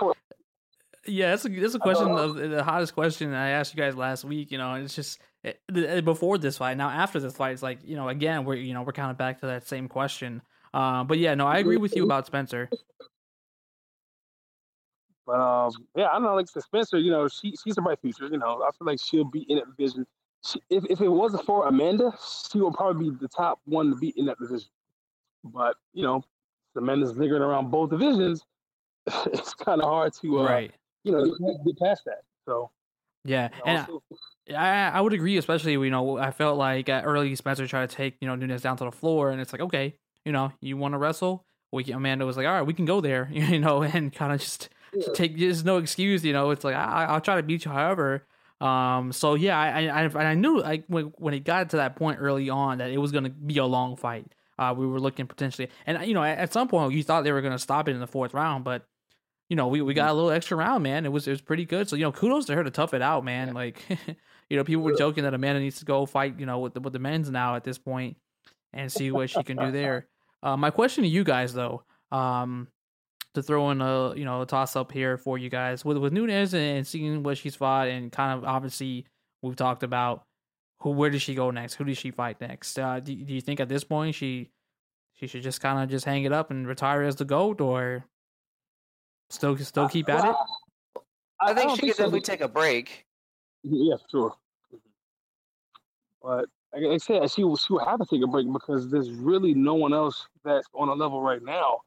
Yeah, 1.07 1.31
that's 1.31 1.45
a 1.45 1.49
that's 1.49 1.75
a 1.75 1.79
question 1.79 2.09
of 2.11 2.35
the 2.35 2.63
hottest 2.63 2.93
question 2.93 3.33
I 3.33 3.49
asked 3.49 3.73
you 3.73 3.81
guys 3.81 3.95
last 3.95 4.23
week. 4.23 4.51
You 4.51 4.57
know, 4.57 4.75
it's 4.75 4.95
just 4.95 5.19
it, 5.43 5.59
eh, 5.73 5.81
eh, 5.81 6.01
before 6.01 6.37
this 6.37 6.57
fight. 6.57 6.77
Now 6.77 6.89
after 6.89 7.19
this 7.19 7.35
fight, 7.35 7.53
it's 7.53 7.63
like 7.63 7.79
you 7.83 7.95
know 7.95 8.09
again 8.09 8.45
we're 8.45 8.55
you 8.55 8.73
know 8.73 8.83
we're 8.83 8.91
kind 8.91 9.11
of 9.11 9.17
back 9.17 9.39
to 9.39 9.47
that 9.47 9.67
same 9.67 9.87
question. 9.87 10.41
Uh, 10.73 11.03
but 11.03 11.17
yeah, 11.17 11.33
no, 11.35 11.47
I 11.47 11.57
agree 11.57 11.77
with 11.77 11.95
you 11.95 12.03
about 12.03 12.27
Spencer. 12.27 12.69
But 15.25 15.39
um, 15.39 15.71
yeah, 15.95 16.07
I 16.07 16.13
don't 16.13 16.23
know. 16.23 16.35
Like 16.35 16.47
Spencer, 16.47 16.99
you 16.99 17.11
know, 17.11 17.27
she 17.27 17.55
she's 17.63 17.77
a 17.77 17.81
bright 17.81 17.99
future. 18.01 18.27
You 18.27 18.37
know, 18.37 18.63
I 18.63 18.71
feel 18.77 18.85
like 18.85 18.99
she'll 18.99 19.23
be 19.23 19.45
in 19.49 19.57
that 19.57 19.65
division. 19.75 20.05
She, 20.45 20.61
if 20.69 20.85
if 20.89 21.01
it 21.01 21.09
wasn't 21.09 21.45
for 21.45 21.67
Amanda, 21.67 22.11
she 22.51 22.59
would 22.59 22.73
probably 22.73 23.09
be 23.09 23.17
the 23.19 23.27
top 23.27 23.59
one 23.65 23.89
to 23.91 23.95
beat 23.95 24.15
in 24.17 24.25
that 24.25 24.37
division. 24.39 24.69
But 25.43 25.75
you 25.93 26.03
know, 26.03 26.23
the 26.75 26.81
men 26.81 27.01
is 27.01 27.15
lingering 27.15 27.41
around 27.41 27.71
both 27.71 27.89
divisions. 27.89 28.43
it's 29.27 29.53
kind 29.53 29.81
of 29.81 29.87
hard 29.87 30.13
to, 30.21 30.39
uh, 30.39 30.43
right. 30.43 30.71
you 31.03 31.11
know, 31.11 31.25
get 31.65 31.79
past 31.79 32.05
that. 32.05 32.21
So 32.45 32.71
yeah, 33.25 33.49
you 33.65 33.73
know, 33.73 34.01
and 34.47 34.57
I, 34.57 34.89
I 34.89 35.01
would 35.01 35.13
agree, 35.13 35.37
especially 35.37 35.73
you 35.73 35.89
know 35.89 36.17
I 36.17 36.31
felt 36.31 36.57
like 36.57 36.89
at 36.89 37.05
early 37.05 37.35
Spencer 37.35 37.67
tried 37.67 37.89
to 37.89 37.95
take 37.95 38.15
you 38.21 38.27
know 38.27 38.35
Nunes 38.35 38.61
down 38.61 38.77
to 38.77 38.85
the 38.85 38.91
floor, 38.91 39.29
and 39.31 39.41
it's 39.41 39.51
like 39.51 39.61
okay, 39.61 39.95
you 40.25 40.31
know, 40.31 40.51
you 40.61 40.77
want 40.77 40.93
to 40.93 40.97
wrestle. 40.97 41.45
We 41.71 41.83
can, 41.83 41.93
Amanda 41.95 42.25
was 42.25 42.35
like, 42.35 42.47
all 42.47 42.53
right, 42.53 42.63
we 42.63 42.73
can 42.73 42.85
go 42.85 43.01
there, 43.01 43.29
you 43.33 43.59
know, 43.59 43.83
and 43.83 44.13
kind 44.13 44.33
of 44.33 44.39
just 44.39 44.69
yeah. 44.93 45.07
take. 45.13 45.37
There's 45.37 45.63
no 45.63 45.77
excuse, 45.77 46.23
you 46.23 46.33
know. 46.33 46.51
It's 46.51 46.63
like 46.63 46.75
I, 46.75 47.13
will 47.13 47.21
try 47.21 47.35
to 47.35 47.43
beat 47.43 47.65
you, 47.65 47.71
however. 47.71 48.25
Um. 48.61 49.11
So 49.11 49.35
yeah, 49.35 49.57
I 49.57 50.05
I 50.05 50.29
I 50.31 50.33
knew 50.35 50.61
like 50.61 50.85
when 50.87 51.05
when 51.17 51.33
it 51.33 51.43
got 51.43 51.69
to 51.71 51.77
that 51.77 51.95
point 51.95 52.19
early 52.19 52.49
on 52.49 52.79
that 52.79 52.91
it 52.91 52.97
was 52.97 53.11
gonna 53.11 53.29
be 53.29 53.57
a 53.57 53.65
long 53.65 53.95
fight. 53.95 54.33
Uh, 54.59 54.73
we 54.73 54.85
were 54.85 54.99
looking 54.99 55.25
potentially, 55.25 55.69
and 55.85 56.05
you 56.05 56.13
know, 56.13 56.23
at, 56.23 56.37
at 56.37 56.53
some 56.53 56.67
point 56.67 56.93
you 56.93 57.01
thought 57.01 57.23
they 57.23 57.31
were 57.31 57.41
going 57.41 57.53
to 57.53 57.59
stop 57.59 57.87
it 57.87 57.93
in 57.93 58.01
the 58.01 58.07
fourth 58.07 58.33
round, 58.33 58.65
but 58.65 58.85
you 59.49 59.55
know, 59.55 59.67
we, 59.67 59.81
we 59.81 59.93
got 59.93 60.09
a 60.09 60.13
little 60.13 60.29
extra 60.29 60.57
round, 60.57 60.83
man. 60.83 61.05
It 61.05 61.11
was 61.11 61.27
it 61.27 61.31
was 61.31 61.41
pretty 61.41 61.65
good. 61.65 61.87
So 61.89 61.95
you 61.95 62.03
know, 62.03 62.11
kudos 62.11 62.45
to 62.45 62.55
her 62.55 62.63
to 62.63 62.69
tough 62.69 62.93
it 62.93 63.01
out, 63.01 63.23
man. 63.23 63.47
Yeah. 63.47 63.53
Like, 63.53 63.81
you 64.49 64.57
know, 64.57 64.63
people 64.63 64.83
were 64.83 64.95
joking 64.95 65.23
that 65.23 65.33
Amanda 65.33 65.61
needs 65.61 65.79
to 65.79 65.85
go 65.85 66.05
fight, 66.05 66.39
you 66.39 66.45
know, 66.45 66.59
with 66.59 66.73
the, 66.73 66.81
with 66.81 66.93
the 66.93 66.99
men's 66.99 67.31
now 67.31 67.55
at 67.55 67.63
this 67.63 67.77
point, 67.77 68.17
and 68.73 68.91
see 68.91 69.11
what 69.11 69.29
she 69.29 69.43
can 69.43 69.57
do 69.57 69.71
there. 69.71 70.07
Uh, 70.41 70.55
my 70.55 70.69
question 70.69 71.03
to 71.03 71.09
you 71.09 71.25
guys, 71.25 71.53
though, 71.53 71.83
um, 72.13 72.69
to 73.33 73.43
throw 73.43 73.71
in 73.71 73.81
a 73.81 74.15
you 74.15 74.23
know 74.23 74.41
a 74.41 74.45
toss 74.45 74.77
up 74.77 74.89
here 74.89 75.17
for 75.17 75.37
you 75.37 75.49
guys 75.49 75.83
with 75.83 75.97
with 75.97 76.13
Nunes 76.13 76.53
and 76.53 76.87
seeing 76.87 77.23
what 77.23 77.37
she's 77.37 77.55
fought, 77.55 77.89
and 77.89 78.09
kind 78.09 78.37
of 78.37 78.45
obviously 78.45 79.05
we've 79.41 79.57
talked 79.57 79.83
about 79.83 80.23
who 80.79 80.91
where 80.91 81.09
does 81.09 81.21
she 81.21 81.35
go 81.35 81.51
next? 81.51 81.75
Who 81.75 81.83
does 81.83 81.97
she 81.97 82.11
fight 82.11 82.39
next? 82.41 82.77
Uh, 82.77 82.99
do, 82.99 83.15
do 83.15 83.33
you 83.33 83.41
think 83.41 83.59
at 83.59 83.69
this 83.69 83.83
point 83.83 84.15
she 84.15 84.49
she 85.13 85.27
should 85.27 85.43
just 85.43 85.61
kind 85.61 85.83
of 85.83 85.89
just 85.89 86.05
hang 86.05 86.23
it 86.23 86.31
up 86.31 86.51
and 86.51 86.67
retire 86.67 87.03
as 87.03 87.17
the 87.17 87.25
goat, 87.25 87.61
or 87.61 88.05
still 89.29 89.57
still 89.57 89.89
keep 89.89 90.09
at 90.09 90.25
it? 90.25 90.35
I 91.41 91.53
think 91.53 91.71
I 91.71 91.75
she 91.75 91.81
could 91.81 91.95
so. 91.95 92.03
definitely 92.03 92.21
take 92.21 92.41
a 92.41 92.47
break. 92.47 93.05
Yeah, 93.63 93.95
sure. 94.09 94.33
But 96.21 96.45
like 96.73 96.83
I 96.83 96.97
said, 96.97 97.29
she 97.31 97.43
will, 97.43 97.57
she 97.57 97.73
will 97.73 97.85
have 97.85 97.99
to 97.99 98.05
take 98.05 98.23
a 98.23 98.27
break 98.27 98.51
because 98.51 98.89
there's 98.89 99.09
really 99.09 99.53
no 99.53 99.75
one 99.75 99.93
else 99.93 100.27
that's 100.43 100.67
on 100.73 100.89
a 100.89 100.93
level 100.93 101.21
right 101.21 101.43
now. 101.43 101.79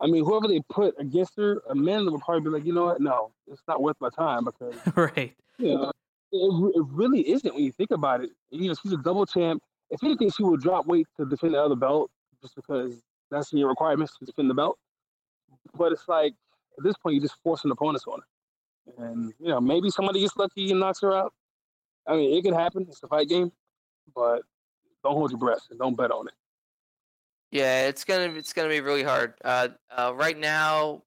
I 0.00 0.06
mean, 0.06 0.24
whoever 0.24 0.46
they 0.46 0.60
put 0.68 0.94
against 0.98 1.36
her, 1.36 1.62
Amanda 1.70 2.10
would 2.10 2.20
probably 2.20 2.42
be 2.42 2.50
like, 2.50 2.64
you 2.66 2.74
know 2.74 2.86
what? 2.86 3.00
No, 3.00 3.32
it's 3.46 3.62
not 3.66 3.82
worth 3.82 3.96
my 4.00 4.10
time 4.10 4.44
because 4.44 4.74
right. 4.96 5.34
You 5.58 5.74
know, 5.74 5.92
it, 6.36 6.78
it 6.78 6.84
really 6.90 7.28
isn't 7.30 7.54
when 7.54 7.64
you 7.64 7.72
think 7.72 7.90
about 7.90 8.22
it. 8.22 8.30
You 8.50 8.68
know, 8.68 8.74
she's 8.74 8.92
a 8.92 8.98
double 8.98 9.26
champ. 9.26 9.62
If 9.90 10.02
anything, 10.02 10.30
she 10.30 10.42
will 10.42 10.56
drop 10.56 10.86
weight 10.86 11.06
to 11.18 11.26
defend 11.26 11.54
the 11.54 11.62
other 11.62 11.76
belt 11.76 12.10
just 12.42 12.56
because 12.56 13.00
that's 13.30 13.52
your 13.52 13.68
requirements 13.68 14.16
to 14.18 14.24
defend 14.24 14.50
the 14.50 14.54
belt. 14.54 14.78
But 15.76 15.92
it's 15.92 16.08
like 16.08 16.34
at 16.78 16.84
this 16.84 16.96
point, 16.96 17.14
you're 17.14 17.22
just 17.22 17.36
forcing 17.42 17.70
opponents 17.70 18.04
on 18.06 18.20
her. 18.20 19.04
And 19.04 19.32
you 19.40 19.48
know, 19.48 19.60
maybe 19.60 19.90
somebody 19.90 20.20
gets 20.20 20.36
lucky 20.36 20.70
and 20.70 20.80
knocks 20.80 21.00
her 21.00 21.12
out. 21.12 21.32
I 22.06 22.16
mean, 22.16 22.36
it 22.36 22.42
could 22.42 22.54
happen. 22.54 22.86
It's 22.88 23.02
a 23.02 23.08
fight 23.08 23.28
game, 23.28 23.50
but 24.14 24.42
don't 25.02 25.14
hold 25.14 25.30
your 25.30 25.38
breath 25.38 25.66
and 25.70 25.78
don't 25.78 25.96
bet 25.96 26.10
on 26.10 26.28
it. 26.28 26.34
Yeah, 27.50 27.86
it's 27.86 28.04
gonna 28.04 28.34
it's 28.34 28.52
gonna 28.52 28.68
be 28.68 28.80
really 28.80 29.02
hard. 29.02 29.34
Uh, 29.44 29.68
uh, 29.90 30.12
right 30.14 30.38
now, 30.38 31.02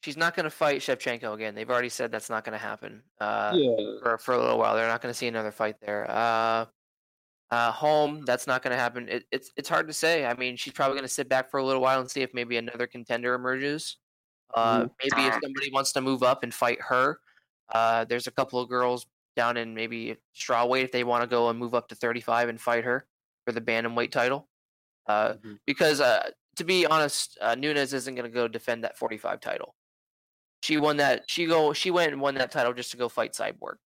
she's 0.00 0.16
not 0.16 0.34
gonna 0.34 0.50
fight 0.50 0.80
Shevchenko 0.80 1.34
again. 1.34 1.54
They've 1.54 1.70
already 1.70 1.88
said 1.88 2.10
that's 2.10 2.30
not 2.30 2.44
gonna 2.44 2.58
happen. 2.58 3.02
Uh, 3.20 3.52
yeah. 3.54 3.76
for 4.02 4.18
for 4.18 4.34
a 4.34 4.38
little 4.38 4.58
while, 4.58 4.74
they're 4.74 4.88
not 4.88 5.00
gonna 5.00 5.14
see 5.14 5.28
another 5.28 5.52
fight 5.52 5.76
there. 5.80 6.10
Uh, 6.10 6.66
uh, 7.50 7.72
home, 7.72 8.24
that's 8.24 8.46
not 8.46 8.62
going 8.62 8.70
to 8.70 8.78
happen. 8.78 9.08
It, 9.08 9.24
it's 9.32 9.50
it's 9.56 9.68
hard 9.68 9.88
to 9.88 9.92
say. 9.92 10.24
I 10.24 10.34
mean, 10.34 10.56
she's 10.56 10.72
probably 10.72 10.94
going 10.94 11.08
to 11.08 11.12
sit 11.12 11.28
back 11.28 11.50
for 11.50 11.58
a 11.58 11.64
little 11.64 11.82
while 11.82 12.00
and 12.00 12.08
see 12.08 12.22
if 12.22 12.32
maybe 12.32 12.56
another 12.56 12.86
contender 12.86 13.34
emerges. 13.34 13.96
Uh, 14.54 14.82
mm-hmm. 14.82 15.16
Maybe 15.16 15.28
if 15.28 15.34
somebody 15.42 15.70
wants 15.72 15.92
to 15.92 16.00
move 16.00 16.22
up 16.22 16.42
and 16.42 16.54
fight 16.54 16.78
her. 16.80 17.18
Uh, 17.72 18.04
there's 18.04 18.26
a 18.26 18.30
couple 18.30 18.60
of 18.60 18.68
girls 18.68 19.06
down 19.36 19.56
in 19.56 19.74
maybe 19.74 20.16
strawweight 20.36 20.84
if 20.84 20.92
they 20.92 21.04
want 21.04 21.22
to 21.22 21.26
go 21.26 21.48
and 21.48 21.58
move 21.58 21.74
up 21.74 21.88
to 21.88 21.94
35 21.94 22.48
and 22.48 22.60
fight 22.60 22.84
her 22.84 23.06
for 23.44 23.52
the 23.52 23.60
bantamweight 23.60 24.10
title. 24.10 24.48
Uh, 25.06 25.30
mm-hmm. 25.30 25.54
Because 25.66 26.00
uh, 26.00 26.30
to 26.56 26.64
be 26.64 26.86
honest, 26.86 27.38
uh, 27.40 27.54
Nunes 27.54 27.92
isn't 27.92 28.14
going 28.14 28.28
to 28.28 28.34
go 28.34 28.46
defend 28.48 28.84
that 28.84 28.96
45 28.96 29.40
title. 29.40 29.74
She 30.62 30.76
won 30.76 30.98
that. 30.98 31.24
She 31.26 31.46
go. 31.46 31.72
She 31.72 31.90
went 31.90 32.12
and 32.12 32.20
won 32.20 32.34
that 32.36 32.50
title 32.50 32.72
just 32.72 32.90
to 32.90 32.96
go 32.96 33.08
fight 33.08 33.32
Cyborg. 33.32 33.76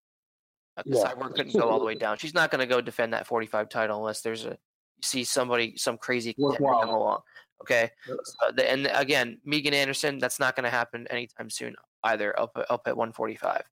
Uh, 0.76 0.82
yeah. 0.84 1.04
Cyborg 1.04 1.34
couldn't 1.34 1.52
go 1.52 1.68
all 1.68 1.78
the 1.78 1.84
way 1.84 1.94
down. 1.94 2.18
She's 2.18 2.34
not 2.34 2.50
going 2.50 2.60
to 2.60 2.66
go 2.66 2.80
defend 2.80 3.12
that 3.12 3.26
45 3.26 3.68
title 3.68 3.98
unless 3.98 4.22
there's 4.22 4.44
a 4.44 4.50
you 4.50 5.02
see 5.02 5.24
somebody 5.24 5.76
some 5.76 5.98
crazy 5.98 6.34
come 6.34 6.88
along. 6.88 7.20
Okay, 7.62 7.90
so 8.06 8.50
the, 8.54 8.70
and 8.70 8.90
again, 8.92 9.38
Megan 9.44 9.72
Anderson. 9.72 10.18
That's 10.18 10.40
not 10.40 10.56
going 10.56 10.64
to 10.64 10.70
happen 10.70 11.06
anytime 11.08 11.48
soon 11.48 11.74
either. 12.02 12.38
Up 12.38 12.50
up 12.68 12.82
at 12.86 12.96
145. 12.96 13.62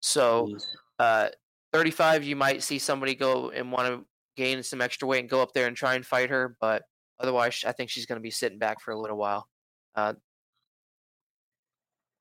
So, 0.00 0.56
uh, 0.98 1.28
35, 1.72 2.24
you 2.24 2.36
might 2.36 2.62
see 2.62 2.78
somebody 2.78 3.14
go 3.14 3.50
and 3.50 3.70
want 3.70 3.88
to 3.88 4.04
gain 4.36 4.62
some 4.62 4.80
extra 4.80 5.06
weight 5.06 5.20
and 5.20 5.28
go 5.28 5.40
up 5.40 5.52
there 5.52 5.66
and 5.66 5.76
try 5.76 5.94
and 5.94 6.04
fight 6.04 6.30
her, 6.30 6.56
but 6.60 6.82
otherwise, 7.20 7.64
I 7.66 7.72
think 7.72 7.90
she's 7.90 8.06
going 8.06 8.16
to 8.16 8.22
be 8.22 8.30
sitting 8.30 8.58
back 8.58 8.80
for 8.80 8.90
a 8.92 8.98
little 8.98 9.16
while. 9.16 9.48
Uh, 9.94 10.14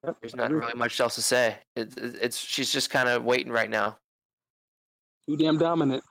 Yep, 0.06 0.18
There's 0.22 0.36
not 0.36 0.52
really 0.52 0.74
much 0.74 0.99
else 0.99 1.16
to 1.16 1.22
say. 1.22 1.58
It, 1.76 1.97
it, 1.97 2.16
it's 2.22 2.38
she's 2.38 2.72
just 2.72 2.89
kind 2.89 3.08
of 3.08 3.24
waiting 3.24 3.52
right 3.52 3.70
now. 3.70 3.97
Too 5.28 5.38
damn 5.38 5.58
dominant. 5.58 6.04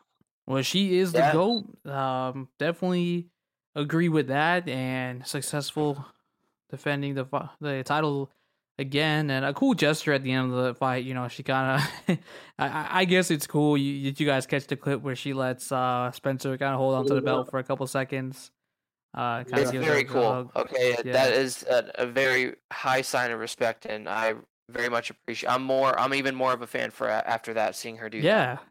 Well, 0.46 0.62
she 0.62 0.98
is 0.98 1.12
the 1.12 1.18
yeah. 1.18 1.32
goat. 1.32 1.86
Um, 1.86 2.48
definitely 2.58 3.28
agree 3.74 4.08
with 4.08 4.28
that. 4.28 4.68
And 4.68 5.26
successful 5.26 6.04
defending 6.70 7.14
the 7.14 7.26
the 7.60 7.82
title 7.84 8.30
again, 8.78 9.28
and 9.30 9.44
a 9.44 9.52
cool 9.52 9.74
gesture 9.74 10.12
at 10.12 10.22
the 10.22 10.32
end 10.32 10.52
of 10.52 10.64
the 10.64 10.74
fight. 10.74 11.04
You 11.04 11.14
know, 11.14 11.26
she 11.28 11.42
kind 11.42 11.82
of. 12.08 12.18
I, 12.58 13.00
I, 13.00 13.04
guess 13.04 13.30
it's 13.30 13.46
cool. 13.46 13.76
You, 13.76 14.04
did 14.04 14.20
you 14.20 14.26
guys 14.26 14.46
catch 14.46 14.66
the 14.66 14.76
clip 14.76 15.02
where 15.02 15.16
she 15.16 15.32
lets 15.32 15.72
uh, 15.72 16.12
Spencer 16.12 16.56
kind 16.56 16.74
of 16.74 16.78
hold 16.78 16.94
onto 16.94 17.14
the 17.14 17.22
belt 17.22 17.50
for 17.50 17.58
a 17.58 17.64
couple 17.64 17.86
seconds? 17.86 18.52
Uh, 19.12 19.44
it's 19.48 19.70
very 19.72 20.04
cool. 20.04 20.50
Okay, 20.54 20.96
yeah. 21.04 21.12
that 21.12 21.32
is 21.32 21.64
a, 21.64 21.90
a, 21.96 22.06
very 22.06 22.54
high 22.72 23.02
sign 23.02 23.32
of 23.32 23.40
respect, 23.40 23.84
and 23.84 24.08
I 24.08 24.34
very 24.68 24.88
much 24.88 25.10
appreciate. 25.10 25.50
I'm 25.50 25.62
more. 25.62 25.98
I'm 25.98 26.14
even 26.14 26.36
more 26.36 26.52
of 26.52 26.62
a 26.62 26.66
fan 26.66 26.90
for 26.90 27.08
after 27.08 27.54
that, 27.54 27.74
seeing 27.74 27.96
her 27.96 28.08
do. 28.08 28.18
Yeah, 28.18 28.54
that. 28.54 28.62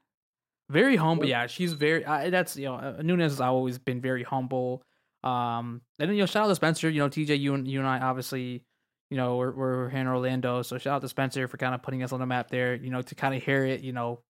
very 0.69 0.95
humble. 0.95 1.25
Yeah, 1.25 1.47
she's 1.47 1.73
very. 1.73 2.05
Uh, 2.05 2.29
that's 2.29 2.55
you 2.55 2.65
know, 2.65 2.75
uh, 2.75 3.01
Nunes 3.01 3.23
has 3.23 3.41
always 3.41 3.77
been 3.77 3.99
very 3.99 4.23
humble. 4.23 4.81
Um, 5.23 5.81
and 5.99 6.09
then 6.09 6.15
you 6.15 6.21
know, 6.21 6.25
shout 6.25 6.45
out 6.45 6.47
to 6.47 6.55
Spencer. 6.55 6.89
You 6.89 6.99
know, 6.99 7.09
TJ, 7.09 7.37
you 7.37 7.53
and 7.53 7.67
you 7.67 7.79
and 7.79 7.87
I 7.87 7.99
obviously, 7.99 8.63
you 9.09 9.17
know, 9.17 9.35
we're 9.35 9.51
we're 9.51 9.89
here 9.89 9.99
in 9.99 10.07
Orlando, 10.07 10.61
so 10.61 10.77
shout 10.77 10.95
out 10.95 11.01
to 11.01 11.09
Spencer 11.09 11.49
for 11.49 11.57
kind 11.57 11.75
of 11.75 11.81
putting 11.81 12.01
us 12.01 12.13
on 12.13 12.21
the 12.21 12.25
map 12.25 12.49
there. 12.49 12.75
You 12.75 12.91
know, 12.91 13.01
to 13.01 13.15
kind 13.15 13.35
of 13.35 13.43
hear 13.43 13.65
it. 13.65 13.81
You 13.81 13.91
know, 13.91 14.21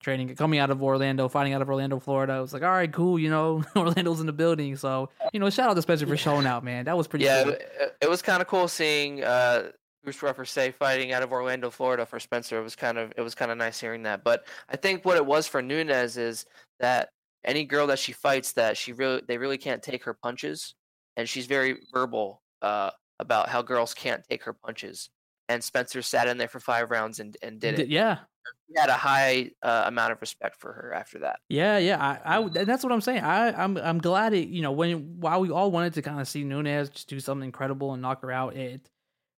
training 0.00 0.34
coming 0.34 0.58
out 0.58 0.70
of 0.70 0.82
Orlando, 0.82 1.28
fighting 1.28 1.52
out 1.52 1.62
of 1.62 1.68
Orlando, 1.68 1.98
Florida. 2.00 2.32
I 2.32 2.40
was 2.40 2.52
like, 2.52 2.62
all 2.62 2.70
right, 2.70 2.90
cool, 2.90 3.18
you 3.18 3.30
know, 3.30 3.62
Orlando's 3.76 4.20
in 4.20 4.26
the 4.26 4.32
building. 4.32 4.76
So, 4.76 5.10
you 5.32 5.40
know, 5.40 5.50
shout 5.50 5.70
out 5.70 5.74
to 5.74 5.82
Spencer 5.82 6.06
for 6.06 6.16
showing 6.16 6.46
out, 6.46 6.64
man. 6.64 6.86
That 6.86 6.96
was 6.96 7.06
pretty 7.06 7.26
yeah, 7.26 7.44
cool. 7.44 7.52
it, 7.52 7.96
it 8.02 8.10
was 8.10 8.22
kind 8.22 8.40
of 8.40 8.48
cool 8.48 8.66
seeing 8.66 9.22
uh 9.22 9.70
Bruce 10.02 10.18
Buffer 10.18 10.44
say 10.44 10.70
fighting 10.70 11.12
out 11.12 11.22
of 11.22 11.32
Orlando, 11.32 11.70
Florida 11.70 12.06
for 12.06 12.18
Spencer. 12.18 12.58
It 12.58 12.62
was 12.62 12.76
kind 12.76 12.98
of 12.98 13.12
it 13.16 13.20
was 13.20 13.34
kind 13.34 13.50
of 13.50 13.58
nice 13.58 13.78
hearing 13.78 14.02
that. 14.04 14.24
But 14.24 14.46
I 14.68 14.76
think 14.76 15.04
what 15.04 15.16
it 15.16 15.26
was 15.26 15.46
for 15.46 15.60
Nunes 15.60 16.16
is 16.16 16.46
that 16.78 17.10
any 17.44 17.64
girl 17.64 17.86
that 17.88 17.98
she 17.98 18.12
fights 18.12 18.52
that 18.52 18.76
she 18.76 18.92
really 18.92 19.22
they 19.26 19.38
really 19.38 19.58
can't 19.58 19.82
take 19.82 20.04
her 20.04 20.14
punches 20.14 20.74
and 21.16 21.28
she's 21.28 21.46
very 21.46 21.78
verbal 21.92 22.42
uh 22.62 22.90
about 23.18 23.48
how 23.48 23.60
girls 23.60 23.94
can't 23.94 24.24
take 24.28 24.42
her 24.44 24.52
punches. 24.52 25.10
And 25.50 25.64
Spencer 25.64 26.00
sat 26.00 26.28
in 26.28 26.38
there 26.38 26.48
for 26.48 26.60
five 26.60 26.90
rounds 26.90 27.18
and, 27.18 27.36
and 27.42 27.58
did 27.60 27.78
it. 27.78 27.88
Yeah, 27.88 28.18
had 28.76 28.88
a 28.88 28.94
high 28.94 29.50
uh, 29.62 29.84
amount 29.86 30.12
of 30.12 30.20
respect 30.20 30.56
for 30.56 30.72
her 30.72 30.94
after 30.94 31.18
that. 31.20 31.40
Yeah, 31.48 31.78
yeah, 31.78 32.18
I, 32.24 32.38
I, 32.38 32.48
that's 32.48 32.84
what 32.84 32.92
I'm 32.92 33.00
saying. 33.00 33.22
I, 33.22 33.52
I'm, 33.52 33.76
I'm 33.76 33.98
glad 33.98 34.32
it. 34.32 34.48
You 34.48 34.62
know, 34.62 34.72
when 34.72 35.20
while 35.20 35.40
we 35.40 35.50
all 35.50 35.70
wanted 35.70 35.94
to 35.94 36.02
kind 36.02 36.20
of 36.20 36.28
see 36.28 36.44
Nunes 36.44 36.90
just 36.90 37.08
do 37.08 37.20
something 37.20 37.44
incredible 37.44 37.92
and 37.92 38.02
knock 38.02 38.22
her 38.22 38.30
out, 38.30 38.56
it 38.56 38.88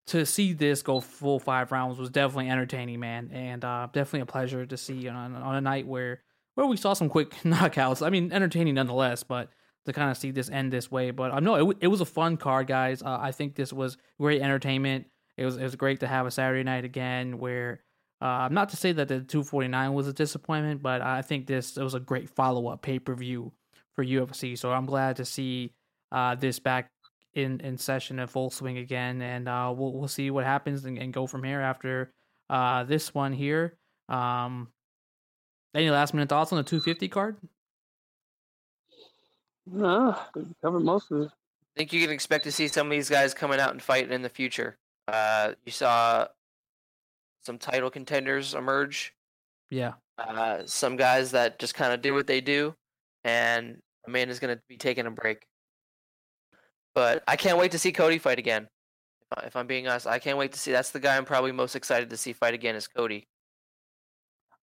to 0.09 0.27
see 0.27 0.53
this 0.53 0.83
go 0.83 1.01
full 1.01 1.39
five 1.39 1.73
rounds 1.73 1.99
was 1.99 2.11
definitely 2.11 2.51
entertaining, 2.51 3.01
man, 3.01 3.31
and 3.33 3.65
uh, 3.65 3.89
definitely 3.93 4.21
a 4.21 4.27
pleasure 4.27 4.67
to 4.67 4.77
see 4.77 5.09
on 5.09 5.35
on 5.35 5.55
a 5.55 5.61
night 5.61 5.87
where 5.87 6.23
where 6.55 6.67
we 6.67 6.77
saw 6.77 6.93
some 6.93 7.09
quick 7.09 7.31
knockouts. 7.43 8.05
I 8.05 8.11
mean, 8.11 8.33
entertaining 8.33 8.75
nonetheless, 8.75 9.23
but 9.23 9.49
to 9.87 9.93
kind 9.93 10.11
of 10.11 10.17
see 10.17 10.31
this 10.31 10.49
end 10.49 10.73
this 10.73 10.91
way. 10.91 11.11
But 11.11 11.33
um, 11.33 11.45
no, 11.45 11.71
it, 11.71 11.79
it 11.81 11.89
was 11.89 12.01
a 12.01 12.07
fun 12.07 12.37
card, 12.37 12.67
guys. 12.67 13.03
Uh, 13.03 13.19
I 13.21 13.33
think 13.33 13.55
this 13.55 13.73
was 13.73 13.97
great 14.21 14.43
entertainment. 14.43 15.07
It 15.37 15.45
was 15.45 15.57
it 15.57 15.63
was 15.63 15.77
great 15.77 16.01
to 16.01 16.07
have 16.07 16.27
a 16.27 16.31
Saturday 16.31 16.63
night 16.63 16.85
again 16.85 17.39
where 17.39 17.81
uh, 18.21 18.47
I'm 18.47 18.55
not 18.55 18.69
to 18.69 18.77
say 18.77 18.93
that 18.93 19.09
the 19.09 19.21
249 19.21 19.95
was 19.95 20.07
a 20.07 20.13
disappointment, 20.13 20.83
but 20.83 21.01
I 21.01 21.23
think 21.23 21.47
this 21.47 21.77
it 21.77 21.83
was 21.83 21.95
a 21.95 22.01
great 22.01 22.31
follow 22.31 22.69
up 22.69 22.83
pay 22.83 22.99
per 22.99 23.15
view 23.15 23.53
for 23.95 24.05
UFC. 24.05 24.57
So 24.57 24.73
I'm 24.73 24.87
glad 24.87 25.17
to 25.17 25.25
see 25.25 25.73
uh, 26.11 26.35
this 26.35 26.59
back 26.59 26.91
in, 27.35 27.61
in 27.61 27.79
session 27.79 28.19
in 28.19 28.27
full 28.27 28.51
swing 28.51 28.79
again, 28.79 29.23
and 29.23 29.49
uh, 29.49 29.73
we'll 29.77 29.93
we'll 29.93 30.09
see 30.09 30.31
what 30.31 30.45
happens 30.45 30.85
and, 30.85 30.99
and 30.99 31.13
go 31.13 31.27
from 31.27 31.43
here 31.43 31.61
after 31.61 32.13
uh, 32.51 32.85
this 32.85 33.15
one 33.15 33.33
here. 33.33 33.77
Um, 34.09 34.69
any 35.75 35.91
last 35.91 36.13
minute 36.13 36.29
thoughts 36.29 36.53
on 36.53 36.59
the 36.59 36.65
250 36.65 37.09
card? 37.09 37.37
No, 39.67 40.19
covered 40.63 40.81
most 40.81 41.11
of 41.11 41.23
it. 41.23 41.27
I 41.29 41.79
think 41.79 41.93
you 41.93 42.03
can 42.03 42.11
expect 42.11 42.45
to 42.45 42.53
see 42.53 42.69
some 42.69 42.89
of 42.89 42.91
these 42.91 43.09
guys 43.09 43.33
coming 43.33 43.59
out 43.59 43.71
and 43.71 43.83
fighting 43.83 44.13
in 44.13 44.23
the 44.23 44.29
future. 44.29 44.77
Uh, 45.09 45.53
you 45.65 45.73
saw 45.73 46.27
some 47.43 47.59
title 47.59 47.91
contenders 47.91 48.55
emerge. 48.55 49.15
Yeah. 49.71 49.95
Uh, 50.19 50.63
some 50.67 50.97
guys 50.97 51.31
that 51.33 51.59
just 51.59 51.75
kind 51.75 51.93
of 51.93 52.03
do 52.03 52.15
what 52.15 52.27
they 52.27 52.41
do, 52.41 52.75
and 53.25 53.79
Amanda's 54.07 54.39
going 54.39 54.55
to 54.55 54.63
be 54.69 54.77
taking 54.77 55.07
a 55.07 55.11
break. 55.11 55.47
But 56.95 57.23
I 57.27 57.37
can't 57.37 57.59
wait 57.59 57.73
to 57.73 57.79
see 57.79 57.93
Cody 57.93 58.19
fight 58.19 58.39
again. 58.39 58.69
If 59.45 59.57
I'm 59.57 59.67
being 59.67 59.89
honest, 59.89 60.07
I 60.07 60.19
can't 60.19 60.37
wait 60.37 60.53
to 60.53 60.59
see. 60.59 60.73
That's 60.73 60.91
the 60.91 61.01
guy 61.01 61.17
I'm 61.17 61.25
probably 61.25 61.53
most 61.53 61.75
excited 61.75 62.11
to 62.11 62.17
see 62.19 62.35
fight 62.35 62.53
again 62.53 62.77
is 62.77 62.87
Cody. 62.87 63.27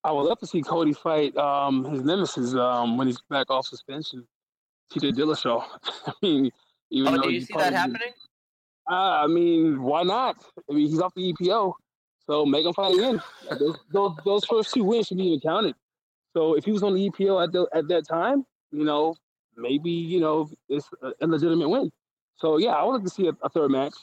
I 0.03 0.11
would 0.11 0.21
love 0.21 0.39
to 0.39 0.47
see 0.47 0.61
Cody 0.61 0.93
fight 0.93 1.35
um, 1.37 1.83
his 1.85 2.03
nemesis 2.03 2.53
um, 2.53 2.97
when 2.97 3.07
he's 3.07 3.19
back 3.29 3.49
off 3.49 3.65
suspension, 3.65 4.25
TJ 4.93 5.13
Dillashaw. 5.13 5.63
I 6.07 6.13
mean, 6.21 6.51
even 6.91 7.15
oh, 7.15 7.21
do 7.23 7.31
you 7.31 7.41
see 7.41 7.55
that 7.57 7.73
happening? 7.73 8.13
I 8.89 9.27
mean, 9.27 9.81
why 9.81 10.03
not? 10.03 10.43
I 10.69 10.73
mean, 10.73 10.89
he's 10.89 10.99
off 10.99 11.13
the 11.13 11.33
EPO. 11.33 11.73
So 12.25 12.45
make 12.45 12.65
him 12.65 12.73
fight 12.73 12.95
again. 12.95 13.21
Those, 13.59 13.77
those, 13.91 14.11
those 14.25 14.45
first 14.45 14.73
two 14.73 14.83
wins 14.83 15.07
should 15.07 15.17
be 15.17 15.25
even 15.25 15.39
counted. 15.39 15.75
So 16.33 16.55
if 16.55 16.65
he 16.65 16.71
was 16.71 16.83
on 16.83 16.93
the 16.93 17.09
EPO 17.09 17.43
at 17.43 17.51
the, 17.51 17.67
at 17.73 17.87
that 17.87 18.07
time, 18.07 18.45
you 18.71 18.83
know, 18.83 19.15
maybe 19.57 19.91
you 19.91 20.19
know 20.19 20.49
it's 20.69 20.89
a, 21.21 21.27
legitimate 21.27 21.69
win. 21.69 21.91
So 22.35 22.57
yeah, 22.57 22.69
I 22.69 22.83
like 22.83 23.03
to 23.03 23.09
see 23.09 23.27
a, 23.27 23.33
a, 23.41 23.49
third 23.49 23.71
match 23.71 23.93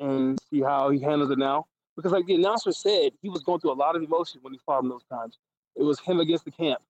and 0.00 0.38
see 0.50 0.60
how 0.60 0.90
he 0.90 1.00
handles 1.00 1.30
it 1.30 1.38
now. 1.38 1.66
Because 1.96 2.12
like 2.12 2.26
the 2.26 2.36
announcer 2.36 2.72
said, 2.72 3.12
he 3.20 3.28
was 3.28 3.42
going 3.42 3.60
through 3.60 3.72
a 3.72 3.74
lot 3.74 3.96
of 3.96 4.02
emotion 4.02 4.40
when 4.42 4.52
he 4.52 4.60
fought 4.64 4.82
him 4.82 4.88
those 4.88 5.04
times. 5.04 5.38
It 5.76 5.82
was 5.82 6.00
him 6.00 6.20
against 6.20 6.44
the 6.44 6.50
camp. 6.50 6.80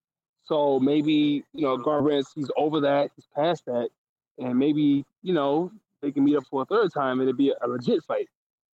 So 0.45 0.79
maybe 0.79 1.43
you 1.53 1.61
know 1.61 1.77
Garbrandt, 1.77 2.25
he's 2.35 2.49
over 2.57 2.79
that, 2.81 3.11
he's 3.15 3.27
past 3.35 3.65
that, 3.65 3.89
and 4.37 4.57
maybe 4.57 5.05
you 5.21 5.33
know 5.33 5.71
they 6.03 6.11
can 6.11 6.23
meet 6.23 6.35
up 6.35 6.43
for 6.49 6.61
a 6.61 6.65
third 6.65 6.93
time 6.93 7.19
and 7.19 7.27
it'd 7.27 7.37
be 7.37 7.53
a, 7.61 7.67
legit 7.67 8.03
fight. 8.03 8.27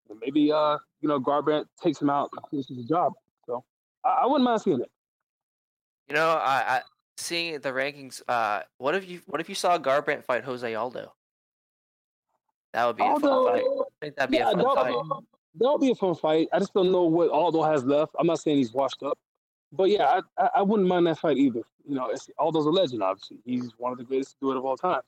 And 0.08 0.18
maybe 0.20 0.50
uh, 0.50 0.78
you 1.00 1.08
know, 1.08 1.20
Garbrandt 1.20 1.66
takes 1.80 2.00
him 2.00 2.10
out 2.10 2.30
and 2.32 2.44
finishes 2.50 2.76
the 2.76 2.82
job. 2.82 3.12
So 3.46 3.62
I, 4.04 4.22
I, 4.22 4.26
wouldn't 4.26 4.44
mind 4.44 4.62
seeing 4.62 4.80
it. 4.80 4.90
You 6.08 6.14
know, 6.14 6.30
I, 6.30 6.78
I 6.78 6.82
seeing 7.18 7.60
the 7.60 7.70
rankings. 7.70 8.22
Uh, 8.26 8.62
what 8.78 8.94
if 8.94 9.08
you 9.08 9.20
what 9.26 9.40
if 9.40 9.48
you 9.48 9.54
saw 9.54 9.78
Garbrandt 9.78 10.24
fight 10.24 10.44
Jose 10.44 10.74
Aldo? 10.74 11.12
That 12.72 12.86
would 12.86 12.96
be 12.96 13.02
Aldo, 13.02 13.28
a 13.28 13.44
fun 13.44 13.52
fight. 13.52 13.64
I 13.64 14.04
think 14.04 14.16
that'd 14.16 14.30
be 14.30 14.36
yeah, 14.38 14.50
a 14.50 14.56
fun 14.56 14.74
fight. 14.74 15.22
That 15.60 15.72
would 15.72 15.80
be 15.80 15.90
a 15.90 15.94
fun 15.94 16.14
fight. 16.14 16.48
I 16.52 16.58
just 16.58 16.72
don't 16.72 16.90
know 16.90 17.04
what 17.04 17.30
Aldo 17.30 17.62
has 17.62 17.84
left. 17.84 18.12
I'm 18.18 18.26
not 18.26 18.40
saying 18.40 18.56
he's 18.56 18.72
washed 18.72 19.02
up, 19.02 19.18
but 19.72 19.90
yeah, 19.90 20.04
I, 20.38 20.42
I, 20.42 20.50
I 20.56 20.62
wouldn't 20.62 20.88
mind 20.88 21.06
that 21.06 21.18
fight 21.18 21.36
either. 21.36 21.62
You 21.86 21.94
know, 21.94 22.12
Aldo's 22.38 22.66
a 22.66 22.70
legend. 22.70 23.02
Obviously, 23.02 23.38
he's 23.44 23.72
one 23.76 23.92
of 23.92 23.98
the 23.98 24.04
greatest 24.04 24.32
to 24.32 24.36
do 24.40 24.52
it 24.52 24.56
of 24.56 24.64
all 24.64 24.76
time. 24.76 25.00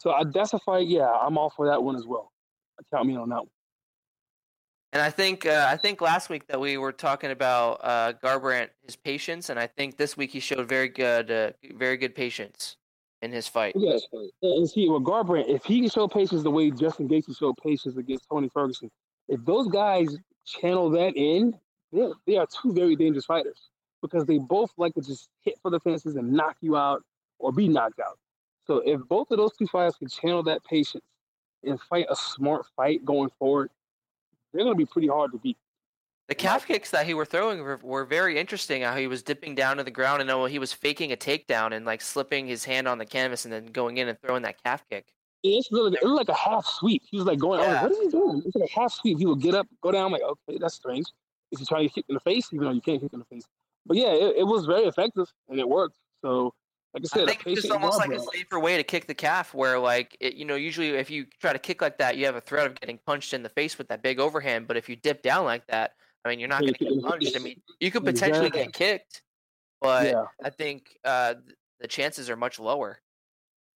So 0.00 0.10
I, 0.10 0.24
that's 0.24 0.54
a 0.54 0.58
fight. 0.58 0.88
Yeah, 0.88 1.10
I'm 1.10 1.36
all 1.36 1.50
for 1.50 1.66
that 1.66 1.82
one 1.82 1.94
as 1.94 2.06
well. 2.06 2.32
Count 2.90 3.06
me 3.06 3.16
on 3.16 3.28
that 3.28 3.36
one. 3.36 3.50
And 4.92 5.02
I 5.02 5.10
think 5.10 5.46
uh, 5.46 5.66
I 5.68 5.76
think 5.76 6.00
last 6.00 6.30
week 6.30 6.46
that 6.48 6.58
we 6.58 6.76
were 6.78 6.90
talking 6.90 7.30
about 7.30 7.80
uh, 7.82 8.14
Garbrandt 8.24 8.70
his 8.84 8.96
patience, 8.96 9.50
and 9.50 9.58
I 9.60 9.66
think 9.66 9.98
this 9.98 10.16
week 10.16 10.32
he 10.32 10.40
showed 10.40 10.68
very 10.68 10.88
good, 10.88 11.30
uh, 11.30 11.50
very 11.74 11.96
good 11.96 12.14
patience 12.14 12.76
in 13.22 13.30
his 13.30 13.46
fight. 13.46 13.74
Yes, 13.76 14.02
and 14.42 14.68
see 14.68 14.88
with 14.88 15.04
Garbrandt, 15.04 15.48
if 15.48 15.64
he 15.64 15.80
can 15.80 15.90
show 15.90 16.08
patience 16.08 16.42
the 16.42 16.50
way 16.50 16.70
Justin 16.70 17.08
Gaethje 17.08 17.38
showed 17.38 17.56
patience 17.62 17.96
against 17.98 18.26
Tony 18.28 18.48
Ferguson, 18.48 18.90
if 19.28 19.44
those 19.44 19.68
guys 19.68 20.16
channel 20.44 20.90
that 20.90 21.14
in, 21.14 21.54
they 21.92 22.08
they 22.26 22.36
are 22.38 22.46
two 22.46 22.72
very 22.72 22.96
dangerous 22.96 23.26
fighters 23.26 23.68
because 24.02 24.24
they 24.24 24.38
both 24.38 24.72
like 24.76 24.94
to 24.94 25.02
just 25.02 25.28
hit 25.42 25.54
for 25.62 25.70
the 25.70 25.78
fences 25.80 26.16
and 26.16 26.32
knock 26.32 26.56
you 26.62 26.76
out 26.76 27.02
or 27.38 27.52
be 27.52 27.68
knocked 27.68 28.00
out. 28.00 28.18
So 28.70 28.80
if 28.86 29.00
both 29.08 29.32
of 29.32 29.38
those 29.38 29.50
two 29.56 29.66
fighters 29.66 29.96
can 29.96 30.08
channel 30.08 30.44
that 30.44 30.62
patience 30.62 31.02
and 31.64 31.80
fight 31.80 32.06
a 32.08 32.14
smart 32.14 32.66
fight 32.76 33.04
going 33.04 33.28
forward, 33.36 33.68
they're 34.52 34.62
going 34.62 34.76
to 34.76 34.78
be 34.78 34.86
pretty 34.86 35.08
hard 35.08 35.32
to 35.32 35.38
beat. 35.38 35.56
The 36.28 36.36
calf 36.36 36.68
kicks 36.68 36.92
that 36.92 37.04
he 37.04 37.12
were 37.12 37.24
throwing 37.24 37.58
were, 37.62 37.80
were 37.82 38.04
very 38.04 38.38
interesting. 38.38 38.82
How 38.82 38.94
he 38.94 39.08
was 39.08 39.24
dipping 39.24 39.56
down 39.56 39.78
to 39.78 39.82
the 39.82 39.90
ground 39.90 40.20
and 40.20 40.30
then 40.30 40.48
he 40.48 40.60
was 40.60 40.72
faking 40.72 41.10
a 41.10 41.16
takedown 41.16 41.72
and 41.72 41.84
like 41.84 42.00
slipping 42.00 42.46
his 42.46 42.64
hand 42.64 42.86
on 42.86 42.98
the 42.98 43.04
canvas 43.04 43.44
and 43.44 43.52
then 43.52 43.66
going 43.66 43.96
in 43.96 44.06
and 44.06 44.16
throwing 44.20 44.42
that 44.42 44.62
calf 44.62 44.84
kick. 44.88 45.06
It's 45.42 45.72
really 45.72 45.98
it 46.00 46.04
looked 46.04 46.28
like 46.28 46.36
a 46.36 46.40
half 46.40 46.64
sweep. 46.64 47.02
He 47.10 47.16
was 47.16 47.26
like 47.26 47.40
going, 47.40 47.58
yeah. 47.58 47.72
like, 47.72 47.82
what 47.82 47.90
is 47.90 47.98
he 47.98 48.08
doing? 48.08 48.42
It's 48.46 48.54
like 48.54 48.70
a 48.70 48.80
half 48.80 48.92
sweep. 48.92 49.18
He 49.18 49.26
would 49.26 49.40
get 49.40 49.56
up, 49.56 49.66
go 49.80 49.90
down. 49.90 50.06
I'm 50.06 50.12
like, 50.12 50.22
okay, 50.22 50.58
that's 50.60 50.74
strange. 50.74 51.06
Is 51.50 51.58
he 51.58 51.66
trying 51.66 51.88
to 51.88 51.92
kick 51.92 52.04
in 52.08 52.14
the 52.14 52.20
face? 52.20 52.46
Even 52.52 52.66
though 52.66 52.72
you 52.72 52.80
can't 52.80 53.00
kick 53.00 53.12
in 53.12 53.18
the 53.18 53.24
face. 53.24 53.48
But 53.84 53.96
yeah, 53.96 54.12
it, 54.12 54.36
it 54.38 54.46
was 54.46 54.66
very 54.66 54.84
effective 54.84 55.26
and 55.48 55.58
it 55.58 55.68
worked. 55.68 55.96
So 56.22 56.54
like 56.94 57.04
I 57.04 57.06
said, 57.06 57.22
I 57.22 57.26
think 57.26 57.46
it's 57.46 57.62
just 57.62 57.72
almost 57.72 57.98
like 57.98 58.10
a 58.10 58.18
safer 58.18 58.58
way 58.58 58.76
to 58.76 58.82
kick 58.82 59.06
the 59.06 59.14
calf, 59.14 59.54
where 59.54 59.78
like 59.78 60.16
it, 60.20 60.34
you 60.34 60.44
know, 60.44 60.56
usually 60.56 60.90
if 60.90 61.10
you 61.10 61.26
try 61.40 61.52
to 61.52 61.58
kick 61.58 61.80
like 61.80 61.98
that, 61.98 62.16
you 62.16 62.26
have 62.26 62.34
a 62.34 62.40
threat 62.40 62.66
of 62.66 62.80
getting 62.80 62.98
punched 63.06 63.32
in 63.32 63.42
the 63.42 63.48
face 63.48 63.78
with 63.78 63.88
that 63.88 64.02
big 64.02 64.18
overhand. 64.18 64.66
But 64.66 64.76
if 64.76 64.88
you 64.88 64.96
dip 64.96 65.22
down 65.22 65.44
like 65.44 65.66
that, 65.68 65.92
I 66.24 66.30
mean, 66.30 66.40
you're 66.40 66.48
not 66.48 66.62
going 66.62 66.74
to 66.74 66.84
get 66.84 67.02
punched. 67.02 67.36
I 67.36 67.38
mean, 67.38 67.60
you 67.78 67.90
could 67.90 68.04
potentially 68.04 68.48
exactly. 68.48 68.64
get 68.64 68.72
kicked, 68.72 69.22
but 69.80 70.06
yeah. 70.06 70.24
I 70.42 70.50
think 70.50 70.96
uh, 71.04 71.34
the 71.80 71.86
chances 71.86 72.28
are 72.28 72.36
much 72.36 72.58
lower. 72.58 72.98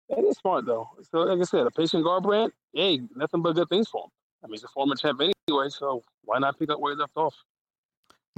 It 0.10 0.22
is 0.26 0.38
smart 0.38 0.66
though. 0.66 0.90
So, 1.12 1.20
like 1.20 1.40
I 1.40 1.44
said, 1.44 1.68
a 1.68 1.72
patient 1.72 2.04
Garbrandt, 2.06 2.52
hey, 2.74 3.00
nothing 3.16 3.42
but 3.42 3.54
good 3.54 3.70
things 3.70 3.88
for 3.88 4.06
him. 4.06 4.10
I 4.44 4.48
mean, 4.48 4.54
he's 4.54 4.64
a 4.64 4.68
former 4.70 4.96
champ 4.96 5.22
anyway, 5.22 5.70
so 5.70 6.04
why 6.24 6.40
not 6.40 6.60
pick 6.60 6.70
up 6.70 6.80
where 6.80 6.94
he 6.94 7.00
left 7.00 7.14
off? 7.16 7.36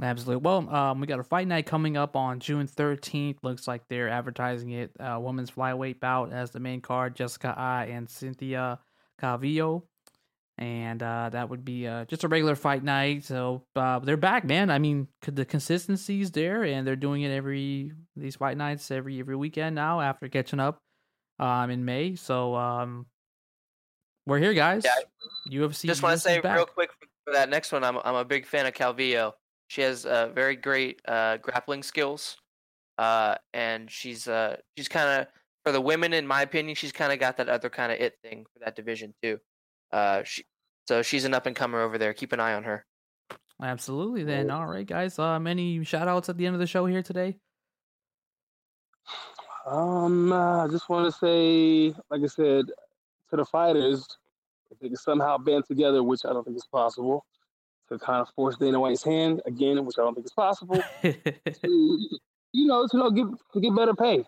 Absolutely. 0.02 0.42
Well, 0.42 0.68
um, 0.74 1.00
we 1.00 1.06
got 1.06 1.20
a 1.20 1.24
fight 1.24 1.48
night 1.48 1.64
coming 1.64 1.96
up 1.96 2.16
on 2.16 2.38
June 2.38 2.66
13th. 2.66 3.38
Looks 3.42 3.66
like 3.66 3.82
they're 3.88 4.10
advertising 4.10 4.70
it. 4.70 4.92
Uh, 5.00 5.18
women's 5.20 5.50
flyweight 5.50 6.00
bout 6.00 6.32
as 6.32 6.50
the 6.50 6.60
main 6.60 6.82
card. 6.82 7.16
Jessica 7.16 7.54
Eye 7.56 7.86
and 7.90 8.08
Cynthia 8.08 8.78
Calvillo 9.20 9.84
and 10.58 11.02
uh, 11.02 11.28
that 11.30 11.50
would 11.50 11.64
be 11.64 11.86
uh, 11.86 12.06
just 12.06 12.24
a 12.24 12.28
regular 12.28 12.56
fight 12.56 12.82
night. 12.82 13.24
So 13.24 13.62
uh, 13.74 13.98
they're 13.98 14.16
back, 14.16 14.44
man. 14.44 14.70
I 14.70 14.78
mean, 14.78 15.08
the 15.26 15.44
consistency's 15.44 16.30
there, 16.30 16.64
and 16.64 16.86
they're 16.86 16.96
doing 16.96 17.22
it 17.22 17.30
every 17.30 17.92
these 18.16 18.36
fight 18.36 18.56
nights 18.56 18.90
every 18.90 19.20
every 19.20 19.36
weekend 19.36 19.74
now 19.74 20.00
after 20.00 20.28
catching 20.28 20.60
up 20.60 20.78
um, 21.38 21.70
in 21.70 21.84
May. 21.84 22.14
So 22.14 22.54
um, 22.54 23.06
we're 24.24 24.38
here, 24.38 24.54
guys. 24.54 24.84
Yeah. 24.84 25.60
UFC. 25.66 25.86
Just 25.86 26.02
want 26.02 26.14
to 26.14 26.20
say 26.20 26.40
back. 26.40 26.56
real 26.56 26.66
quick 26.66 26.90
for 27.24 27.34
that 27.34 27.50
next 27.50 27.72
one. 27.72 27.84
I'm 27.84 27.98
I'm 28.02 28.14
a 28.14 28.24
big 28.24 28.46
fan 28.46 28.64
of 28.64 28.72
Calvillo. 28.72 29.32
She 29.68 29.82
has 29.82 30.06
uh, 30.06 30.28
very 30.28 30.56
great 30.56 31.00
uh, 31.06 31.38
grappling 31.38 31.82
skills, 31.82 32.36
uh, 32.98 33.36
and 33.52 33.90
she's 33.90 34.28
uh, 34.28 34.56
she's 34.76 34.88
kind 34.88 35.20
of 35.20 35.26
for 35.66 35.72
the 35.72 35.80
women, 35.80 36.12
in 36.12 36.24
my 36.24 36.42
opinion, 36.42 36.76
she's 36.76 36.92
kind 36.92 37.12
of 37.12 37.18
got 37.18 37.36
that 37.38 37.48
other 37.48 37.68
kind 37.68 37.90
of 37.90 37.98
it 37.98 38.14
thing 38.22 38.46
for 38.52 38.60
that 38.64 38.76
division 38.76 39.12
too. 39.20 39.38
Uh, 39.92 40.22
she, 40.22 40.44
so 40.86 41.02
she's 41.02 41.24
an 41.24 41.34
up 41.34 41.46
and 41.46 41.56
comer 41.56 41.80
over 41.80 41.98
there. 41.98 42.14
Keep 42.14 42.32
an 42.32 42.38
eye 42.38 42.54
on 42.54 42.62
her. 42.62 42.86
Absolutely. 43.60 44.22
Then, 44.22 44.50
all 44.50 44.66
right, 44.66 44.86
guys. 44.86 45.18
Um, 45.18 45.48
any 45.48 45.82
shout 45.82 46.06
outs 46.06 46.28
at 46.28 46.36
the 46.36 46.46
end 46.46 46.54
of 46.54 46.60
the 46.60 46.68
show 46.68 46.86
here 46.86 47.02
today? 47.02 47.36
Um, 49.66 50.32
I 50.32 50.68
just 50.70 50.88
want 50.88 51.12
to 51.12 51.18
say, 51.18 51.92
like 52.10 52.22
I 52.22 52.26
said, 52.26 52.66
to 53.30 53.36
the 53.36 53.44
fighters, 53.44 54.06
if 54.70 54.78
they 54.78 54.86
can 54.86 54.96
somehow 54.96 55.36
band 55.36 55.64
together, 55.66 56.04
which 56.04 56.20
I 56.24 56.32
don't 56.32 56.44
think 56.44 56.56
is 56.56 56.66
possible, 56.66 57.26
to 57.88 57.98
kind 57.98 58.20
of 58.20 58.28
force 58.34 58.56
Dana 58.56 58.80
White's 58.80 59.04
hand 59.04 59.42
again, 59.46 59.84
which 59.84 59.96
I 59.98 60.02
don't 60.02 60.14
think 60.14 60.26
is 60.26 60.32
possible. 60.32 60.82
to, 61.02 61.14
you 62.52 62.66
know, 62.66 62.86
to 62.86 62.96
you 62.96 62.98
know, 62.98 63.10
get 63.10 63.26
to 63.52 63.60
get 63.60 63.74
better 63.74 63.94
pay 63.94 64.24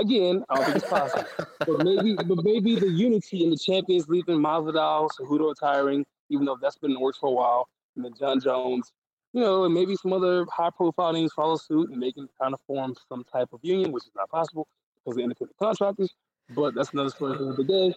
again, 0.00 0.44
I 0.48 0.56
don't 0.56 0.64
think 0.64 0.76
it's 0.76 0.88
possible. 0.88 1.24
but 1.60 1.84
maybe, 1.84 2.14
but 2.14 2.44
maybe 2.44 2.76
the 2.76 2.88
unity 2.88 3.44
in 3.44 3.50
the 3.50 3.56
Champions 3.56 4.08
League 4.08 4.28
and 4.28 4.44
Masvidal, 4.44 5.08
Cejudo 5.18 5.48
retiring, 5.48 6.04
even 6.28 6.44
though 6.46 6.58
that's 6.60 6.78
been 6.78 6.90
in 6.90 6.94
the 6.94 7.00
works 7.00 7.18
for 7.18 7.28
a 7.28 7.32
while, 7.32 7.68
and 7.96 8.04
then 8.04 8.12
Jon 8.18 8.40
Jones, 8.40 8.92
you 9.32 9.40
know, 9.40 9.64
and 9.64 9.74
maybe 9.74 9.94
some 9.96 10.12
other 10.12 10.44
high-profile 10.50 11.12
names 11.12 11.32
follow 11.32 11.56
suit, 11.56 11.90
and 11.90 12.02
they 12.02 12.12
can 12.12 12.28
kind 12.40 12.54
of 12.54 12.60
form 12.66 12.94
some 13.08 13.24
type 13.24 13.48
of 13.52 13.60
union, 13.62 13.92
which 13.92 14.04
is 14.04 14.12
not 14.16 14.28
possible 14.28 14.66
because 15.04 15.16
of 15.16 15.22
independent 15.22 15.56
contractors. 15.58 16.14
But 16.54 16.74
that's 16.74 16.92
another 16.92 17.10
story 17.10 17.38
for 17.38 17.54
the 17.54 17.64
day. 17.64 17.94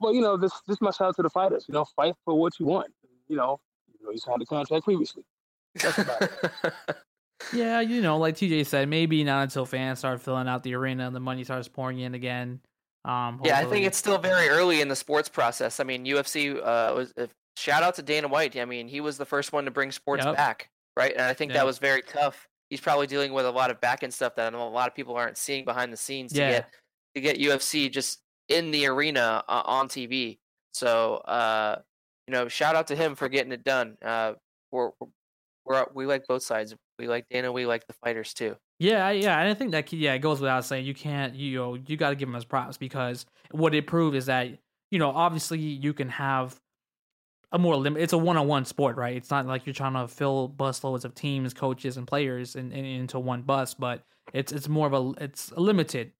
But 0.00 0.14
you 0.14 0.20
know, 0.20 0.36
this 0.36 0.52
this 0.66 0.80
my 0.80 0.90
shout 0.90 1.08
out 1.08 1.16
to 1.16 1.22
the 1.22 1.30
fighters. 1.30 1.66
You 1.68 1.74
know, 1.74 1.84
fight 1.84 2.14
for 2.24 2.34
what 2.34 2.58
you 2.58 2.66
want. 2.66 2.92
You 3.28 3.36
know, 3.36 3.60
know, 4.04 4.10
you 4.10 4.18
signed 4.18 4.42
a 4.42 4.46
contract 4.46 4.84
previously. 4.84 5.24
That's 5.74 5.98
about 5.98 6.22
it. 6.22 6.52
Yeah, 7.52 7.80
you 7.80 8.00
know, 8.00 8.16
like 8.16 8.36
TJ 8.36 8.66
said, 8.66 8.88
maybe 8.88 9.22
not 9.24 9.42
until 9.42 9.66
fans 9.66 9.98
start 9.98 10.20
filling 10.20 10.48
out 10.48 10.62
the 10.62 10.74
arena 10.74 11.06
and 11.06 11.14
the 11.14 11.20
money 11.20 11.44
starts 11.44 11.68
pouring 11.68 11.98
in 11.98 12.14
again. 12.14 12.60
Um, 13.04 13.40
yeah, 13.44 13.58
I 13.58 13.64
think 13.64 13.84
it's 13.84 13.98
still 13.98 14.18
very 14.18 14.48
early 14.48 14.80
in 14.80 14.88
the 14.88 14.96
sports 14.96 15.28
process. 15.28 15.78
I 15.78 15.84
mean, 15.84 16.06
UFC 16.06 16.56
uh, 16.56 16.94
was 16.94 17.12
uh, 17.18 17.26
shout 17.56 17.82
out 17.82 17.94
to 17.96 18.02
Dana 18.02 18.28
White. 18.28 18.56
I 18.56 18.64
mean, 18.64 18.88
he 18.88 19.00
was 19.00 19.18
the 19.18 19.26
first 19.26 19.52
one 19.52 19.66
to 19.66 19.70
bring 19.70 19.92
sports 19.92 20.24
yep. 20.24 20.36
back, 20.36 20.70
right? 20.96 21.12
And 21.12 21.22
I 21.22 21.34
think 21.34 21.50
yep. 21.50 21.60
that 21.60 21.66
was 21.66 21.78
very 21.78 22.02
tough. 22.02 22.48
He's 22.70 22.80
probably 22.80 23.06
dealing 23.06 23.34
with 23.34 23.44
a 23.44 23.50
lot 23.50 23.70
of 23.70 23.80
back 23.80 24.02
end 24.02 24.14
stuff 24.14 24.36
that 24.36 24.54
a 24.54 24.58
lot 24.58 24.88
of 24.88 24.94
people 24.94 25.14
aren't 25.16 25.36
seeing 25.36 25.66
behind 25.66 25.92
the 25.92 25.98
scenes 25.98 26.32
to 26.32 26.38
get 26.38 26.70
to 27.14 27.20
get 27.20 27.38
UFC 27.38 27.92
just 27.92 28.20
in 28.48 28.70
the 28.70 28.86
arena 28.86 29.44
uh, 29.48 29.62
on 29.66 29.88
TV. 29.88 30.38
So, 30.72 31.16
uh, 31.16 31.80
you 32.26 32.32
know, 32.32 32.48
shout 32.48 32.74
out 32.74 32.86
to 32.88 32.96
him 32.96 33.14
for 33.14 33.28
getting 33.28 33.52
it 33.52 33.64
done. 33.64 33.96
Uh, 34.02 34.34
we're, 34.70 34.90
we're 35.64 35.86
we 35.94 36.06
like 36.06 36.26
both 36.26 36.42
sides. 36.42 36.74
We 36.98 37.08
like 37.08 37.26
Dana. 37.30 37.52
We 37.52 37.66
like 37.66 37.86
the 37.86 37.94
fighters 38.04 38.34
too. 38.34 38.56
Yeah, 38.78 39.10
yeah, 39.10 39.38
and 39.38 39.48
I 39.48 39.54
think 39.54 39.70
that 39.72 39.92
yeah, 39.92 40.14
it 40.14 40.18
goes 40.20 40.40
without 40.40 40.64
saying. 40.64 40.84
You 40.84 40.94
can't, 40.94 41.34
you 41.34 41.58
know, 41.58 41.74
you 41.74 41.96
got 41.96 42.10
to 42.10 42.16
give 42.16 42.28
him 42.28 42.34
his 42.34 42.44
props 42.44 42.76
because 42.76 43.26
what 43.50 43.74
it 43.74 43.86
proved 43.86 44.16
is 44.16 44.26
that 44.26 44.58
you 44.90 44.98
know, 44.98 45.10
obviously, 45.10 45.58
you 45.58 45.92
can 45.92 46.08
have 46.08 46.60
a 47.50 47.58
more 47.58 47.76
limit. 47.76 48.02
It's 48.02 48.12
a 48.12 48.18
one-on-one 48.18 48.64
sport, 48.64 48.96
right? 48.96 49.16
It's 49.16 49.30
not 49.30 49.46
like 49.46 49.66
you're 49.66 49.74
trying 49.74 49.94
to 49.94 50.06
fill 50.06 50.48
busloads 50.48 51.04
of 51.04 51.14
teams, 51.14 51.54
coaches, 51.54 51.96
and 51.96 52.06
players 52.06 52.56
in, 52.56 52.72
in, 52.72 52.84
into 52.84 53.18
one 53.18 53.42
bus, 53.42 53.74
but 53.74 54.04
it's 54.32 54.52
it's 54.52 54.68
more 54.68 54.86
of 54.86 54.92
a 54.92 55.24
it's 55.24 55.50
a 55.52 55.60
limited 55.60 56.12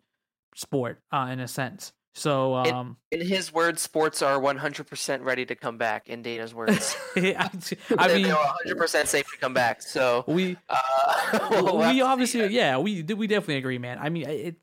sport 0.54 1.00
uh, 1.12 1.28
in 1.30 1.40
a 1.40 1.48
sense. 1.48 1.92
So, 2.16 2.54
um, 2.54 2.96
in, 3.10 3.20
in, 3.20 3.26
his 3.26 3.52
words, 3.52 3.82
sports 3.82 4.22
are 4.22 4.38
100% 4.38 5.24
ready 5.24 5.44
to 5.46 5.56
come 5.56 5.78
back. 5.78 6.08
In 6.08 6.22
Dana's 6.22 6.54
words, 6.54 6.96
I, 7.16 7.50
I 7.98 8.14
mean, 8.14 8.22
they're 8.28 8.76
100% 8.76 9.06
safe 9.06 9.28
to 9.30 9.38
come 9.38 9.52
back. 9.52 9.82
So 9.82 10.24
we, 10.28 10.56
uh, 10.68 11.48
we'll 11.50 11.78
we 11.78 12.00
obviously, 12.02 12.46
yeah, 12.48 12.78
we 12.78 13.02
we 13.02 13.26
definitely 13.26 13.56
agree, 13.56 13.78
man. 13.78 13.98
I 14.00 14.10
mean, 14.10 14.28
it, 14.28 14.56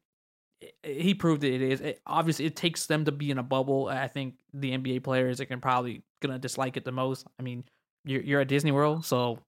it 0.83 0.97
he 0.97 1.13
proved 1.13 1.43
it 1.43 1.61
is. 1.61 1.81
It, 1.81 2.01
obviously, 2.07 2.45
it 2.45 2.55
takes 2.55 2.85
them 2.85 3.03
to 3.05 3.11
be 3.11 3.31
in 3.31 3.37
a 3.37 3.43
bubble. 3.43 3.89
I 3.89 4.07
think 4.07 4.35
the 4.53 4.71
NBA 4.71 5.03
players 5.03 5.41
are 5.41 5.45
can 5.45 5.59
probably 5.59 6.03
gonna 6.21 6.39
dislike 6.39 6.77
it 6.77 6.85
the 6.85 6.93
most. 6.93 7.27
I 7.37 7.43
mean, 7.43 7.65
you're 8.05 8.21
you're 8.21 8.41
at 8.41 8.47
Disney 8.47 8.71
World, 8.71 9.03
so 9.03 9.39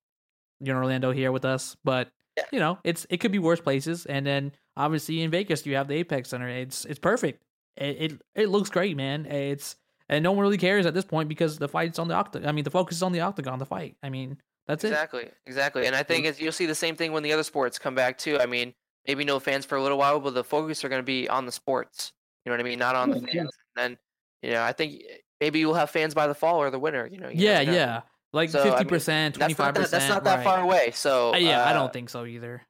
you're 0.60 0.76
in 0.76 0.84
Orlando 0.84 1.12
here 1.12 1.32
with 1.32 1.46
us, 1.46 1.78
but 1.86 2.12
yeah. 2.36 2.44
you 2.52 2.60
know, 2.60 2.80
it's 2.84 3.06
it 3.10 3.18
could 3.18 3.32
be 3.32 3.40
worse 3.40 3.62
places. 3.62 4.06
And 4.06 4.26
then 4.26 4.52
obviously 4.76 5.22
in 5.22 5.32
Vegas, 5.32 5.66
you 5.66 5.76
have 5.76 5.88
the 5.88 5.96
Apex 5.96 6.30
Center. 6.30 6.50
It's 6.50 6.84
it's 6.84 7.00
perfect 7.00 7.42
it, 7.78 8.12
it, 8.12 8.22
it 8.36 8.50
looks 8.50 8.70
great, 8.70 8.96
man. 8.98 9.26
It's 9.26 9.76
and 10.10 10.24
no 10.24 10.32
one 10.32 10.42
really 10.42 10.58
cares 10.58 10.86
at 10.86 10.94
this 10.94 11.06
point 11.06 11.30
because 11.30 11.58
the 11.58 11.68
fight's 11.68 12.00
on 12.00 12.08
the 12.08 12.14
octagon. 12.14 12.48
I 12.48 12.52
mean, 12.52 12.64
the 12.64 12.72
focus 12.72 12.98
is 12.98 13.04
on 13.04 13.12
the 13.12 13.22
octagon, 13.22 13.60
the 13.60 13.66
fight. 13.66 13.96
I 14.04 14.10
mean, 14.10 14.38
that's 14.68 14.84
exactly, 14.84 15.24
it. 15.24 15.34
Exactly, 15.46 15.82
exactly. 15.82 15.88
And 15.88 15.96
I 15.96 16.04
think 16.04 16.40
you'll 16.40 16.52
see 16.52 16.66
the 16.66 16.76
same 16.76 16.96
thing 16.96 17.12
when 17.12 17.24
the 17.24 17.34
other 17.34 17.44
sports 17.44 17.80
come 17.80 17.96
back 17.96 18.18
too. 18.18 18.40
I 18.40 18.46
mean, 18.46 18.74
maybe 19.08 19.24
no 19.24 19.40
fans 19.40 19.66
for 19.66 19.78
a 19.78 19.82
little 19.82 19.98
while, 19.98 20.20
but 20.20 20.34
the 20.34 20.44
focus 20.44 20.84
are 20.84 20.90
going 20.90 21.02
to 21.02 21.06
be 21.06 21.28
on 21.30 21.46
the 21.46 21.52
sports. 21.52 22.14
You 22.46 22.52
know 22.52 22.58
what 22.58 22.66
I 22.66 22.70
mean? 22.70 22.80
Not 22.80 22.96
on 22.96 23.10
the 23.10 23.22
fans. 23.22 23.52
And 23.78 23.98
you 24.42 24.52
know, 24.52 24.62
I 24.62 24.74
think 24.74 25.02
maybe 25.40 25.60
you'll 25.60 25.74
have 25.74 25.90
fans 25.90 26.14
by 26.14 26.28
the 26.28 26.36
fall 26.36 26.62
or 26.62 26.70
the 26.70 26.80
winter. 26.80 27.08
You 27.12 27.20
know? 27.20 27.30
You 27.30 27.46
yeah, 27.48 27.62
yeah. 27.62 28.02
Like 28.34 28.50
fifty 28.50 28.86
percent, 28.86 29.36
twenty 29.36 29.54
five 29.54 29.76
percent. 29.76 29.92
That's 29.92 30.10
not 30.10 30.24
that 30.26 30.38
right. 30.38 30.44
far 30.44 30.62
away. 30.62 30.92
So 30.92 31.34
uh, 31.34 31.38
yeah, 31.38 31.64
uh, 31.64 31.70
I 31.70 31.74
don't 31.74 31.94
think 31.94 32.10
so 32.10 32.26
either. 32.26 32.62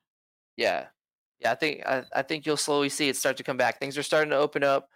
Yeah, 0.58 0.88
yeah. 1.44 1.52
I 1.52 1.56
think 1.56 1.86
I, 1.86 2.04
I 2.16 2.22
think 2.22 2.46
you'll 2.46 2.58
slowly 2.58 2.90
see 2.90 3.10
it 3.10 3.16
start 3.16 3.38
to 3.38 3.44
come 3.44 3.58
back. 3.58 3.80
Things 3.80 3.98
are 3.98 4.04
starting 4.04 4.32
to 4.32 4.38
open 4.38 4.64
up 4.64 4.90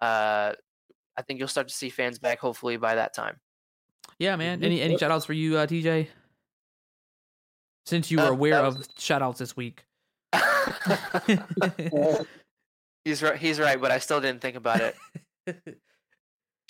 uh, 0.00 0.52
I 1.16 1.22
think 1.22 1.38
you'll 1.38 1.48
start 1.48 1.68
to 1.68 1.74
see 1.74 1.90
fans 1.90 2.18
back 2.18 2.38
hopefully 2.38 2.76
by 2.76 2.94
that 2.94 3.14
time. 3.14 3.36
Yeah, 4.18 4.36
man. 4.36 4.62
Any 4.64 4.80
any 4.80 4.96
shout 4.96 5.10
outs 5.10 5.26
for 5.26 5.32
you, 5.32 5.58
uh, 5.58 5.66
TJ? 5.66 6.06
Since 7.86 8.10
you 8.10 8.18
were 8.18 8.24
uh, 8.24 8.30
aware 8.30 8.62
was... 8.62 8.76
of 8.76 8.86
shout 8.98 9.22
outs 9.22 9.38
this 9.38 9.56
week. 9.56 9.84
he's 13.04 13.22
right 13.22 13.36
he's 13.36 13.58
right, 13.60 13.80
but 13.80 13.90
I 13.90 13.98
still 13.98 14.20
didn't 14.20 14.40
think 14.40 14.56
about 14.56 14.80
it. 14.80 14.96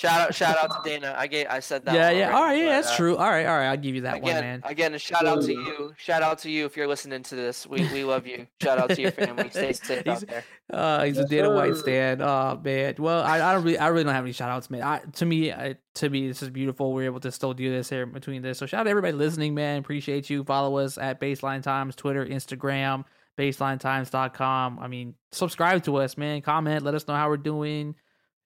Shout 0.01 0.19
out, 0.19 0.35
shout 0.35 0.57
out 0.57 0.83
to 0.83 0.89
Dana. 0.91 1.15
I 1.15 1.27
get, 1.27 1.51
I 1.53 1.61
said 1.61 1.85
that. 1.85 1.95
Yeah, 1.95 2.09
yeah. 2.09 2.35
All 2.35 2.43
right, 2.43 2.57
yeah, 2.57 2.71
that's 2.71 2.91
uh, 2.91 2.97
true. 2.97 3.19
All 3.19 3.29
right, 3.29 3.45
all 3.45 3.55
right. 3.55 3.67
I'll 3.67 3.77
give 3.77 3.95
you 3.95 4.01
that 4.01 4.17
again, 4.17 4.35
one, 4.35 4.45
man. 4.45 4.63
Again, 4.65 4.95
a 4.95 4.99
shout 4.99 5.27
out 5.27 5.43
to 5.43 5.53
you. 5.53 5.93
Shout 5.99 6.23
out 6.23 6.39
to 6.39 6.51
you 6.51 6.65
if 6.65 6.75
you're 6.75 6.87
listening 6.87 7.23
to 7.25 7.35
this. 7.35 7.67
We 7.67 7.87
we 7.93 8.03
love 8.03 8.27
you. 8.27 8.47
Shout 8.63 8.79
out 8.79 8.89
to 8.89 8.99
your 9.03 9.11
family. 9.11 9.51
Stay 9.51 9.75
safe 9.75 10.03
he's, 10.07 10.09
out 10.09 10.27
there. 10.27 10.45
Uh, 10.73 11.05
he's 11.05 11.17
yes, 11.17 11.27
a 11.27 11.29
Dana 11.29 11.49
sir. 11.49 11.55
White 11.55 11.77
stand. 11.77 12.23
Oh 12.23 12.59
man. 12.65 12.95
Well, 12.97 13.23
I, 13.23 13.43
I 13.43 13.53
don't 13.53 13.63
really, 13.63 13.77
I 13.77 13.89
really 13.89 14.05
don't 14.05 14.15
have 14.15 14.25
any 14.25 14.33
shout 14.33 14.49
outs, 14.49 14.71
man. 14.71 14.83
I, 14.83 15.01
to 15.01 15.27
me, 15.27 15.53
I, 15.53 15.77
to 15.97 16.09
me, 16.09 16.29
this 16.29 16.43
is 16.43 16.49
beautiful. 16.49 16.95
We're 16.95 17.05
able 17.05 17.21
to 17.21 17.31
still 17.31 17.53
do 17.53 17.71
this 17.71 17.91
here 17.91 18.07
between 18.07 18.41
this. 18.41 18.57
So 18.57 18.65
shout 18.65 18.81
out 18.81 18.85
to 18.85 18.91
everybody 18.91 19.13
listening, 19.13 19.55
man. 19.55 19.81
Appreciate 19.81 20.31
you. 20.31 20.45
Follow 20.45 20.79
us 20.79 20.97
at 20.97 21.21
Baseline 21.21 21.63
Times, 21.63 21.95
Twitter, 21.95 22.25
Instagram, 22.25 23.05
BaselineTimes.com. 23.39 24.79
I 24.79 24.89
mean, 24.89 25.15
subscribe 25.31 25.85
to 25.85 25.97
us, 25.97 26.17
man. 26.17 26.41
Comment. 26.41 26.83
Let 26.83 26.95
us 26.95 27.07
know 27.07 27.17
how 27.17 27.29
we're 27.29 27.37
doing. 27.37 27.97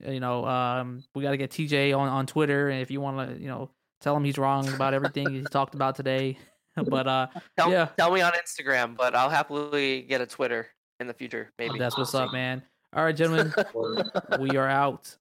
You 0.00 0.20
know, 0.20 0.44
um, 0.44 1.04
we 1.14 1.22
got 1.22 1.30
to 1.30 1.36
get 1.36 1.50
TJ 1.50 1.96
on, 1.96 2.08
on 2.08 2.26
Twitter. 2.26 2.68
And 2.68 2.80
if 2.80 2.90
you 2.90 3.00
want 3.00 3.30
to, 3.30 3.40
you 3.40 3.48
know, 3.48 3.70
tell 4.00 4.16
him 4.16 4.24
he's 4.24 4.38
wrong 4.38 4.68
about 4.68 4.94
everything 4.94 5.30
he 5.30 5.42
talked 5.42 5.74
about 5.74 5.96
today, 5.96 6.38
but 6.76 7.06
uh, 7.06 7.26
tell, 7.56 7.70
yeah. 7.70 7.86
Tell 7.96 8.12
me 8.12 8.20
on 8.20 8.32
Instagram, 8.32 8.96
but 8.96 9.14
I'll 9.14 9.30
happily 9.30 10.02
get 10.02 10.20
a 10.20 10.26
Twitter 10.26 10.68
in 11.00 11.06
the 11.06 11.14
future. 11.14 11.52
Maybe 11.58 11.78
that's 11.78 11.96
what's 11.96 12.14
up, 12.14 12.32
man. 12.32 12.62
All 12.94 13.04
right, 13.04 13.16
gentlemen, 13.16 13.52
we 14.38 14.56
are 14.56 14.68
out. 14.68 15.16